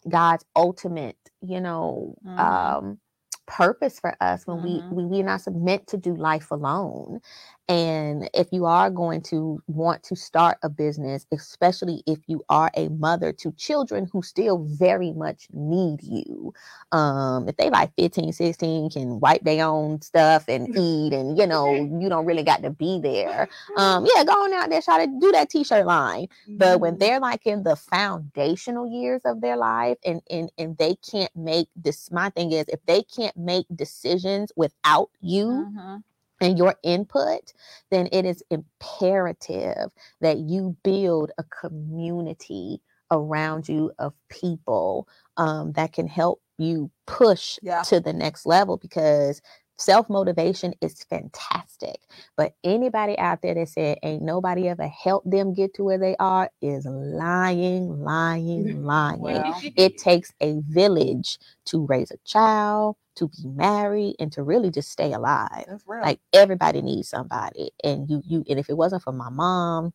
god's 0.09 0.45
ultimate 0.57 1.19
you 1.43 1.61
know 1.61 2.17
Mhm. 2.25 2.39
um 2.41 3.01
purpose 3.47 4.01
for 4.01 4.15
us 4.21 4.47
when 4.47 4.59
Mhm. 4.59 4.63
we, 4.63 4.85
we 4.91 5.05
we're 5.05 5.25
not 5.25 5.43
meant 5.53 5.87
to 5.89 5.97
do 5.97 6.15
life 6.15 6.51
alone 6.51 7.21
and 7.69 8.29
if 8.35 8.49
you 8.53 8.67
are 8.67 8.91
going 8.91 9.23
to 9.23 9.63
want 9.69 10.03
to 10.03 10.17
start 10.17 10.59
a 10.63 10.69
business 10.69 11.27
especially 11.33 12.03
if 12.07 12.19
you 12.27 12.43
are 12.49 12.71
a 12.77 12.89
mother 12.91 13.33
to 13.33 13.53
children 13.53 14.09
who 14.13 14.23
still 14.23 14.59
very 14.65 15.13
much 15.13 15.47
need 15.53 16.03
you 16.03 16.53
um 16.93 17.49
if 17.49 17.57
they 17.57 17.71
like 17.71 17.91
15 17.99 18.33
16 18.33 18.91
can 18.91 19.21
wipe 19.21 19.43
their 19.45 19.67
own 19.67 20.01
stuff 20.03 20.45
and 20.49 20.69
eat 20.77 21.13
and 21.13 21.39
you 21.39 21.47
know 21.47 21.89
you 22.01 22.09
don't 22.09 22.27
really 22.27 22.43
got 22.43 22.63
to 22.63 22.71
be 22.71 23.01
there 23.03 23.49
um 23.77 24.07
yeah 24.15 24.25
go 24.25 24.33
on 24.33 24.53
out 24.53 24.71
there 24.71 24.83
try 24.83 25.05
to 25.05 25.13
do 25.21 25.33
that 25.33 25.49
t-shirt 25.51 25.87
line 25.87 26.27
but 26.57 26.81
when 26.81 26.95
Mhm. 26.95 26.99
they're 26.99 27.21
like 27.21 27.47
in 27.47 27.63
the 27.63 27.77
foundational 27.77 28.87
years 28.87 29.23
of 29.25 29.41
their 29.41 29.57
life 29.57 29.99
and 30.05 30.21
and 30.31 30.51
and 30.59 30.77
they 30.79 30.97
can't 30.97 31.35
make 31.37 31.69
this 31.77 32.11
my 32.13 32.31
thing 32.31 32.53
is 32.53 32.67
if 32.69 32.85
they 32.87 33.03
can't 33.03 33.34
make 33.37 33.67
decisions 33.75 34.53
without 34.57 35.11
you 35.21 35.69
Mhm. 35.77 36.05
and 36.41 36.59
your 36.59 36.77
input 36.85 37.55
then 37.91 38.09
it 38.13 38.27
is 38.27 38.45
imperative 38.51 39.93
that 40.21 40.39
you 40.39 40.77
build 40.85 41.33
a 41.39 41.45
community 41.45 42.81
around 43.13 43.69
you 43.69 43.93
of 43.99 44.15
people 44.31 45.09
um, 45.39 45.73
that 45.75 45.93
can 45.93 46.09
help 46.09 46.43
you 46.59 46.91
push 47.07 47.59
Yeah. 47.63 47.83
to 47.85 48.01
the 48.01 48.13
next 48.15 48.47
level 48.47 48.77
because 48.79 49.43
self 49.79 50.09
motivation 50.11 50.75
is 50.81 51.05
fantastic. 51.05 51.99
But 52.37 52.55
anybody 52.65 53.19
out 53.19 53.43
there 53.43 53.55
that 53.55 53.69
said 53.69 53.99
ain't 54.03 54.23
nobody 54.23 54.69
ever 54.69 54.89
helped 54.89 55.31
them 55.31 55.55
get 55.55 55.75
to 55.75 55.85
where 55.85 55.99
they 55.99 56.17
are 56.19 56.51
is 56.63 56.87
lying, 56.87 58.01
lying, 58.03 58.83
lying. 58.85 59.21
Well. 59.21 59.45
It 59.77 59.99
takes 59.99 60.33
a 60.41 60.61
village 60.69 61.39
to 61.67 61.87
raise 61.87 62.11
a 62.11 62.19
child, 62.25 62.97
to 63.17 63.29
be 63.29 63.47
married, 63.47 64.17
and 64.19 64.33
to 64.33 64.43
really 64.43 64.71
just 64.71 64.91
stay 64.91 65.13
alive. 65.13 65.65
Like 66.03 66.21
everybody 66.33 66.83
needs 66.83 67.09
somebody. 67.09 67.71
And 67.83 68.09
you 68.11 68.23
you 68.27 68.45
and 68.49 68.59
if 68.59 68.69
it 68.71 68.77
wasn't 68.77 69.03
for 69.03 69.13
my 69.13 69.31
mom, 69.31 69.93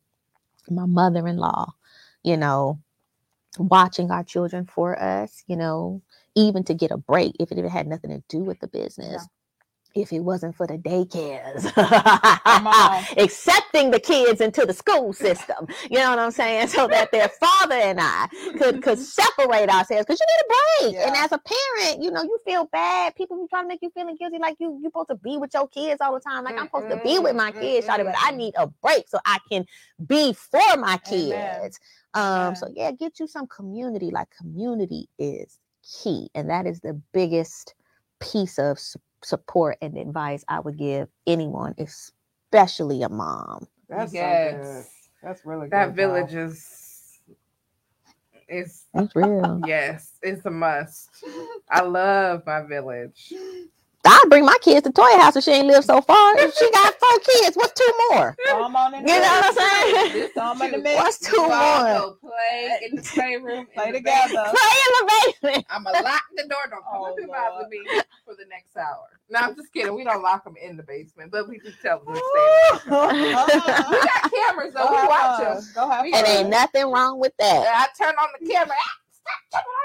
my 0.70 0.86
mother-in-law, 0.86 1.74
you 2.24 2.38
know, 2.38 2.80
watching 3.60 4.12
our 4.12 4.24
children 4.24 4.66
for 4.66 5.02
us, 5.02 5.44
you 5.48 5.56
know, 5.58 6.02
even 6.36 6.64
to 6.66 6.74
get 6.74 6.92
a 6.92 6.98
break 6.98 7.36
if 7.40 7.52
it 7.52 7.58
even 7.58 7.70
had 7.72 7.88
nothing 7.88 8.12
to 8.12 8.24
do 8.30 8.44
with 8.44 8.60
the 8.60 8.68
business. 8.68 9.28
If 9.96 10.14
it 10.14 10.20
wasn't 10.20 10.56
for 10.56 10.68
the 10.68 10.78
daycares, 10.78 11.66
accepting 13.18 13.90
the 13.92 14.00
kids 14.00 14.40
into 14.40 14.66
the 14.66 14.74
school 14.74 15.14
system, 15.14 15.68
you 15.90 15.98
know 15.98 16.12
what 16.12 16.20
I'm 16.20 16.32
saying, 16.32 16.68
so 16.68 16.88
that 16.88 17.12
their 17.12 17.28
father 17.40 17.76
and 17.76 18.00
I 18.00 18.28
could 18.58 18.84
could 18.84 19.00
separate 19.20 19.70
ourselves 19.70 20.06
because 20.06 20.20
you 20.20 20.28
need 20.28 20.46
a 20.46 20.94
break. 20.94 21.08
And 21.08 21.16
as 21.16 21.32
a 21.32 21.40
parent, 21.40 22.04
you 22.04 22.12
know, 22.12 22.22
you 22.22 22.38
feel 22.46 22.66
bad. 22.72 23.16
People 23.16 23.42
be 23.42 23.48
trying 23.50 23.64
to 23.64 23.68
make 23.68 23.80
you 23.82 23.90
feeling 23.94 24.16
guilty, 24.16 24.38
like 24.40 24.58
you 24.60 24.78
you're 24.82 24.90
supposed 24.92 25.10
to 25.10 25.16
be 25.16 25.38
with 25.38 25.54
your 25.54 25.68
kids 25.68 26.00
all 26.02 26.14
the 26.14 26.20
time. 26.20 26.44
Like 26.44 26.60
I'm 26.60 26.68
supposed 26.68 26.90
to 26.90 27.02
be 27.04 27.20
with 27.20 27.36
my 27.36 27.52
kids, 27.52 27.88
Shawty, 27.88 28.06
but 28.06 28.16
I 28.20 28.32
need 28.32 28.54
a 28.58 28.68
break 28.68 29.08
so 29.08 29.20
I 29.26 29.40
can 29.52 29.66
be 30.06 30.34
for 30.34 30.78
my 30.78 30.98
kids. 30.98 31.80
Amen. 32.16 32.48
Um, 32.48 32.56
so 32.56 32.68
yeah, 32.76 32.92
get 32.92 33.20
you 33.20 33.28
some 33.28 33.48
community. 33.48 34.12
Like 34.12 34.28
community 34.38 35.10
is 35.18 35.58
key, 35.84 36.30
and 36.36 36.50
that 36.50 36.68
is 36.68 36.80
the 36.80 37.00
biggest 37.14 37.74
piece 38.20 38.60
of 38.60 38.80
su- 38.80 39.00
support 39.24 39.78
and 39.82 39.98
advice 39.98 40.44
I 40.48 40.60
would 40.60 40.78
give 40.78 41.08
anyone, 41.28 41.76
especially 41.78 43.04
a 43.04 43.10
mom. 43.10 43.68
That's 43.90 44.14
yes. 44.14 44.52
so 44.52 44.58
good. 44.64 44.86
That's 45.24 45.46
really 45.46 45.70
good. 45.70 45.72
that 45.72 45.86
y'all. 45.88 45.96
village 45.96 46.34
is 46.34 47.20
is 48.48 48.86
That's 48.94 49.16
real. 49.16 49.62
yes, 49.68 50.14
it's 50.22 50.46
a 50.46 50.52
must. 50.52 51.10
I 51.70 51.82
love 51.82 52.44
my 52.46 52.62
village. 52.64 53.34
I'd 54.06 54.26
bring 54.30 54.46
my 54.46 54.58
kids 54.62 54.86
to 54.88 54.92
Toy 54.94 55.12
House 55.18 55.36
if 55.36 55.44
she 55.44 55.52
ain't 55.52 55.68
lived 55.68 55.86
so 55.86 56.02
far. 56.02 56.36
If 56.40 56.56
she 56.56 56.72
got 56.72 56.96
four 57.00 57.20
kids, 57.20 57.56
what's 57.58 57.74
two 57.74 57.94
more? 58.12 58.36
Throw 58.48 58.66
'em 58.66 58.76
on 58.76 58.94
in 58.96 59.02
You 59.08 59.16
know 59.16 59.22
what 59.22 59.46
I'm 59.46 59.54
saying? 59.54 60.14
This 60.14 60.32
Throw 60.32 60.52
'em 60.52 60.62
in 60.64 60.72
the 60.72 60.78
mix. 60.80 60.96
What's 61.04 61.20
two 61.20 61.36
You 61.38 61.48
more? 61.48 61.86
go 61.90 62.18
play 62.22 62.80
in 62.90 62.96
the 62.96 63.04
playroom. 63.04 63.68
Play 63.76 63.88
in 63.88 63.94
the 63.94 64.00
together. 64.00 64.28
basement. 64.30 64.58
Play 64.58 64.78
in 64.88 64.94
the 65.00 65.14
basement. 65.42 65.66
I'm 65.70 65.84
gonna 65.84 66.02
lock 66.04 66.24
the 66.36 66.44
door. 66.44 66.60
Don't 66.70 66.84
come 66.84 67.02
Oh, 67.02 67.06
up 67.12 67.18
and 67.18 67.28
Lord. 67.28 67.40
bother 67.40 67.68
me 67.70 67.80
for 68.26 68.36
the 68.36 68.46
next 68.50 68.76
hour. 68.78 69.06
No, 69.30 69.40
I'm 69.40 69.56
just 69.56 69.72
kidding. 69.74 69.94
We 69.96 70.04
don't 70.04 70.24
lock 70.24 70.44
them 70.46 70.56
in 70.62 70.78
the 70.78 70.84
basement, 70.84 71.32
but 71.32 71.48
we 71.48 71.60
just 71.60 71.82
tell 71.82 72.00
them 72.00 72.08
to 72.16 72.22
stay. 72.22 72.46
in 72.46 72.92
the 72.92 72.98
basement. 73.22 73.88
we 73.92 74.00
got 74.00 74.32
cameras 74.34 74.74
though. 74.74 74.86
Go 74.88 74.92
We 74.92 75.08
watch 75.08 75.38
fun. 75.38 75.56
them. 75.56 75.64
Go 75.76 75.90
have 75.90 76.04
We- 76.04 76.14
And 76.14 76.26
fun. 76.26 76.36
ain't 76.38 76.50
nothing 76.50 76.92
wrong 76.92 77.20
with 77.20 77.34
that. 77.40 77.68
I 77.68 77.88
turn 78.04 78.16
on 78.16 78.30
the 78.40 78.48
camera. 78.50 78.76
Ah, 78.80 78.92
stop 79.12 79.40
turning 79.54 79.66
on 79.68 79.74
that. 79.76 79.79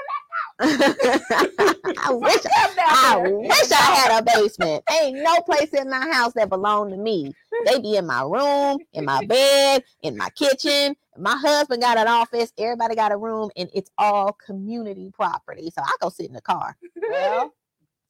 I 0.59 2.11
wish 2.11 2.41
I 2.77 3.17
wish 3.25 3.71
I 3.71 3.75
had 3.75 4.19
a 4.19 4.23
basement. 4.23 4.83
Ain't 5.01 5.17
no 5.21 5.41
place 5.41 5.73
in 5.73 5.89
my 5.89 6.09
house 6.11 6.33
that 6.33 6.49
belonged 6.49 6.91
to 6.91 6.97
me. 6.97 7.33
They 7.65 7.79
be 7.79 7.97
in 7.97 8.05
my 8.05 8.21
room, 8.21 8.79
in 8.93 9.05
my 9.05 9.25
bed, 9.25 9.83
in 10.01 10.17
my 10.17 10.29
kitchen. 10.29 10.95
My 11.17 11.35
husband 11.35 11.81
got 11.81 11.97
an 11.97 12.07
office. 12.07 12.51
Everybody 12.57 12.95
got 12.95 13.11
a 13.11 13.17
room, 13.17 13.49
and 13.57 13.69
it's 13.73 13.91
all 13.97 14.33
community 14.45 15.11
property. 15.13 15.71
So 15.73 15.81
I 15.81 15.91
go 16.01 16.09
sit 16.09 16.27
in 16.27 16.33
the 16.33 16.41
car. 16.41 16.77
Well, 17.09 17.53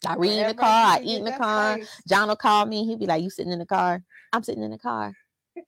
I 0.07 0.15
read 0.15 0.39
in 0.39 0.47
the 0.47 0.53
car. 0.53 0.97
I 0.97 0.99
eat 1.01 1.19
in 1.19 1.25
the 1.25 1.31
car. 1.31 1.79
John 2.07 2.27
will 2.27 2.35
call 2.35 2.65
me. 2.65 2.85
He'll 2.85 2.97
be 2.97 3.07
like, 3.07 3.23
"You 3.23 3.29
sitting 3.29 3.51
in 3.51 3.59
the 3.59 3.65
car?" 3.65 4.03
I'm 4.33 4.43
sitting 4.43 4.63
in 4.63 4.71
the 4.71 4.77
car. 4.77 5.13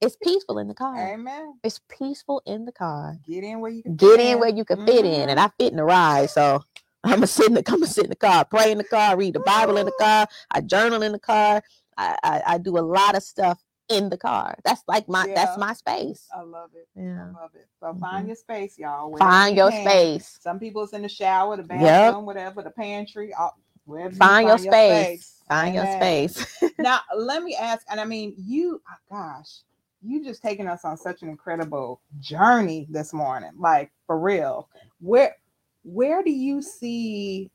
It's 0.01 0.17
peaceful 0.17 0.59
in 0.59 0.67
the 0.67 0.75
car. 0.75 1.13
Amen. 1.13 1.53
It's 1.63 1.81
peaceful 1.89 2.41
in 2.45 2.65
the 2.65 2.71
car. 2.71 3.19
Get 3.27 3.43
in 3.43 3.61
where 3.61 3.71
you 3.71 3.83
can 3.83 3.95
Get 3.97 4.17
fit 4.17 4.21
in 4.21 4.39
where 4.39 4.49
you 4.49 4.65
can 4.65 4.77
fit 4.87 5.05
in, 5.05 5.29
and 5.29 5.39
Mhm. 5.39 5.39
I 5.39 5.49
fit 5.59 5.71
in 5.71 5.77
the 5.77 5.85
ride, 5.85 6.29
so 6.29 6.63
I'm 7.03 7.15
gonna 7.15 7.27
sit 7.27 7.47
in 7.49 7.55
the 7.55 7.63
I'm 7.67 7.75
gonna 7.75 7.87
sit 7.87 8.05
in 8.05 8.09
the 8.11 8.15
car, 8.17 8.45
pray 8.45 8.71
in 8.71 8.79
the 8.79 8.83
car, 8.85 9.17
read 9.17 9.35
the 9.35 9.39
Bible 9.41 9.77
in 9.77 9.85
the 9.85 9.91
car, 9.93 10.27
I 10.51 10.61
journal 10.61 11.03
in 11.03 11.13
the 11.13 11.19
car. 11.19 11.63
I 11.97 12.17
I, 12.23 12.43
I 12.47 12.57
do 12.59 12.77
a 12.77 12.81
lot 12.81 13.15
of 13.15 13.23
stuff 13.23 13.63
in 13.89 14.09
the 14.09 14.17
car. 14.17 14.57
That's 14.65 14.83
like 14.87 15.09
my 15.09 15.27
Yeah. 15.27 15.33
that's 15.35 15.57
my 15.57 15.73
space. 15.73 16.27
I 16.33 16.41
love 16.41 16.71
it. 16.75 16.87
Yeah. 16.95 17.29
I 17.37 17.41
love 17.41 17.51
it. 17.55 17.67
So 17.79 17.93
Mhm. 17.93 17.99
find 18.01 18.27
your 18.27 18.35
space, 18.37 18.77
y'all. 18.79 19.11
wherever 19.11 19.29
Find 19.29 19.55
you 19.55 19.57
your 19.57 19.71
can. 19.71 19.73
space. 19.73 20.39
Some 20.39 20.59
people 20.59 20.83
it's 20.83 20.93
in 20.93 21.03
the 21.03 21.09
shower, 21.09 21.57
the 21.57 21.63
Yep. 21.71 22.17
bathroom, 22.17 22.25
whatever, 22.25 22.61
the 22.63 22.71
pantry, 22.71 23.33
all, 23.33 23.57
wherever 23.85 24.15
you 24.15 24.19
Find 24.19 24.47
your 24.47 24.57
space. 24.59 25.43
Find 25.49 25.75
your 25.75 25.85
space. 25.87 26.45
now 26.79 26.99
let 27.17 27.43
me 27.43 27.55
ask 27.55 27.85
and 27.89 27.99
i 28.01 28.05
mean 28.05 28.35
you 28.37 28.81
oh 28.89 29.15
gosh 29.15 29.59
you 30.03 30.23
just 30.23 30.41
taking 30.43 30.67
us 30.67 30.85
on 30.85 30.97
such 30.97 31.21
an 31.23 31.29
incredible 31.29 32.01
journey 32.19 32.87
this 32.89 33.13
morning 33.13 33.51
like 33.59 33.91
for 34.07 34.19
real 34.19 34.69
where 35.01 35.35
where 35.83 36.23
do 36.23 36.31
you 36.31 36.61
see 36.61 37.51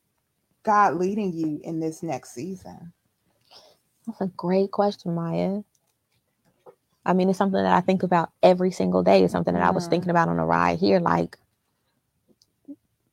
god 0.63 0.95
leading 0.95 1.33
you 1.33 1.61
in 1.63 1.79
this 1.79 2.03
next 2.03 2.33
season 2.33 2.93
That's 4.07 4.21
a 4.21 4.27
great 4.27 4.71
question, 4.71 5.15
Maya. 5.15 5.61
I 7.05 7.13
mean, 7.13 7.29
it's 7.29 7.37
something 7.39 7.61
that 7.63 7.73
I 7.73 7.81
think 7.81 8.03
about 8.03 8.31
every 8.43 8.71
single 8.71 9.03
day. 9.03 9.23
It's 9.23 9.33
something 9.33 9.53
that 9.55 9.63
I 9.63 9.71
was 9.71 9.87
Mhm. 9.87 9.87
thinking 9.87 10.11
about 10.11 10.29
on 10.29 10.37
the 10.37 10.43
ride 10.45 10.79
here. 10.79 10.99
Like, 10.99 11.37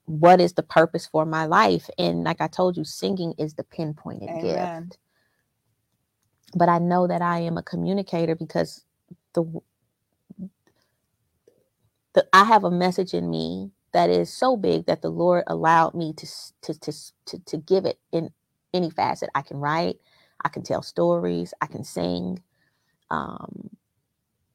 what 0.07 0.41
is 0.41 0.55
the 0.55 0.63
purpose 0.65 1.07
for 1.07 1.27
my 1.27 1.47
life? 1.47 1.91
And 1.99 2.25
like 2.25 2.41
I 2.41 2.49
told 2.49 2.77
you, 2.77 2.85
singing 2.85 3.35
is 3.39 3.55
the 3.55 3.65
pinpointed 3.65 4.39
Amen. 4.39 4.39
gift. 4.39 4.99
But 6.55 6.69
I 6.69 6.79
know 6.79 7.07
that 7.09 7.23
I 7.23 7.41
am 7.41 7.59
a 7.59 7.63
communicator 7.65 8.37
because 8.37 8.85
the 9.35 9.61
the 12.15 12.27
I 12.33 12.45
have 12.45 12.65
a 12.65 12.71
message 12.71 13.15
in 13.15 13.31
me 13.31 13.73
that 13.93 14.11
is 14.11 14.33
so 14.33 14.57
big 14.57 14.87
that 14.87 15.03
the 15.03 15.11
Lord 15.11 15.45
allowed 15.47 15.95
me 15.95 16.13
to 16.15 16.27
to 16.63 16.75
to 16.81 16.93
to, 17.27 17.39
to 17.47 17.57
give 17.59 17.85
it 17.87 17.99
in 18.13 18.31
any 18.75 18.91
facet. 18.91 19.31
I 19.35 19.43
can 19.43 19.59
write, 19.59 19.97
I 20.45 20.49
can 20.49 20.63
tell 20.63 20.83
stories, 20.83 21.55
I 21.61 21.67
can 21.67 21.85
sing, 21.85 22.43
um, 23.11 23.71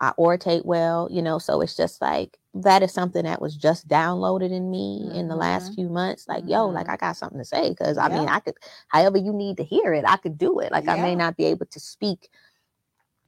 I 0.01 0.13
orate 0.19 0.65
well, 0.65 1.07
you 1.11 1.21
know. 1.21 1.39
So 1.39 1.61
it's 1.61 1.75
just 1.77 2.01
like 2.01 2.37
that 2.55 2.83
is 2.83 2.93
something 2.93 3.23
that 3.25 3.41
was 3.41 3.55
just 3.55 3.87
downloaded 3.87 4.51
in 4.51 4.69
me 4.71 5.11
in 5.13 5.27
the 5.27 5.35
last 5.35 5.73
Mhm. 5.73 5.75
few 5.75 5.89
months. 5.89 6.27
Like, 6.27 6.45
yo, 6.47 6.69
like 6.69 6.89
I 6.89 6.97
got 6.97 7.17
something 7.17 7.39
to 7.39 7.45
say 7.45 7.69
because 7.69 7.97
I 7.97 8.09
mean, 8.09 8.29
I 8.29 8.39
could, 8.39 8.55
however 8.89 9.17
you 9.17 9.33
need 9.33 9.57
to 9.57 9.63
hear 9.63 9.93
it, 9.93 10.05
I 10.07 10.17
could 10.17 10.37
do 10.37 10.59
it. 10.59 10.71
Like 10.71 10.89
I 10.89 10.95
may 10.97 11.15
not 11.15 11.37
be 11.37 11.45
able 11.45 11.65
to 11.67 11.79
speak, 11.79 12.29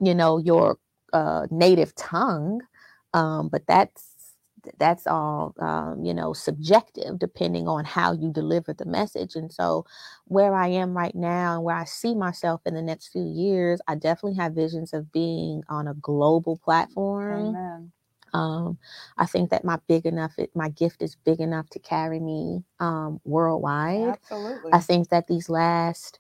you 0.02 0.16
know, 0.16 0.38
your 0.39 0.80
uh, 1.14 1.47
native 1.51 1.95
tongue, 1.95 2.62
um, 3.14 3.49
but 3.49 3.66
that's 3.68 4.10
that's 4.80 5.08
all 5.08 5.55
um, 5.60 6.03
you 6.03 6.14
know 6.14 6.34
subjective 6.34 7.20
depending 7.20 7.68
on 7.68 7.86
how 7.86 8.14
you 8.14 8.32
deliver 8.32 8.74
the 8.74 8.86
message. 8.86 9.36
And 9.36 9.51
so 9.51 9.86
where 10.26 10.53
i 10.55 10.68
am 10.68 10.95
right 10.97 11.16
now 11.16 11.55
and 11.55 11.64
where 11.64 11.76
i 11.76 11.86
see 11.86 12.16
myself 12.16 12.62
in 12.66 12.74
the 12.76 12.82
next 12.82 13.10
few 13.10 13.24
years 13.26 13.82
i 13.88 13.95
definitely 13.95 14.36
have 14.38 14.53
visions 14.53 14.93
of 14.93 15.12
being 15.12 15.64
on 15.70 15.88
a 15.88 15.93
global 15.95 16.58
platform. 16.58 17.55
Um, 18.34 18.78
i 19.18 19.26
think 19.26 19.49
that 19.51 19.64
my 19.66 19.80
big 19.88 20.05
enough 20.05 20.36
my 20.55 20.70
gift 20.70 21.01
is 21.01 21.16
big 21.16 21.39
enough 21.39 21.70
to 21.72 21.80
carry 21.80 22.20
me 22.20 22.64
um, 22.80 23.22
worldwide. 23.26 24.18
Absolutely. 24.32 24.72
I 24.74 24.80
think 24.80 25.10
that 25.10 25.28
these 25.28 25.49
last 25.49 26.20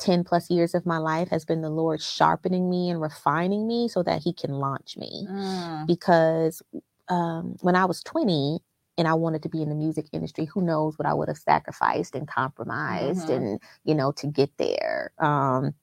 10 0.00 0.24
plus 0.24 0.50
years 0.50 0.74
of 0.74 0.86
my 0.86 0.98
life 0.98 1.28
has 1.30 1.44
been 1.44 1.62
the 1.62 1.70
Lord 1.70 2.02
sharpening 2.02 2.70
me 2.70 2.90
and 2.90 3.00
refining 3.00 3.66
me 3.68 3.88
so 3.88 4.02
that 4.04 4.22
He 4.22 4.32
can 4.34 4.52
launch 4.52 4.96
me. 4.96 5.26
Mm, 5.30 5.86
Because 5.86 6.62
um, 7.08 7.56
when 7.62 7.76
I 7.76 7.84
was 7.86 8.02
20 8.02 8.60
and 8.98 9.08
I 9.08 9.14
wanted 9.14 9.42
to 9.44 9.48
be 9.50 9.62
in 9.62 9.68
the 9.70 9.76
music 9.76 10.06
industry, 10.12 10.46
who 10.46 10.62
knows 10.62 10.98
what 10.98 11.06
I 11.06 11.14
would 11.14 11.28
have 11.28 11.38
sacrificed 11.38 12.14
and 12.16 12.28
compromised 12.28 13.28
Mhm. 13.28 13.36
and, 13.36 13.62
you 13.84 13.94
know, 13.94 14.12
to 14.12 14.26
get 14.28 14.50
there. 14.58 15.12
Um, 15.18 15.74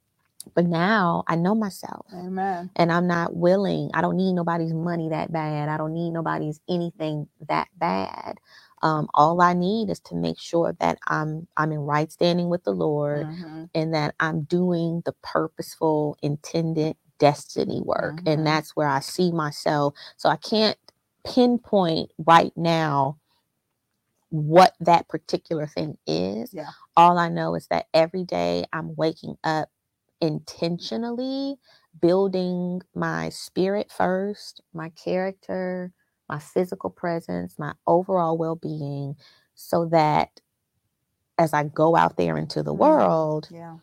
but 0.55 0.65
now 0.65 1.23
I 1.27 1.35
know 1.35 1.55
myself 1.55 2.07
amen 2.13 2.71
and 2.77 2.91
I'm 2.91 3.07
not 3.07 3.35
willing. 3.37 3.91
I 3.95 4.01
don't 4.01 4.17
need 4.17 4.33
nobody's 4.33 4.73
money 4.73 5.09
that 5.11 5.33
bad. 5.33 5.69
I 5.69 5.77
don't 5.77 5.93
need 5.93 6.11
nobody's 6.11 6.61
anything 6.69 7.29
that 7.49 7.69
bad. 7.77 8.39
Um, 8.83 9.09
all 9.15 9.41
I 9.41 9.53
need 9.53 9.91
is 9.91 10.01
to 10.01 10.15
make 10.15 10.39
sure 10.39 10.75
that 10.81 10.99
I'm 11.07 11.47
I'm 11.57 11.73
in 11.73 11.81
right 11.81 12.11
standing 12.11 12.49
with 12.49 12.65
the 12.65 12.73
Lord 12.73 13.27
Mhm. 13.27 13.69
and 13.75 13.95
that 13.95 14.15
I'm 14.21 14.43
doing 14.43 15.03
the 15.05 15.13
purposeful, 15.23 16.17
intended 16.23 16.97
destiny 17.19 17.81
work. 17.85 18.21
Mhm. 18.25 18.33
And 18.33 18.47
that's 18.47 18.75
where 18.75 18.89
I 18.89 19.01
see 19.01 19.31
myself. 19.31 19.95
So 20.17 20.29
I 20.29 20.37
can't 20.37 20.77
pinpoint 21.25 22.11
right 22.19 22.53
now 22.57 23.19
what 24.31 24.75
that 24.81 25.09
particular 25.09 25.67
thing 25.67 25.97
is. 26.07 26.53
Yeah. 26.53 26.71
All 26.97 27.19
I 27.19 27.29
know 27.29 27.55
is 27.55 27.67
that 27.69 27.87
every 27.95 28.25
day 28.25 28.65
I'm 28.73 28.95
waking 28.97 29.37
up 29.45 29.69
intentionally 30.21 31.57
building 32.01 32.81
my 32.95 33.29
spirit 33.29 33.91
first, 33.91 34.61
my 34.73 34.89
character, 34.91 35.93
my 36.29 36.39
physical 36.39 36.89
presence, 36.91 37.59
my 37.59 37.73
overall 37.87 38.37
well 38.37 38.55
being, 38.55 39.15
so 39.55 39.85
that 39.87 40.41
as 41.37 41.53
I 41.53 41.63
go 41.65 41.95
out 41.95 42.17
there 42.17 42.37
into 42.37 42.63
the 42.63 42.73
Mhm. 42.73 42.79
world, 42.79 43.49
yeah 43.51 43.77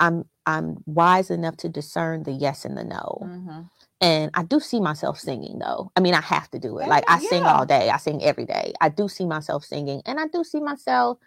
I'm 0.00 0.24
I'm 0.46 0.82
wise 0.86 1.30
enough 1.30 1.56
to 1.58 1.68
discern 1.68 2.22
the 2.24 2.32
yes 2.32 2.64
and 2.64 2.76
the 2.76 2.84
no. 2.84 3.18
Mhm. 3.22 3.70
And 4.00 4.30
I 4.34 4.44
do 4.44 4.60
see 4.60 4.80
myself 4.80 5.18
singing 5.20 5.58
though. 5.58 5.92
I 5.96 6.00
mean, 6.00 6.14
I 6.14 6.20
have 6.22 6.50
to 6.52 6.58
do 6.60 6.78
it. 6.78 6.88
Like 6.88 7.04
I 7.08 7.18
sing 7.20 7.44
all 7.46 7.66
day. 7.66 7.90
I 7.90 7.98
sing 7.98 8.22
every 8.22 8.46
day. 8.46 8.74
I 8.80 8.90
do 8.90 9.08
see 9.08 9.26
myself 9.26 9.64
singing 9.64 10.02
and 10.06 10.20
I 10.20 10.28
do 10.28 10.44
see 10.44 10.60
myself 10.60 11.18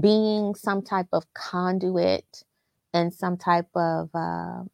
being 0.00 0.54
some 0.54 0.82
type 0.82 1.08
of 1.12 1.24
conduit 1.34 2.44
and 2.94 3.12
some 3.12 3.36
type 3.36 3.68
of 3.76 4.10
uh, 4.14 4.64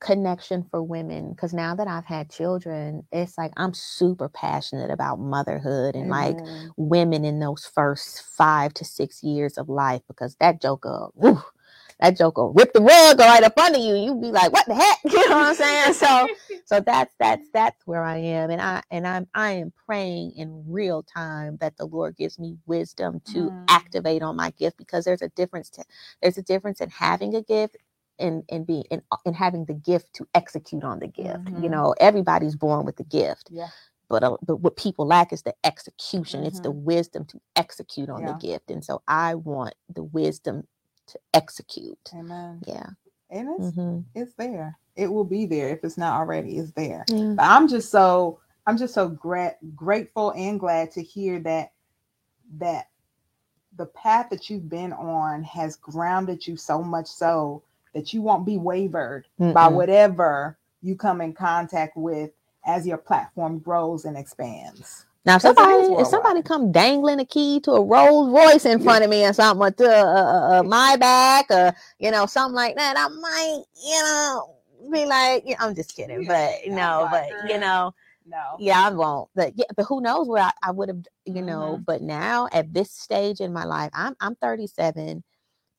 connection 0.00 0.64
for 0.70 0.82
women 0.82 1.30
because 1.32 1.54
now 1.54 1.74
that 1.74 1.88
I've 1.88 2.04
had 2.06 2.30
children, 2.30 3.04
it's 3.12 3.38
like 3.38 3.52
I'm 3.56 3.74
super 3.74 4.28
passionate 4.28 4.90
about 4.90 5.18
motherhood 5.20 5.94
and 5.96 6.08
like 6.08 6.40
women 6.76 7.24
in 7.24 7.40
those 7.40 7.66
first 7.66 8.22
five 8.22 8.74
to 8.74 8.84
six 8.84 9.22
years 9.22 9.58
of 9.58 9.68
life 9.68 10.02
because 10.08 10.36
that 10.40 10.60
joker, 10.62 11.08
whew, 11.14 11.42
that 12.00 12.16
joker 12.18 12.48
rip 12.50 12.72
the 12.74 12.80
rug 12.80 13.18
right 13.20 13.42
up 13.44 13.58
under 13.58 13.78
you. 13.78 13.96
You'd 13.96 14.22
be 14.22 14.32
like, 14.32 14.52
what 14.52 14.66
the 14.68 14.74
heck? 14.74 14.98
You 15.12 15.28
know 15.30 15.36
what 15.38 15.48
I'm 15.48 15.54
saying? 15.56 15.94
So 15.94 16.28
so 16.66 16.80
that's 16.80 17.14
that's 17.20 17.48
that's 17.54 17.86
where 17.86 18.04
I 18.04 18.18
am. 18.18 18.50
And 18.50 18.60
I 18.62 18.82
and 18.90 19.06
I'm 19.06 19.28
I 19.34 19.52
am 19.52 19.72
praying 19.86 20.32
in 20.36 20.64
real 20.68 21.02
time 21.04 21.58
that 21.60 21.76
the 21.78 21.86
Lord 21.86 22.16
gives 22.16 22.38
me 22.38 22.56
wisdom 22.66 23.20
to 23.32 23.50
Mm. 23.50 23.64
activate 23.68 24.22
on 24.22 24.36
my 24.36 24.50
gift 24.52 24.78
because 24.78 25.04
there's 25.04 25.22
a 25.22 25.30
difference 25.30 25.70
to 25.72 25.84
there's 26.22 26.38
a 26.38 26.42
difference 26.42 26.80
in 26.80 26.90
having 26.90 27.34
a 27.34 27.42
gift 27.42 27.76
and 28.18 28.44
and 28.50 28.66
being 28.66 28.84
and, 28.90 29.02
and 29.26 29.36
having 29.36 29.66
the 29.66 29.74
gift 29.74 30.14
to 30.14 30.28
execute 30.34 30.84
on 30.84 31.00
the 31.00 31.08
gift. 31.08 31.48
You 31.56 31.68
Mhm. 31.68 31.72
know, 31.72 31.94
everybody's 32.00 32.56
born 32.56 32.86
with 32.86 32.96
the 32.96 33.04
gift 33.04 33.44
yeah 33.50 33.68
but 34.10 34.24
uh, 34.24 34.38
but 34.46 34.58
what 34.58 34.76
people 34.76 35.06
lack 35.08 35.34
is 35.34 35.42
the 35.44 35.54
execution. 35.64 36.44
It's 36.44 36.60
the 36.60 36.70
Mhm. 36.70 36.84
wisdom 36.84 37.26
to 37.26 37.40
execute 37.56 38.10
on 38.10 38.22
Yeah. 38.22 38.32
the 38.34 38.34
gift, 38.34 38.70
and 38.70 38.84
so 38.84 39.02
I 39.08 39.36
want 39.36 39.74
the 39.90 40.04
wisdom 40.04 40.68
to 41.08 41.20
execute. 41.34 42.14
amen 42.14 42.64
Yeah, 42.66 42.86
and 43.30 43.48
it's 43.56 43.74
hmm 43.76 44.00
it's 44.14 44.34
there 44.34 44.78
it 44.96 45.08
will 45.12 45.24
be 45.24 45.46
there 45.46 45.68
if 45.70 45.84
it's 45.84 45.98
not 45.98 46.18
already 46.20 46.56
it's 46.58 46.72
there 46.72 47.08
yeah. 47.10 47.36
but 47.36 47.44
i'm 47.44 47.68
just 47.68 47.90
so 47.90 48.40
i'm 48.66 48.78
just 48.78 48.94
so 48.94 49.08
gra- 49.08 49.56
grateful 49.74 50.32
and 50.32 50.60
glad 50.60 50.90
to 50.92 51.02
hear 51.02 51.40
that 51.40 51.72
that 52.58 52.88
the 53.76 53.86
path 53.86 54.28
that 54.30 54.50
you've 54.50 54.68
been 54.70 54.92
on 54.94 55.44
has 55.44 55.76
grounded 55.76 56.46
you 56.46 56.56
so 56.56 56.82
much 56.82 57.06
so 57.08 57.62
that 57.94 58.14
you 58.14 58.22
won't 58.22 58.46
be 58.46 58.58
wavered 58.58 59.26
by 59.52 59.68
Mm-mm. 59.68 59.68
whatever 59.68 60.58
you 60.82 60.96
come 60.96 61.20
in 61.22 61.34
contact 61.34 61.96
with 61.96 62.32
as 62.66 62.86
your 62.86 62.98
platform 62.98 63.60
grows 63.60 64.06
and 64.06 64.16
expands 64.18 65.06
Now, 65.28 65.36
if 65.36 65.42
'Cause 65.42 65.60
it 65.60 65.70
is 65.70 65.88
somebody 65.88 66.00
if 66.00 66.08
somebody 66.08 66.42
come 66.42 66.72
dangling 66.72 67.20
a 67.20 67.26
key 67.26 67.60
to 67.62 67.72
a 67.72 67.84
Rolls 67.84 68.30
Royce 68.30 68.66
in 68.66 68.80
front 68.80 69.04
of 69.04 69.10
me 69.10 69.26
or 69.26 69.34
something, 69.34 69.62
or 69.64 69.72
to 69.72 69.84
a, 69.86 70.60
a 70.60 70.64
my 70.64 70.96
back, 70.96 71.46
or 71.50 71.74
you 72.00 72.10
know 72.12 72.26
something 72.26 72.56
like 72.56 72.76
that, 72.76 72.96
I 72.98 73.08
might 73.08 73.64
you 73.84 74.02
know 74.02 74.56
be 74.92 75.06
like, 75.06 75.44
yeah, 75.46 75.56
I'm 75.60 75.74
just 75.76 75.96
kidding, 75.96 76.26
but 76.26 76.64
you 76.66 76.72
know, 76.74 77.08
but 77.12 77.50
you 77.50 77.60
know. 77.60 77.94
no 78.26 78.56
yeah 78.58 78.86
i 78.88 78.90
won't 78.90 79.30
but 79.36 79.52
yeah 79.56 79.66
but 79.76 79.84
who 79.86 80.00
knows 80.02 80.28
where 80.28 80.44
i, 80.44 80.52
I 80.62 80.72
would 80.72 80.90
have 80.90 81.04
you 81.26 81.42
know 81.42 81.78
Mhm. 81.80 81.86
but 81.86 82.02
now 82.02 82.48
at 82.52 82.74
this 82.74 82.92
stage 82.92 83.40
in 83.40 83.52
my 83.52 83.64
life 83.64 83.90
i'm 83.94 84.16
i'm 84.20 84.36
37 84.36 85.24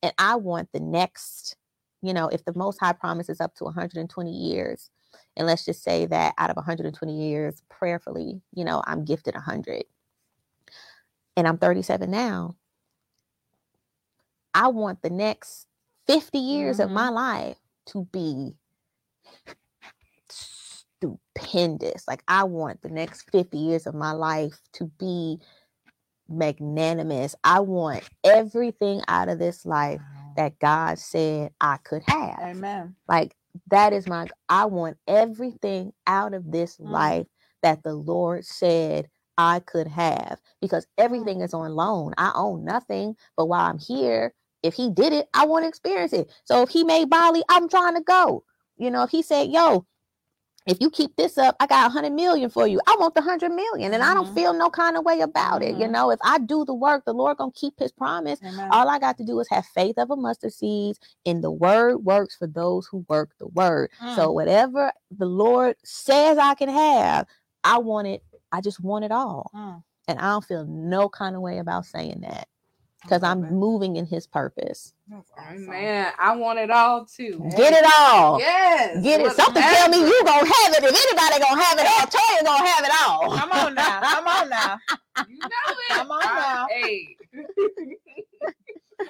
and 0.03 0.13
i 0.19 0.35
want 0.35 0.69
the 0.73 0.79
next 0.81 1.55
you 2.01 2.13
know 2.13 2.27
if 2.29 2.45
the 2.45 2.53
most 2.55 2.79
high 2.79 2.93
promise 2.93 3.29
is 3.29 3.41
up 3.41 3.55
to 3.55 3.65
120 3.65 4.31
years 4.31 4.89
and 5.37 5.47
let's 5.47 5.65
just 5.65 5.83
say 5.83 6.05
that 6.05 6.33
out 6.37 6.49
of 6.49 6.55
120 6.55 7.13
years 7.29 7.61
prayerfully 7.69 8.41
you 8.53 8.63
know 8.65 8.81
i'm 8.87 9.05
gifted 9.05 9.33
100 9.35 9.83
and 11.37 11.47
i'm 11.47 11.57
37 11.57 12.09
now 12.11 12.55
i 14.53 14.67
want 14.67 15.01
the 15.01 15.09
next 15.09 15.67
50 16.07 16.37
years 16.39 16.79
of 16.79 16.89
Mhm. 16.89 16.93
my 16.93 17.09
life 17.09 17.57
to 17.87 18.05
be 18.11 18.55
stupendous. 20.29 22.07
Like 22.07 22.23
I 22.27 22.43
want 22.43 22.81
the 22.81 22.89
next 22.89 23.29
50 23.31 23.57
years 23.57 23.87
of 23.87 23.95
my 23.95 24.11
life 24.11 24.59
to 24.73 24.85
be 24.99 25.39
magnanimous. 26.27 27.35
I 27.43 27.61
want 27.61 28.07
everything 28.23 29.01
out 29.07 29.29
of 29.29 29.39
this 29.39 29.65
life 29.65 30.01
that 30.35 30.59
God 30.59 30.99
said 30.99 31.51
I 31.59 31.77
could 31.77 32.03
have. 32.07 32.39
Amen. 32.39 32.95
Like 33.07 33.35
that 33.69 33.93
is 33.93 34.07
my 34.07 34.27
I 34.49 34.65
want 34.65 34.97
everything 35.07 35.93
out 36.07 36.33
of 36.33 36.51
this 36.51 36.79
Mm. 36.81 36.91
life 36.91 37.27
that 37.63 37.83
the 37.83 37.93
Lord 37.95 38.45
said 38.45 39.09
I 39.37 39.59
could 39.61 39.87
have 39.87 40.39
because 40.61 40.87
everything 40.97 41.41
is 41.41 41.53
on 41.53 41.73
loan. 41.75 42.13
I 42.17 42.31
own 42.35 42.65
nothing, 42.65 43.15
but 43.37 43.47
while 43.47 43.65
I'm 43.69 43.79
here, 43.79 44.33
if 44.63 44.73
he 44.75 44.89
did 44.91 45.13
it, 45.13 45.27
I 45.33 45.45
want 45.45 45.63
to 45.65 45.69
experience 45.69 46.13
it. 46.13 46.31
So 46.45 46.63
if 46.63 46.69
he 46.69 46.83
made 46.83 47.09
Bali, 47.09 47.43
I'm 47.49 47.69
trying 47.69 47.95
to 47.95 48.01
go. 48.01 48.43
You 48.77 48.91
know, 48.91 49.03
if 49.03 49.11
he 49.11 49.21
said, 49.23 49.49
"Yo, 49.49 49.85
if 50.69 50.77
you 50.79 50.89
keep 50.91 51.15
this 51.15 51.37
up, 51.37 51.55
I 51.59 51.65
got 51.67 51.87
a 51.87 51.89
hundred 51.89 52.13
million 52.13 52.49
for 52.49 52.67
you. 52.67 52.79
I 52.87 52.95
want 52.99 53.15
the 53.15 53.21
hundred 53.21 53.51
million, 53.51 53.93
and 53.93 54.03
I 54.03 54.13
don't 54.13 54.27
Mhm. 54.27 54.35
feel 54.35 54.53
no 54.53 54.69
kind 54.69 54.95
of 54.97 55.03
way 55.03 55.21
about 55.21 55.63
it. 55.63 55.75
You 55.75 55.87
Mhm. 55.87 55.91
know, 55.91 56.11
if 56.11 56.19
I 56.23 56.37
do 56.37 56.63
the 56.63 56.75
work, 56.75 57.05
the 57.05 57.13
Lord 57.13 57.37
gonna 57.37 57.51
keep 57.51 57.79
His 57.79 57.91
promise. 57.91 58.39
Amen. 58.43 58.69
All 58.71 58.87
I 58.87 58.99
got 58.99 59.17
to 59.17 59.23
do 59.23 59.39
is 59.39 59.49
have 59.49 59.65
faith 59.65 59.97
of 59.97 60.11
a 60.11 60.15
mustard 60.15 60.53
seed, 60.53 60.97
and 61.25 61.43
the 61.43 61.51
word 61.51 62.05
works 62.05 62.35
for 62.35 62.45
those 62.47 62.85
who 62.87 63.03
work 63.09 63.31
the 63.39 63.47
word. 63.47 63.89
So 64.15 64.31
whatever 64.31 64.91
the 65.11 65.25
Lord 65.25 65.75
says 65.83 66.37
I 66.37 66.53
can 66.53 66.69
have, 66.69 67.25
I 67.63 67.79
want 67.79 68.07
it. 68.07 68.23
I 68.51 68.61
just 68.61 68.79
want 68.79 69.05
it 69.05 69.11
all, 69.11 69.49
Mm. 69.55 69.83
and 70.07 70.19
I 70.19 70.29
don't 70.29 70.45
feel 70.45 70.65
no 70.65 71.09
kind 71.09 71.35
of 71.35 71.41
way 71.41 71.57
about 71.57 71.85
saying 71.85 72.21
that 72.21 72.47
because 73.01 73.23
I 73.23 73.31
I'm 73.31 73.41
love 73.41 73.51
moving 73.51 73.95
in 73.95 74.05
His 74.05 74.27
purpose. 74.27 74.93
Awesome. 75.11 75.67
Man, 75.67 76.11
I 76.19 76.35
want 76.35 76.59
it 76.59 76.69
all 76.69 77.05
too. 77.05 77.49
Get 77.55 77.73
it 77.73 77.85
all. 77.97 78.39
Yes. 78.39 79.01
Get 79.03 79.21
it. 79.21 79.31
Something 79.33 79.61
tell 79.63 79.89
me 79.89 79.99
whatever. 79.99 80.15
you 80.15 80.23
gonna 80.25 80.45
have 80.45 80.73
it. 80.73 80.83
If 80.83 80.91
anybody 80.91 81.39
gonna 81.43 81.63
have 81.63 81.79
it 81.79 81.85
all, 81.85 82.07
Toya 82.07 82.43
gonna 82.45 82.67
have 82.67 82.85
it 82.85 82.91
all. 83.07 83.37
Come 83.37 83.51
on 83.51 83.75
now. 83.75 84.01
Come 84.01 84.27
on 84.27 84.49
now. 84.49 84.77
You 85.27 85.37
know 85.37 85.47
it. 85.67 85.89
Come 85.91 86.11
on 86.11 86.21
now. 86.21 86.67
Hey. 86.69 87.15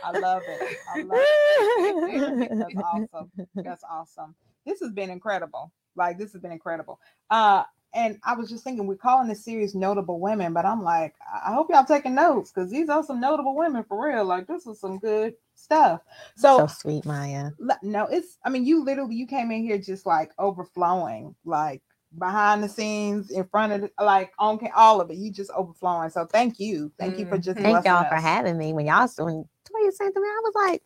I 0.03 0.11
love 0.19 0.43
it. 0.47 0.77
I 0.95 1.01
love 1.01 1.19
it. 1.19 2.49
That's 2.59 2.75
awesome. 2.77 3.31
That's 3.55 3.83
awesome. 3.89 4.35
This 4.65 4.79
has 4.81 4.91
been 4.91 5.09
incredible. 5.09 5.71
Like 5.95 6.17
this 6.17 6.31
has 6.33 6.41
been 6.41 6.51
incredible. 6.51 6.99
Uh 7.29 7.63
and 7.93 8.17
I 8.23 8.35
was 8.35 8.49
just 8.49 8.63
thinking 8.63 8.87
we're 8.87 8.95
calling 8.95 9.27
this 9.27 9.43
series 9.43 9.75
notable 9.75 10.19
women, 10.19 10.53
but 10.53 10.65
I'm 10.65 10.83
like, 10.83 11.15
I 11.33 11.51
I 11.51 11.53
hope 11.53 11.69
y'all 11.71 11.85
taking 11.85 12.15
notes 12.15 12.51
because 12.51 12.69
these 12.71 12.89
are 12.89 13.03
some 13.03 13.19
notable 13.19 13.55
women 13.55 13.83
for 13.83 14.07
real. 14.07 14.25
Like 14.25 14.47
this 14.47 14.67
is 14.67 14.79
some 14.79 14.99
good 14.99 15.33
stuff. 15.55 16.01
so 16.35 16.59
So, 16.59 16.67
sweet, 16.67 17.05
Maya. 17.05 17.51
no, 17.81 18.05
it's 18.07 18.37
I 18.45 18.49
mean, 18.49 18.65
you 18.65 18.83
literally 18.83 19.15
you 19.15 19.27
came 19.27 19.51
in 19.51 19.63
here 19.63 19.77
just 19.79 20.05
like 20.05 20.31
overflowing, 20.39 21.35
like 21.45 21.81
behind 22.17 22.63
the 22.63 22.69
scenes, 22.69 23.31
in 23.31 23.45
front 23.45 23.73
of 23.73 23.81
the, 23.81 24.03
like 24.03 24.31
on 24.39 24.59
all 24.75 25.01
of 25.01 25.11
it. 25.11 25.17
You 25.17 25.31
just 25.31 25.51
overflowing. 25.51 26.09
So 26.11 26.25
thank 26.25 26.59
you. 26.59 26.91
Thank 26.99 27.17
you 27.17 27.25
for 27.25 27.37
just 27.37 27.57
Mhm. 27.59 27.63
Thank 27.63 27.85
y'all 27.85 28.05
for 28.05 28.15
us. 28.15 28.23
having 28.23 28.57
me. 28.57 28.73
When 28.73 28.85
y'all 28.85 29.07
when 29.19 29.45
Toya 29.65 29.93
said 29.93 30.11
to 30.13 30.21
me, 30.21 30.27
I 30.27 30.41
was 30.43 30.53
like, 30.55 30.83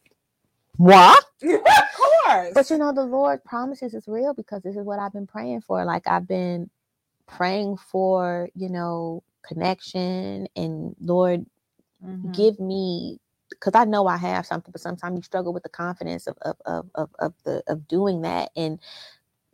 What? 0.77 1.25
Of 1.43 1.61
course. 2.25 2.53
But 2.53 2.69
you 2.69 2.77
know, 2.77 2.93
the 2.93 3.03
Lord 3.05 3.43
promises 3.43 3.93
is 3.93 4.07
real 4.07 4.33
because 4.33 4.61
this 4.63 4.75
is 4.75 4.85
what 4.85 4.99
I've 4.99 5.13
been 5.13 5.27
praying 5.27 5.61
for. 5.61 5.83
Like 5.85 6.07
I've 6.07 6.27
been 6.27 6.69
praying 7.27 7.77
for, 7.77 8.49
you 8.55 8.69
know, 8.69 9.23
connection 9.47 10.47
and 10.55 10.95
Lord, 11.01 11.45
Mhm. 12.03 12.33
give 12.33 12.59
me 12.59 13.19
because 13.49 13.73
I 13.75 13.85
know 13.85 14.07
I 14.07 14.17
have 14.17 14.45
something, 14.45 14.71
but 14.71 14.81
sometimes 14.81 15.17
you 15.17 15.23
struggle 15.23 15.53
with 15.53 15.63
the 15.63 15.69
confidence 15.69 16.27
of 16.27 16.37
of 16.43 16.57
of 16.65 16.89
of, 16.95 17.09
of 17.19 17.33
the 17.45 17.63
of 17.67 17.87
doing 17.87 18.21
that. 18.23 18.51
And 18.57 18.79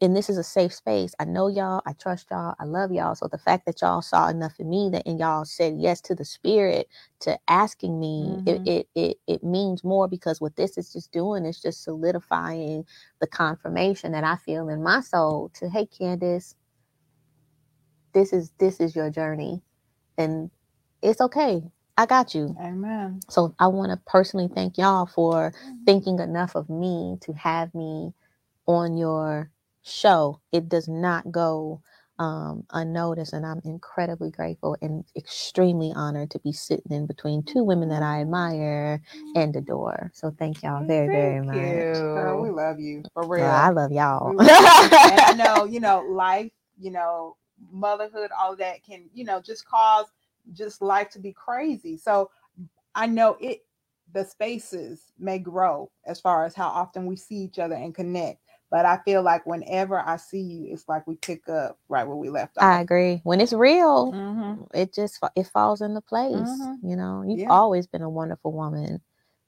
and 0.01 0.15
this 0.15 0.29
is 0.29 0.37
a 0.37 0.43
safe 0.43 0.73
space. 0.73 1.13
I 1.19 1.25
know 1.25 1.47
y'all, 1.47 1.81
I 1.85 1.93
trust 1.93 2.27
y'all, 2.31 2.55
I 2.59 2.65
love 2.65 2.91
y'all. 2.91 3.15
So 3.15 3.27
the 3.27 3.37
fact 3.39 3.65
that 3.65 3.81
y'all 3.81 4.01
saw 4.01 4.29
enough 4.29 4.59
in 4.59 4.69
me 4.69 4.89
that 4.93 5.07
and 5.07 5.19
y'all 5.19 5.45
said 5.45 5.75
yes 5.79 6.01
to 6.01 6.15
the 6.15 6.25
spirit 6.25 6.87
to 7.21 7.39
asking 7.47 7.99
me, 7.99 8.39
it, 8.45 8.61
Mhm. 8.61 8.65
it 8.65 8.87
it 8.95 9.17
it 9.27 9.43
means 9.43 9.83
more 9.83 10.07
because 10.07 10.39
what 10.39 10.55
this 10.55 10.77
is 10.77 10.93
just 10.93 11.11
doing 11.11 11.45
is 11.45 11.61
just 11.61 11.83
solidifying 11.83 12.85
the 13.21 13.27
confirmation 13.27 14.11
that 14.11 14.23
I 14.23 14.35
feel 14.37 14.69
in 14.69 14.83
my 14.83 15.01
soul 15.01 15.49
to 15.55 15.69
hey 15.69 15.87
Kandyce, 15.87 16.53
this 18.13 18.33
is 18.33 18.51
this 18.59 18.79
is 18.79 18.95
your 18.95 19.09
journey. 19.09 19.61
And 20.17 20.51
it's 21.01 21.21
okay. 21.21 21.61
I 21.97 22.05
got 22.05 22.35
you. 22.35 22.55
Amen. 22.61 23.21
So 23.29 23.55
I 23.59 23.67
want 23.67 23.91
to 23.91 23.99
personally 24.07 24.49
thank 24.53 24.77
y'all 24.77 25.05
for 25.05 25.53
thinking 25.85 26.19
enough 26.19 26.55
of 26.55 26.69
me 26.69 27.17
to 27.21 27.33
have 27.33 27.73
me 27.75 28.13
on 28.67 28.97
your 28.97 29.51
show. 29.83 30.41
It 30.51 30.69
does 30.69 30.87
not 30.87 31.31
go 31.31 31.81
um, 32.19 32.65
unnoticed, 32.71 33.33
and 33.33 33.45
I'm 33.45 33.61
incredibly 33.65 34.31
grateful 34.31 34.77
and 34.81 35.05
extremely 35.15 35.91
honored 35.95 36.31
to 36.31 36.39
be 36.39 36.51
sitting 36.51 36.91
in 36.91 37.05
between 37.07 37.43
two 37.43 37.63
women 37.63 37.89
that 37.89 38.03
I 38.03 38.21
admire 38.21 39.01
and 39.35 39.55
adore. 39.55 40.11
So 40.13 40.31
thank 40.37 40.63
y'all 40.63 40.85
very, 40.85 41.07
very 41.07 41.41
much. 41.41 41.55
you. 41.55 42.13
Girl, 42.13 42.41
we 42.41 42.49
love 42.49 42.79
you 42.79 43.03
for 43.13 43.23
real. 43.27 43.43
Girl, 43.43 43.51
I 43.55 43.69
love 43.69 43.91
y'all. 43.91 44.33
Love 44.33 44.47
you. 44.47 44.97
and 45.11 45.21
I 45.21 45.33
know, 45.33 45.65
you 45.65 45.79
know, 45.79 46.01
life, 46.09 46.51
you 46.79 46.91
know, 46.91 47.35
motherhood, 47.71 48.31
all 48.37 48.55
that 48.57 48.83
can, 48.83 49.09
you 49.13 49.25
know, 49.25 49.41
just 49.41 49.65
cause 49.65 50.07
just 50.53 50.81
life 50.81 51.09
to 51.11 51.19
be 51.19 51.33
crazy. 51.33 51.97
So 51.97 52.29
I 52.95 53.07
know 53.07 53.37
it 53.39 53.61
the 54.13 54.25
spaces 54.25 55.11
may 55.19 55.39
grow 55.39 55.91
as 56.05 56.19
far 56.19 56.45
as 56.45 56.55
how 56.55 56.67
often 56.67 57.05
we 57.05 57.15
see 57.15 57.35
each 57.35 57.59
other 57.59 57.75
and 57.75 57.93
connect. 57.93 58.39
But 58.71 58.85
I 58.85 58.99
feel 59.05 59.21
like 59.23 59.45
whenever 59.45 59.99
I 59.99 60.17
see 60.17 60.41
you, 60.41 60.73
it's 60.73 60.87
like 60.87 61.07
we 61.07 61.15
pick 61.15 61.47
up 61.49 61.79
right 61.89 62.07
where 62.07 62.15
we 62.17 62.29
left 62.29 62.57
off. 62.57 62.65
I 62.65 62.81
agree. 62.81 63.21
When 63.23 63.41
it's 63.41 63.53
real, 63.53 64.11
Mhm. 64.13 64.67
it 64.73 64.93
just 64.93 65.19
it 65.35 65.47
falls 65.47 65.81
into 65.81 66.01
place. 66.01 66.33
Mhm. 66.35 66.79
You 66.83 66.95
know, 66.95 67.23
you've 67.23 67.39
Yeah. 67.39 67.49
always 67.49 67.87
been 67.87 68.01
a 68.01 68.09
wonderful 68.09 68.51
woman, 68.51 69.01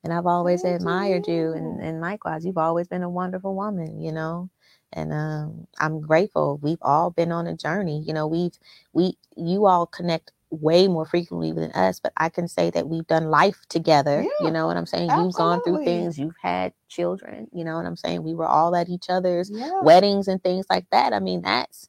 and 0.04 0.12
I've 0.12 0.26
always 0.26 0.62
Thank 0.62 0.76
admired 0.80 1.28
you. 1.28 1.52
And, 1.52 1.80
and 1.82 2.00
likewise, 2.00 2.44
you've 2.46 2.58
always 2.58 2.88
been 2.88 3.02
a 3.02 3.10
wonderful 3.10 3.54
woman. 3.54 4.00
You 4.00 4.12
know, 4.12 4.50
and 4.94 5.12
um, 5.12 5.66
I'm 5.80 6.00
grateful. 6.00 6.58
We've 6.62 6.78
all 6.82 7.10
been 7.10 7.32
on 7.32 7.46
a 7.46 7.56
journey. 7.56 8.02
You 8.06 8.14
know, 8.14 8.26
we've 8.26 8.58
we 8.92 9.16
you 9.36 9.66
all 9.66 9.86
connect 9.86 10.32
way 10.50 10.88
more 10.88 11.06
frequently 11.06 11.52
than 11.52 11.72
us, 11.72 12.00
but 12.00 12.12
I 12.16 12.28
can 12.30 12.48
say 12.48 12.70
that 12.70 12.88
we've 12.88 13.06
done 13.06 13.26
life 13.30 13.60
together. 13.68 14.22
Yeah, 14.22 14.46
you 14.46 14.52
know 14.52 14.66
what 14.66 14.76
I'm 14.78 14.86
saying? 14.86 15.10
You've 15.16 15.34
gone 15.34 15.60
through 15.62 15.78
things. 15.84 16.18
You've 16.18 16.36
had 16.42 16.74
children. 16.88 17.48
You 17.52 17.64
know 17.64 17.76
what 17.76 17.86
I'm 17.86 17.96
saying? 17.96 18.22
We 18.24 18.34
were 18.34 18.46
all 18.48 18.76
at 18.76 18.88
each 18.88 19.10
other's 19.10 19.50
Yeah. 19.50 19.70
weddings 19.82 20.28
and 20.28 20.42
things 20.42 20.66
like 20.70 20.86
that. 20.92 21.12
I 21.14 21.20
mean, 21.20 21.42
that's 21.42 21.88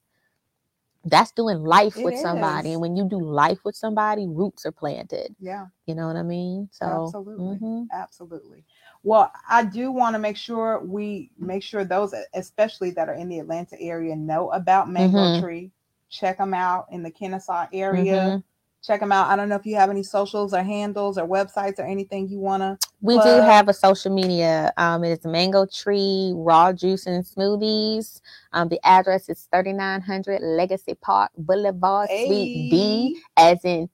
that's 1.05 1.31
doing 1.33 1.63
life 1.63 1.95
It 1.97 2.05
with 2.05 2.17
somebody. 2.17 2.69
is. 2.69 2.75
And 2.75 2.81
when 2.81 2.95
you 2.95 3.07
do 3.09 3.19
life 3.19 3.59
with 3.65 3.75
somebody, 3.75 4.27
roots 4.27 4.65
are 4.65 4.71
planted. 4.73 5.35
Yeah. 5.39 5.67
You 5.87 5.95
know 5.95 6.07
what 6.07 6.15
I 6.17 6.23
mean? 6.23 6.69
So 6.71 6.85
Absolutely. 6.85 7.57
mhm. 7.57 7.87
Absolutely. 7.91 8.65
Well, 9.03 9.31
I 9.49 9.65
do 9.65 9.91
want 9.91 10.15
to 10.15 10.19
make 10.19 10.37
sure 10.37 10.79
we 10.83 11.29
make 11.37 11.61
sure 11.61 11.83
those, 11.83 12.13
especially 12.33 12.91
that 12.91 13.09
are 13.09 13.15
in 13.15 13.27
the 13.27 13.39
Atlanta 13.39 13.79
area, 13.81 14.15
know 14.15 14.49
about 14.51 14.89
Mango 14.89 15.17
Mhm. 15.17 15.39
Tree. 15.39 15.71
Check 16.09 16.37
them 16.37 16.53
out 16.53 16.87
in 16.89 17.03
the 17.03 17.11
Kennesaw 17.11 17.67
area. 17.73 18.15
Mhm. 18.15 18.43
Check 18.81 18.99
them 19.01 19.11
out. 19.11 19.27
I 19.27 19.35
don't 19.35 19.49
know 19.49 19.55
if 19.55 19.65
you 19.65 19.75
have 19.75 19.89
any 19.89 20.03
socials 20.03 20.53
or 20.53 20.61
handles 20.61 21.17
or 21.17 21.27
websites 21.27 21.79
or 21.79 21.83
anything 21.83 22.27
you 22.29 22.39
want 22.39 22.61
to. 22.63 22.77
we 23.01 23.15
do 23.19 23.41
have 23.41 23.67
a 23.67 23.73
social 23.73 24.13
media. 24.13 24.71
Um, 24.77 25.03
it's 25.03 25.25
Mango 25.25 25.65
Tree 25.65 26.31
Raw 26.35 26.71
Juice 26.71 27.05
and 27.05 27.25
Smoothies. 27.25 28.21
Um, 28.53 28.69
the 28.69 28.79
address 28.85 29.27
is 29.27 29.45
3900 29.51 30.41
Legacy 30.41 30.93
Park 30.95 31.31
Boulevard, 31.37 32.07
Suite 32.09 32.69
B, 32.69 33.19
as 33.35 33.59
in 33.65 33.89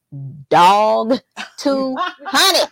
dog 0.52 1.20
200. 1.58 2.70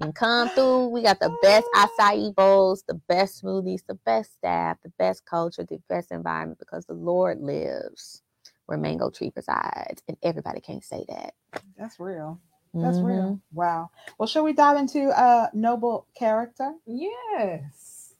And 0.00 0.14
come 0.14 0.48
through. 0.50 0.88
We 0.88 1.02
got 1.02 1.20
the 1.20 1.36
best 1.42 1.66
acai 1.74 2.34
bowls, 2.34 2.84
the 2.88 2.94
best 3.08 3.42
smoothies, 3.42 3.82
the 3.88 3.94
best 4.06 4.34
staff, 4.34 4.78
the 4.84 4.92
best 4.98 5.24
culture, 5.26 5.64
the 5.64 5.80
best 5.88 6.12
environment 6.12 6.58
because 6.60 6.86
the 6.86 6.94
Lord 6.94 7.40
lives 7.40 8.22
where 8.66 8.78
Mango 8.78 9.10
Tree 9.10 9.32
resides. 9.36 10.02
And 10.08 10.16
everybody 10.22 10.60
can't 10.60 10.84
say 10.84 11.04
that. 11.08 11.34
That's 11.78 12.00
real. 12.00 12.40
That's 12.80 13.02
real. 13.02 13.36
Mhm. 13.36 13.40
Wow. 13.52 13.90
Well, 14.18 14.26
shall 14.28 14.44
we 14.44 14.52
dive 14.54 14.78
into 14.78 15.08
uh 15.10 15.48
noble 15.54 16.08
character? 16.16 16.74
Yes. 16.86 18.14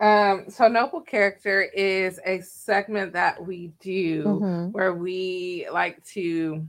Um, 0.00 0.46
so 0.50 0.68
noble 0.68 1.00
character 1.02 1.62
is 1.62 2.20
a 2.24 2.40
segment 2.42 3.14
that 3.14 3.46
we 3.46 3.72
do 3.80 4.44
Mhm. 4.44 4.72
where 4.72 4.94
we 4.94 5.68
like 5.72 6.04
to 6.12 6.66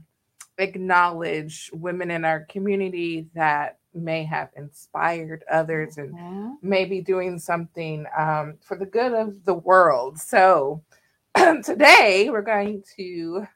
acknowledge 0.58 1.70
women 1.72 2.10
in 2.10 2.24
our 2.24 2.40
community 2.46 3.28
that 3.34 3.78
may 3.94 4.24
have 4.24 4.50
inspired 4.56 5.44
others 5.50 5.96
and 5.98 6.14
Mhm. 6.14 6.56
maybe 6.62 7.00
doing 7.00 7.38
something 7.38 8.06
um, 8.16 8.58
for 8.62 8.76
the 8.76 8.86
good 8.86 9.12
of 9.12 9.44
the 9.44 9.54
world. 9.54 10.18
So 10.18 10.82
today 11.64 12.28
we're 12.30 12.42
going 12.42 12.82
to 12.96 13.46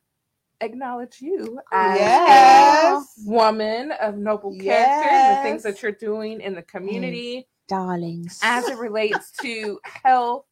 acknowledge 0.61 1.21
you 1.21 1.61
as 1.73 1.97
Yes. 1.97 3.07
a 3.19 3.29
woman 3.29 3.93
of 3.93 4.17
noble 4.17 4.57
character 4.61 5.09
and 5.09 5.29
the 5.29 5.43
things 5.43 5.63
that 5.65 5.83
you're 5.83 5.93
doing 5.93 6.41
in 6.41 6.55
the 6.55 6.63
community 6.63 7.49
darlings. 7.69 8.39
as 8.43 8.69
it 8.69 8.79
relates 8.79 9.33
to 9.41 9.81
health, 9.85 10.45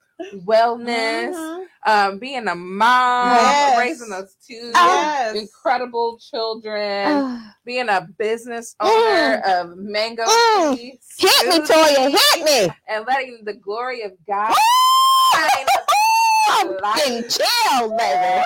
wellness, 0.45 1.33
Mhm. 1.35 1.67
um, 1.87 2.19
being 2.19 2.49
a 2.49 2.55
mom, 2.55 3.31
Yes. 3.31 3.79
raising 3.79 4.09
those 4.11 4.35
two 4.47 4.71
Yes. 4.75 5.37
incredible 5.37 6.19
children, 6.19 7.23
Ah, 7.25 7.55
being 7.65 7.89
a 7.89 8.07
business 8.19 8.75
owner 8.81 9.41
of 9.47 9.77
Mango 9.77 10.25
Mm. 10.25 10.99
Hit 11.19 11.49
me, 11.49 11.59
Toya. 11.61 12.11
Hit 12.11 12.45
me. 12.45 12.75
and 12.89 13.07
letting 13.07 13.45
the 13.45 13.55
glory 13.55 14.03
of 14.03 14.13
God 14.27 14.55
I'm 16.49 16.77
getting 16.97 17.23
chills, 17.29 17.93
baby. 17.97 18.43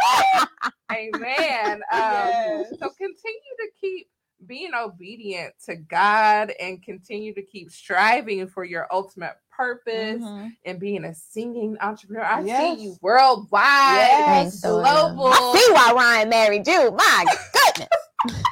Amen. 0.93 1.83
Um, 1.91 2.01
Yes. 2.13 2.67
So 2.79 2.91
continue 2.91 3.55
to 3.59 3.69
keep 3.81 4.09
being 4.47 4.73
obedient 4.75 5.55
to 5.67 5.77
God 5.77 6.53
and 6.61 6.83
continue 6.83 7.35
to 7.35 7.43
keep 7.43 7.71
striving 7.71 8.47
for 8.49 8.65
your 8.65 8.87
ultimate 8.93 9.37
purpose 9.51 10.21
Mhm. 10.23 10.53
and 10.65 10.81
being 10.81 11.05
a 11.05 11.15
singing 11.15 11.77
entrepreneur. 11.81 12.23
I 12.25 12.41
Yes. 12.41 12.77
see 12.79 12.85
you 12.85 12.97
worldwide, 13.01 13.63
Yes. 13.97 14.61
Global. 14.61 15.29
I 15.33 15.57
see 15.57 15.73
why 15.73 15.93
Ryan 15.95 16.29
married 16.29 16.67
you. 16.67 16.91
My 16.91 17.25
goodness. 17.53 17.89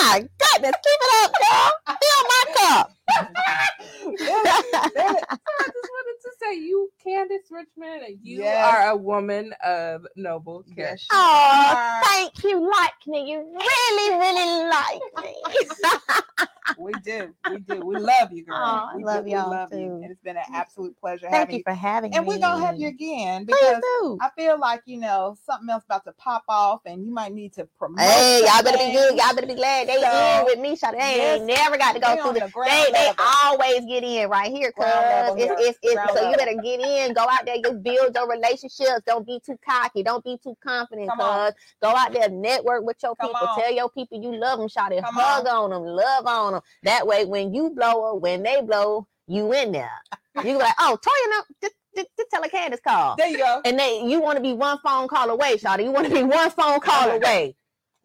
My 0.00 0.18
goodness. 0.38 0.72
Keep 0.84 1.00
it 1.00 1.24
up, 1.24 1.32
girl. 1.38 1.96
Fill 2.02 2.22
my 2.28 2.44
cup. 2.54 2.92
Yeah. 4.20 4.42
I 4.46 5.64
just 5.66 5.88
wanted 5.92 6.16
to 6.17 6.17
say 6.42 6.54
you, 6.56 6.90
Kandyce 7.04 7.50
Richmond, 7.50 8.02
you 8.22 8.40
Yes. 8.42 8.64
are 8.64 8.90
a 8.90 8.96
woman 8.96 9.52
of 9.64 10.06
noble 10.16 10.64
character. 10.74 11.06
Yes, 11.06 11.06
Oh, 11.10 11.74
are. 11.76 12.02
thank 12.04 12.44
you. 12.44 12.68
Like 12.70 12.92
me. 13.06 13.30
You 13.30 13.38
really, 13.38 14.18
really 14.18 14.68
like 14.68 15.02
me. 15.24 15.36
We 16.80 16.92
do. 16.94 17.34
We 17.44 17.58
do. 17.58 17.80
We 17.84 17.96
love 17.96 18.30
you, 18.30 18.44
girl. 18.44 18.54
Aw, 18.56 18.90
I 18.92 18.96
we 18.96 19.02
love 19.02 19.24
do. 19.24 19.30
y'all 19.32 19.50
we 19.50 19.56
love 19.56 19.72
you. 19.72 19.78
too. 19.78 20.00
And 20.04 20.12
it's 20.12 20.20
been 20.22 20.36
an 20.36 20.44
absolute 20.54 20.96
pleasure 21.00 21.26
Thank 21.28 21.34
having 21.40 21.56
you 21.56 21.62
for 21.64 21.72
having 21.74 22.14
And 22.14 22.24
me. 22.24 22.34
And 22.34 22.40
we're 22.40 22.46
gonna 22.48 22.64
have 22.64 22.78
you 22.78 22.86
again 22.86 23.44
because. 23.44 23.82
I 24.20 24.30
feel 24.36 24.58
like 24.60 24.82
you 24.86 24.98
know 24.98 25.36
something 25.44 25.68
else 25.68 25.84
about 25.84 26.04
to 26.04 26.12
pop 26.12 26.44
off, 26.48 26.80
and 26.86 27.04
you 27.04 27.12
might 27.12 27.32
need 27.32 27.52
to 27.54 27.64
promote. 27.78 28.00
Hey, 28.00 28.44
y'all 28.46 28.62
better 28.62 28.78
be 28.78 28.92
good. 28.92 29.16
Y'all 29.18 29.34
better 29.34 29.46
be 29.46 29.54
glad 29.54 29.88
they 29.88 30.00
So, 30.00 30.38
in 30.38 30.44
with 30.44 30.58
me. 30.60 30.76
Shot. 30.76 30.92
They 30.92 30.98
yes, 31.16 31.38
ain't 31.38 31.46
never 31.46 31.76
got 31.76 31.94
to 31.94 32.00
go 32.00 32.22
through 32.22 32.34
the 32.34 32.46
the 32.46 32.48
ground 32.52 32.70
they, 32.70 32.92
they 32.92 33.06
level. 33.08 33.24
always 33.44 33.84
get 33.86 34.04
in 34.04 34.28
right 34.30 34.50
here, 34.52 34.70
cuz 34.70 34.84
Ground 34.84 35.08
level 35.08 35.34
it's, 35.34 35.44
here. 35.44 35.56
it's, 35.58 35.78
it's, 35.82 35.94
Ground 35.94 36.10
so 36.14 36.27
you 36.30 36.36
better 36.36 36.60
get 36.62 36.80
in, 36.80 37.12
go 37.14 37.22
out 37.22 37.44
there, 37.46 37.56
you 37.56 37.72
build 37.72 38.14
your 38.14 38.28
relationships. 38.28 39.02
Don't 39.06 39.26
be 39.26 39.40
too 39.44 39.58
cocky, 39.66 40.02
don't 40.02 40.24
be 40.24 40.38
too 40.42 40.56
confident, 40.64 41.10
cuz 41.10 41.52
go 41.82 41.88
out 41.88 42.12
there, 42.12 42.28
network 42.28 42.84
with 42.84 42.96
your 43.02 43.14
Come 43.16 43.30
people, 43.30 43.48
on. 43.48 43.60
tell 43.60 43.72
your 43.72 43.90
people 43.90 44.22
you 44.22 44.34
love 44.36 44.58
them, 44.58 44.68
shout 44.68 44.92
it, 44.92 45.04
hug 45.04 45.46
on 45.46 45.70
them, 45.70 45.84
love 45.84 46.26
on 46.26 46.52
them. 46.54 46.62
That 46.82 47.06
way, 47.06 47.24
when 47.24 47.52
you 47.54 47.70
blow 47.70 47.94
or 47.94 48.18
when 48.18 48.42
they 48.42 48.60
blow, 48.62 49.06
you 49.26 49.52
in 49.52 49.72
there. 49.72 49.90
You 50.44 50.58
like, 50.58 50.74
oh, 50.78 50.98
Toya, 51.00 51.30
no, 51.30 51.42
just, 51.62 51.74
just, 51.94 52.08
just 52.16 52.30
tell 52.30 52.42
a 52.42 52.48
Kandyce 52.48 52.82
call. 52.82 53.16
There 53.16 53.28
you 53.28 53.38
go. 53.38 53.60
And 53.64 53.78
they, 53.78 54.02
you 54.04 54.20
want 54.20 54.36
to 54.36 54.42
be 54.42 54.52
one 54.52 54.78
phone 54.84 55.08
call 55.08 55.30
away, 55.30 55.56
Shawty. 55.56 55.84
You 55.84 55.90
want 55.90 56.06
to 56.08 56.14
be 56.14 56.22
one 56.22 56.50
phone 56.50 56.80
call 56.80 57.18
Right. 57.20 57.54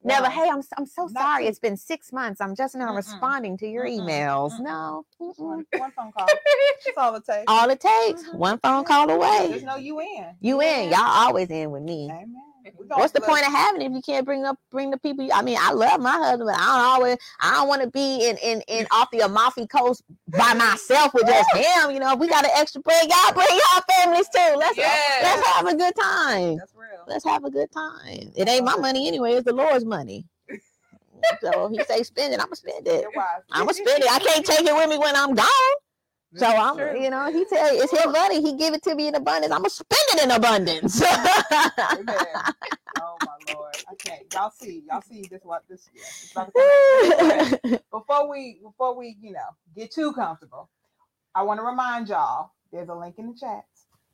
Never, 0.03 0.29
hey, 0.29 0.49
I'm 0.51 0.61
I'm 0.77 0.85
so 0.85 1.07
Not 1.07 1.21
sorry. 1.23 1.43
two. 1.43 1.49
It's 1.49 1.59
been 1.59 1.77
six 1.77 2.11
months. 2.13 2.41
I'm 2.41 2.55
just 2.55 2.75
now 2.75 2.91
Mm-mm. 2.91 2.95
responding 2.97 3.57
to 3.57 3.67
your 3.67 3.85
Mm-mm. 3.85 3.99
emails. 3.99 4.51
Mm-mm. 4.59 4.63
No. 4.63 5.05
One, 5.37 5.65
one 5.77 5.91
phone 5.91 6.11
call. 6.11 6.27
That's 6.85 6.97
all 6.97 7.15
it 7.15 7.25
takes. 7.25 7.45
all 7.47 7.69
it 7.69 7.79
takes 7.79 8.23
Mhm. 8.23 8.37
one 8.37 8.59
phone 8.59 8.83
call 8.85 9.09
away. 9.09 9.61
know 9.65 9.77
you 9.77 9.99
in. 10.01 10.35
You 10.41 10.61
in? 10.61 10.89
Y'all 10.91 10.99
always 11.01 11.49
in 11.49 11.71
with 11.71 11.83
me. 11.83 12.09
Amen. 12.09 12.52
What's 12.87 13.13
the 13.13 13.21
point 13.21 13.45
of 13.45 13.51
having 13.51 13.81
it 13.81 13.85
if 13.85 13.91
you 13.93 14.01
can't 14.01 14.25
bring 14.25 14.45
up 14.45 14.57
bring 14.71 14.91
the 14.91 14.97
people? 14.97 15.25
You, 15.25 15.31
I 15.33 15.41
mean, 15.41 15.57
I 15.59 15.71
love 15.71 15.99
my 15.99 16.11
husband, 16.11 16.49
but 16.51 16.55
I 16.59 16.65
don't 16.65 16.85
always. 16.85 17.17
I 17.39 17.51
don't 17.51 17.67
want 17.67 17.81
to 17.81 17.89
be 17.89 18.27
in 18.27 18.37
in 18.37 18.61
in 18.67 18.87
off 18.91 19.09
the 19.11 19.19
Amalfi 19.19 19.67
Coast 19.67 20.03
by 20.27 20.53
myself 20.53 21.13
with 21.13 21.27
just 21.27 21.53
him. 21.55 21.91
You 21.91 21.99
know, 21.99 22.13
if 22.13 22.19
we 22.19 22.27
got 22.27 22.45
an 22.45 22.51
extra 22.55 22.81
bring 22.81 23.09
y'all 23.09 23.33
bring 23.33 23.47
y'all 23.49 23.83
families 23.95 24.27
too. 24.29 24.55
Let's 24.57 24.77
Yes. 24.77 25.23
let's 25.23 25.47
have 25.47 25.67
a 25.67 25.75
good 25.75 25.93
time. 25.95 26.57
That's 26.57 26.73
real. 26.75 27.03
Let's 27.07 27.25
have 27.25 27.43
a 27.43 27.49
good 27.51 27.71
time. 27.71 28.31
It 28.35 28.47
ain't 28.47 28.65
my 28.65 28.75
money 28.77 29.07
anyway. 29.07 29.33
It's 29.33 29.45
the 29.45 29.53
Lord's 29.53 29.85
money. 29.85 30.25
so 31.41 31.69
he 31.69 31.83
say 31.83 32.03
spend 32.03 32.33
it, 32.33 32.39
I'm 32.39 32.47
gonna 32.47 32.55
spend 32.55 32.87
it. 32.87 33.05
I'm 33.51 33.65
gonna 33.65 33.73
spend 33.73 34.03
it. 34.03 34.11
I 34.11 34.19
can't 34.19 34.45
take 34.45 34.61
it 34.65 34.73
with 34.73 34.89
me 34.89 34.97
when 34.97 35.15
I'm 35.15 35.33
gone. 35.33 35.47
So 36.35 36.47
I'm, 36.47 36.77
true. 36.77 37.01
you 37.01 37.09
know, 37.09 37.31
he 37.31 37.45
tell 37.45 37.75
it's 37.81 37.91
his 37.91 38.05
money. 38.07 38.41
He 38.41 38.55
give 38.55 38.73
it 38.73 38.83
to 38.83 38.95
me 38.95 39.07
in 39.07 39.15
abundance. 39.15 39.53
I'm 39.53 39.59
gonna 39.59 39.69
spend 39.69 39.87
it 40.13 40.23
in 40.23 40.31
abundance. 40.31 41.03
Oh 42.99 43.17
my 43.25 43.53
lord. 43.53 43.75
Okay. 43.93 44.23
Y'all 44.33 44.51
see. 44.51 44.83
Y'all 44.89 45.01
see 45.01 45.27
this 45.29 45.41
what 45.43 45.63
this 45.69 45.89
yeah, 45.93 47.67
before 47.91 48.29
we 48.29 48.59
before 48.63 48.95
we, 48.97 49.17
you 49.21 49.31
know, 49.33 49.39
get 49.75 49.91
too 49.91 50.13
comfortable, 50.13 50.69
I 51.35 51.43
want 51.43 51.59
to 51.59 51.65
remind 51.65 52.09
y'all 52.09 52.51
there's 52.71 52.89
a 52.89 52.95
link 52.95 53.15
in 53.17 53.27
the 53.27 53.35
chat. 53.39 53.65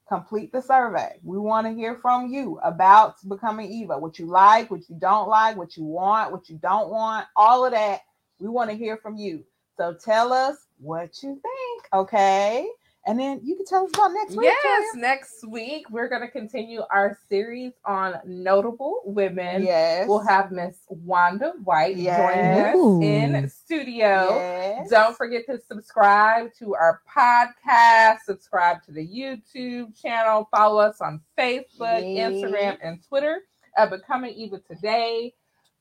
Complete 0.07 0.51
the 0.51 0.61
survey. 0.61 1.19
We 1.23 1.37
want 1.37 1.67
to 1.67 1.73
hear 1.73 1.97
from 2.01 2.29
you 2.29 2.59
about 2.63 3.15
becoming 3.27 3.71
Eva. 3.71 3.97
What 3.99 4.19
you 4.19 4.25
like, 4.25 4.71
what 4.71 4.89
you 4.89 4.95
don't 4.97 5.29
like, 5.29 5.57
what 5.57 5.77
you 5.77 5.83
want, 5.83 6.31
what 6.31 6.49
you 6.49 6.57
don't 6.61 6.89
want, 6.89 7.27
all 7.35 7.65
of 7.65 7.73
that. 7.73 8.01
We 8.39 8.49
want 8.49 8.69
to 8.71 8.75
hear 8.77 8.97
from 8.97 9.17
you. 9.17 9.43
So 9.77 9.93
tell 9.93 10.33
us 10.33 10.57
what 10.79 11.21
you 11.21 11.39
think, 11.41 11.68
okay? 11.93 12.67
And 13.07 13.17
then 13.19 13.39
you 13.43 13.55
can 13.55 13.65
tell 13.65 13.85
us 13.85 13.91
about 13.93 14.09
next 14.13 14.35
week. 14.35 14.51
Yes, 14.63 14.95
next 14.95 15.47
week 15.47 15.89
we're 15.89 16.09
going 16.09 16.21
to 16.21 16.27
continue 16.27 16.81
our 16.91 17.17
series 17.29 17.71
on 17.85 18.15
notable 18.25 19.01
women. 19.05 19.63
Yes. 19.63 20.07
We'll 20.07 20.19
have 20.27 20.51
Miss 20.51 20.77
Wanda 20.89 21.53
White 21.63 21.95
Yes. 21.95 23.01
joining 23.01 23.31
us 23.31 23.35
in 23.35 23.49
studio. 23.49 24.27
Yes. 24.35 24.89
Don't 24.89 25.15
forget 25.17 25.45
to 25.47 25.59
subscribe 25.59 26.53
to 26.59 26.75
our 26.75 27.01
podcast, 27.09 28.19
subscribe 28.25 28.83
to 28.83 28.91
the 28.91 29.07
YouTube 29.07 29.99
channel, 29.99 30.47
follow 30.51 30.79
us 30.79 31.01
on 31.01 31.21
Facebook, 31.37 32.03
Yeah. 32.15 32.29
Instagram, 32.29 32.77
and 32.83 33.01
Twitter 33.07 33.39
at 33.77 33.89
Becoming 33.89 34.33
Eva 34.35 34.59
Today. 34.59 35.33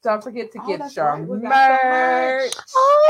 Don't 0.02 0.22
forget 0.22 0.52
to 0.52 0.60
Oh, 0.62 0.66
get 0.66 0.78
that's 0.80 0.96
your 0.96 1.06
right. 1.06 1.26
We 1.26 1.38
merch. 1.38 1.50
merch. 1.84 2.52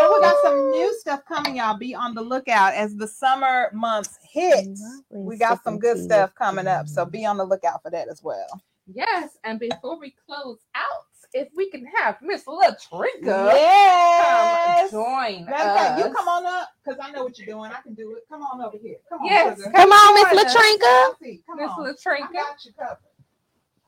And 0.00 0.08
we 0.12 0.20
got 0.20 0.36
some 0.42 0.54
oh. 0.54 0.70
new 0.72 0.98
stuff 1.00 1.24
coming, 1.26 1.56
y'all. 1.56 1.76
Be 1.76 1.94
on 1.94 2.14
the 2.14 2.22
lookout 2.22 2.74
as 2.74 2.96
the 2.96 3.06
summer 3.06 3.70
months 3.74 4.18
hit. 4.22 4.78
We 5.10 5.36
got 5.36 5.62
some 5.64 5.78
good 5.78 5.98
stuff 5.98 6.34
coming 6.34 6.66
up. 6.66 6.88
So 6.88 7.04
be 7.04 7.26
on 7.26 7.36
the 7.36 7.44
lookout 7.44 7.82
for 7.82 7.90
that 7.90 8.08
as 8.08 8.22
well. 8.22 8.46
Yes, 8.92 9.36
and 9.44 9.60
before 9.60 9.98
we 10.00 10.14
close 10.26 10.58
out, 10.74 11.04
if 11.34 11.48
we 11.54 11.70
can 11.70 11.84
have 11.98 12.16
Miss 12.22 12.44
Latrinka 12.44 13.22
Yes. 13.22 14.90
come 14.90 14.90
join 14.90 15.44
Matter 15.44 15.68
of 15.68 15.76
fact, 15.76 16.00
us. 16.00 16.06
you 16.08 16.14
come 16.14 16.28
on 16.28 16.46
up 16.46 16.68
because 16.82 16.98
I 17.02 17.10
know 17.10 17.24
what 17.24 17.38
you're 17.38 17.46
doing. 17.46 17.70
I 17.70 17.82
can 17.82 17.94
do 17.94 18.14
it. 18.16 18.24
Come 18.30 18.42
on 18.42 18.62
over 18.62 18.78
here. 18.82 18.96
Come 19.10 19.20
on. 19.20 19.26
Yes, 19.26 19.58
sugar. 19.58 19.72
Come 19.76 19.92
on, 19.92 20.14
Miss 20.14 20.24
Join 20.32 20.46
us. 20.46 20.54
Latrinka. 20.56 20.80
Come 21.04 21.14
see. 21.22 21.42
Come 21.46 21.58
Miss 21.58 21.70
on. 21.70 21.86
I 22.30 22.32
got 22.32 22.64
you 22.64 22.72
covered. 22.72 22.98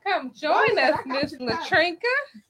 Come 0.05 0.33
join 0.35 0.75
Go 0.75 0.81
us, 0.83 1.01
Miss 1.07 1.33
you. 1.33 1.39
Latrinka. 1.41 1.97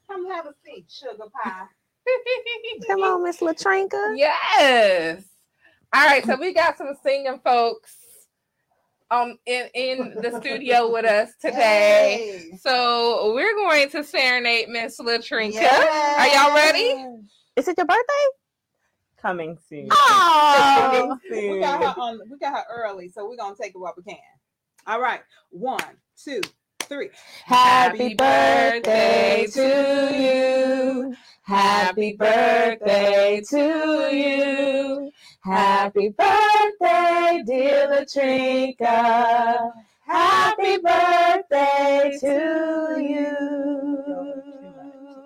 Come 0.08 0.30
have 0.30 0.46
a 0.46 0.54
seat, 0.64 0.86
sugar 0.88 1.24
pie. 1.42 1.64
Come 2.86 3.02
on, 3.02 3.22
Miss 3.22 3.38
Latrinka. 3.38 4.16
Yes. 4.16 5.22
All 5.92 6.06
right, 6.06 6.24
so 6.24 6.36
we 6.36 6.52
got 6.54 6.78
some 6.78 6.94
singing 7.02 7.40
folks 7.44 7.94
um 9.12 9.36
in 9.46 9.66
in 9.74 10.14
the 10.22 10.38
studio 10.40 10.90
with 10.90 11.04
us 11.04 11.30
today. 11.40 12.48
Yay. 12.52 12.56
So 12.58 13.32
we're 13.34 13.54
going 13.54 13.90
to 13.90 14.04
serenade 14.04 14.68
Miss 14.68 14.98
Latrinka. 15.00 15.52
Yes. 15.54 16.18
Are 16.18 16.46
y'all 16.48 16.54
ready? 16.54 17.04
Is 17.56 17.68
it 17.68 17.76
your 17.76 17.86
birthday? 17.86 18.26
Coming 19.20 19.58
soon. 19.68 19.88
Oh, 19.90 21.18
We 21.30 21.60
got 21.60 21.82
her 21.82 22.00
on. 22.00 22.20
We 22.30 22.38
got 22.38 22.54
her 22.54 22.64
early, 22.72 23.08
so 23.08 23.28
we're 23.28 23.36
gonna 23.36 23.54
take 23.60 23.74
it 23.74 23.78
what 23.78 23.96
we 23.96 24.02
can. 24.02 24.16
All 24.86 25.00
right, 25.00 25.20
one, 25.50 25.82
two, 26.16 26.40
three. 26.90 27.08
happy 27.46 28.14
birthday 28.14 29.46
to 29.46 30.10
you. 30.12 31.16
Happy 31.42 32.14
birthday 32.14 33.40
to 33.48 34.10
you. 34.12 35.12
Happy 35.40 36.08
birthday, 36.08 37.42
dear 37.46 37.86
Latrinka. 37.88 39.72
Happy 40.04 40.78
birthday 40.78 42.18
to 42.20 43.00
you. 43.00 44.19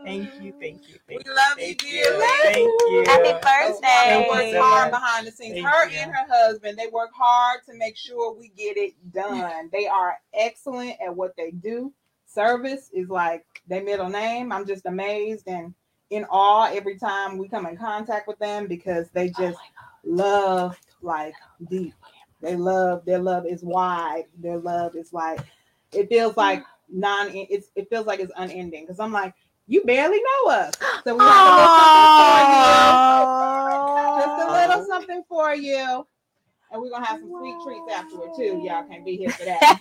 Thank 0.05 0.39
you, 0.39 0.53
thank 0.61 0.89
you, 0.89 0.99
We 1.09 1.17
thank 1.17 1.27
you. 1.27 1.35
love 1.35 1.59
you 1.59 1.65
Thank 1.65 1.83
you. 1.83 2.03
dearly. 2.05 2.27
Thank 2.43 2.81
you. 2.91 3.05
Happy 3.07 3.33
Those 3.33 3.41
women 3.43 3.73
birthday. 3.73 4.29
work 4.29 4.39
Thank 4.39 4.65
hard 4.65 4.91
behind 4.91 5.27
the 5.27 5.33
scenes. 5.33 5.55
Thank 5.55 5.67
her 5.67 5.91
you. 5.91 5.99
and 5.99 6.13
her 6.13 6.27
husband, 6.29 6.79
they 6.79 6.87
work 6.89 7.11
hard 7.15 7.61
to 7.67 7.75
make 7.75 7.97
sure 7.97 8.35
we 8.35 8.49
get 8.49 8.77
it 8.77 8.95
done. 9.13 9.71
they 9.73 9.87
are 9.87 10.19
excellent 10.35 10.97
at 11.05 11.15
what 11.15 11.35
they 11.37 11.51
do. 11.53 11.93
Service 12.27 12.91
is 12.93 13.09
like 13.09 13.45
their 13.69 13.83
middle 13.83 14.09
name. 14.09 14.53
I'm 14.53 14.67
just 14.67 14.87
amazed 14.87 15.49
and 15.49 15.73
in 16.11 16.25
awe 16.31 16.71
every 16.73 16.99
time 16.99 17.39
we 17.39 17.49
come 17.49 17.67
in 17.67 17.77
contact 17.77 18.29
with 18.29 18.39
them 18.39 18.67
because 18.67 19.09
they 19.11 19.31
just 19.31 19.59
love 20.05 20.77
like 21.03 21.35
deep. 21.71 21.95
They 22.41 22.57
love 22.57 23.05
their 23.05 23.21
love 23.21 23.47
is 23.47 23.63
wide. 23.63 24.25
Their 24.39 24.59
love 24.59 24.97
is 24.97 25.13
like 25.13 25.41
it 25.93 26.09
feels 26.09 26.37
like 26.37 26.63
non. 26.93 27.31
It's 27.33 27.69
it 27.75 27.89
feels 27.89 28.07
like 28.07 28.21
it's 28.21 28.33
unending 28.37 28.83
because 28.83 29.01
I'm 29.01 29.13
like 29.13 29.35
you 29.67 29.83
barely 29.85 30.21
know 30.21 30.51
us, 30.53 30.75
so 31.05 31.15
we 31.17 31.25
have 31.25 31.47
a 31.47 31.51
little 31.51 31.69
something 31.77 32.07
for 32.17 32.41
you. 32.41 34.23
Just 34.23 34.39
a 34.39 34.53
little 34.53 34.87
something 34.87 35.23
for 35.29 35.55
you. 35.55 36.07
and 36.71 36.83
we're 36.83 36.91
gonna 36.91 37.07
have 37.07 37.21
some 37.21 37.31
sweet 37.39 37.55
treats 37.65 37.93
afterward 37.93 38.31
too. 38.37 38.61
Y'all 38.65 38.85
can't 38.89 39.05
be 39.05 39.17
here 39.17 39.31
for 39.33 39.45
that. 39.45 39.79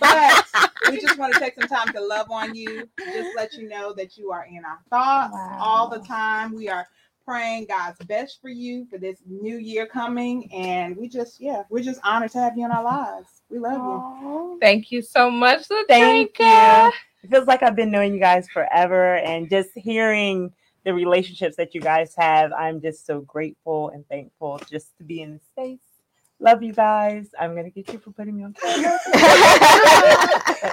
But 0.84 0.90
we 0.90 1.00
just 1.00 1.18
want 1.18 1.32
to 1.34 1.38
take 1.38 1.54
some 1.54 1.66
time 1.68 1.92
to 1.92 2.00
love 2.00 2.30
on 2.30 2.54
you. 2.54 2.88
Just 3.12 3.34
let 3.34 3.54
you 3.54 3.68
know 3.68 3.92
that 3.94 4.16
you 4.16 4.30
are 4.32 4.44
in 4.46 4.64
our 4.64 4.78
thoughts 4.90 5.32
Wow. 5.32 5.58
all 5.60 5.88
the 5.88 6.00
time. 6.00 6.54
We 6.54 6.68
are 6.68 6.86
praying 7.26 7.66
God's 7.68 7.98
best 8.04 8.40
for 8.42 8.50
you 8.50 8.86
for 8.90 8.98
this 8.98 9.18
new 9.26 9.56
year 9.56 9.86
coming. 9.86 10.52
And 10.52 10.96
we 10.96 11.08
just, 11.08 11.40
yeah, 11.40 11.62
we're 11.70 11.82
just 11.82 12.00
honored 12.04 12.30
to 12.32 12.38
have 12.38 12.56
you 12.58 12.64
in 12.66 12.70
our 12.70 12.84
lives. 12.84 13.42
We 13.50 13.58
love 13.58 13.82
you. 13.82 14.58
Thank 14.60 14.92
you 14.92 15.00
so 15.02 15.30
much, 15.30 15.66
Thank 15.88 16.32
Latrinka. 16.38 16.86
you. 16.86 16.92
It 17.24 17.30
feels 17.30 17.48
like 17.48 17.64
I've 17.64 17.76
been 17.76 17.92
knowing 17.92 18.14
you 18.14 18.20
guys 18.20 18.48
forever 18.50 19.16
and 19.18 19.50
just 19.50 19.70
hearing 19.76 20.52
the 20.84 20.94
relationships 20.94 21.56
that 21.56 21.74
you 21.74 21.82
guys 21.82 22.14
have. 22.18 22.52
I'm 22.52 22.82
just 22.82 23.06
so 23.06 23.22
grateful 23.22 23.90
and 23.90 24.06
thankful 24.08 24.60
just 24.70 24.98
to 24.98 25.04
be 25.04 25.22
in 25.22 25.34
the 25.34 25.40
space. 25.52 25.93
Love 26.44 26.62
you 26.62 26.74
guys. 26.74 27.28
I'm 27.40 27.54
gonna 27.54 27.70
get 27.70 27.90
you 27.90 27.98
for 27.98 28.10
putting 28.10 28.36
me 28.36 28.44
on 28.44 28.52
camera. 28.52 28.98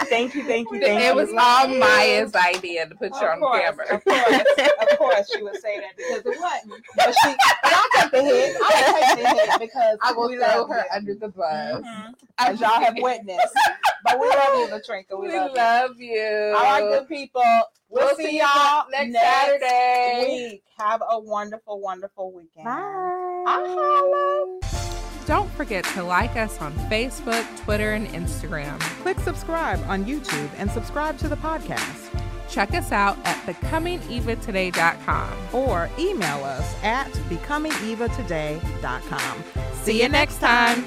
Thank 0.09 0.36
you, 0.36 0.43
thank 0.43 0.69
you, 0.72 0.80
thank 0.82 0.99
It 1.01 1.03
you. 1.05 1.09
It 1.11 1.15
was 1.15 1.30
all 1.38 1.67
Maya's 1.69 2.36
idea 2.36 2.88
to 2.89 2.95
put 2.95 3.11
you 3.22 3.28
on 3.28 3.39
course, 3.39 3.61
camera. 3.61 3.95
of 3.95 4.03
course, 4.03 4.43
of 4.82 4.97
course, 4.97 5.32
she 5.34 5.41
would 5.43 5.55
say 5.61 5.80
that 5.80 5.95
because 5.95 6.26
it 6.26 6.38
wasn't. 6.39 6.84
But 6.97 7.15
she, 7.24 7.36
but 7.63 7.74
I'll 7.74 8.01
take 8.01 8.11
the 8.11 8.22
hit. 8.24 8.55
I'll 8.61 8.93
take 8.93 9.24
the 9.24 9.30
hit 9.30 9.59
because 9.61 9.97
I 10.01 10.11
will 10.11 10.28
we 10.30 10.38
throw 10.38 10.67
her 10.67 10.78
you. 10.80 10.84
under 10.93 11.15
the 11.15 11.30
bus. 11.30 11.82
Mhm. 11.84 12.13
As 12.38 12.59
y'all 12.59 12.82
have 12.82 12.95
witnessed. 12.97 13.55
But 14.03 14.19
we 14.19 14.28
love 14.28 14.55
you, 14.55 14.67
Latrinka. 14.76 15.17
We, 15.19 15.28
We 15.30 15.38
love, 15.38 15.51
love 15.55 15.99
you. 15.99 16.11
you. 16.13 16.53
All 16.57 16.63
right, 16.63 16.82
good 16.82 17.07
people. 17.07 17.43
We'll, 17.89 18.07
We'll 18.07 18.15
see, 18.17 18.24
see 18.26 18.36
you 18.38 18.41
y'all 18.43 18.86
next 18.91 19.11
next 19.13 19.26
Saturday. 19.61 20.26
week. 20.51 20.63
Have 20.78 21.01
a 21.09 21.19
wonderful, 21.19 21.80
wonderful 21.80 22.32
weekend. 22.34 22.65
Bye. 22.65 23.43
Holla. 23.47 25.00
Don't 25.32 25.49
forget 25.51 25.86
to 25.93 26.03
like 26.03 26.36
us 26.36 26.59
on 26.59 26.73
Facebook, 26.89 27.45
Twitter, 27.63 27.93
and 27.93 28.05
Instagram. 28.09 28.77
Click 29.01 29.17
subscribe 29.19 29.82
on 29.88 30.03
YouTube 30.03 30.49
and 30.57 30.69
subscribe 30.69 31.17
to 31.19 31.29
the 31.29 31.38
podcast. 31.38 32.21
Check 32.49 32.73
us 32.73 32.91
out 32.91 33.17
at 33.23 33.38
becomingevatoday.com. 33.45 35.32
Or 35.53 35.89
email 35.97 36.43
us 36.43 36.75
at 36.84 37.07
becomingevatoday.com. 37.29 39.43
See 39.84 40.01
you 40.01 40.09
next 40.09 40.39
time. 40.39 40.86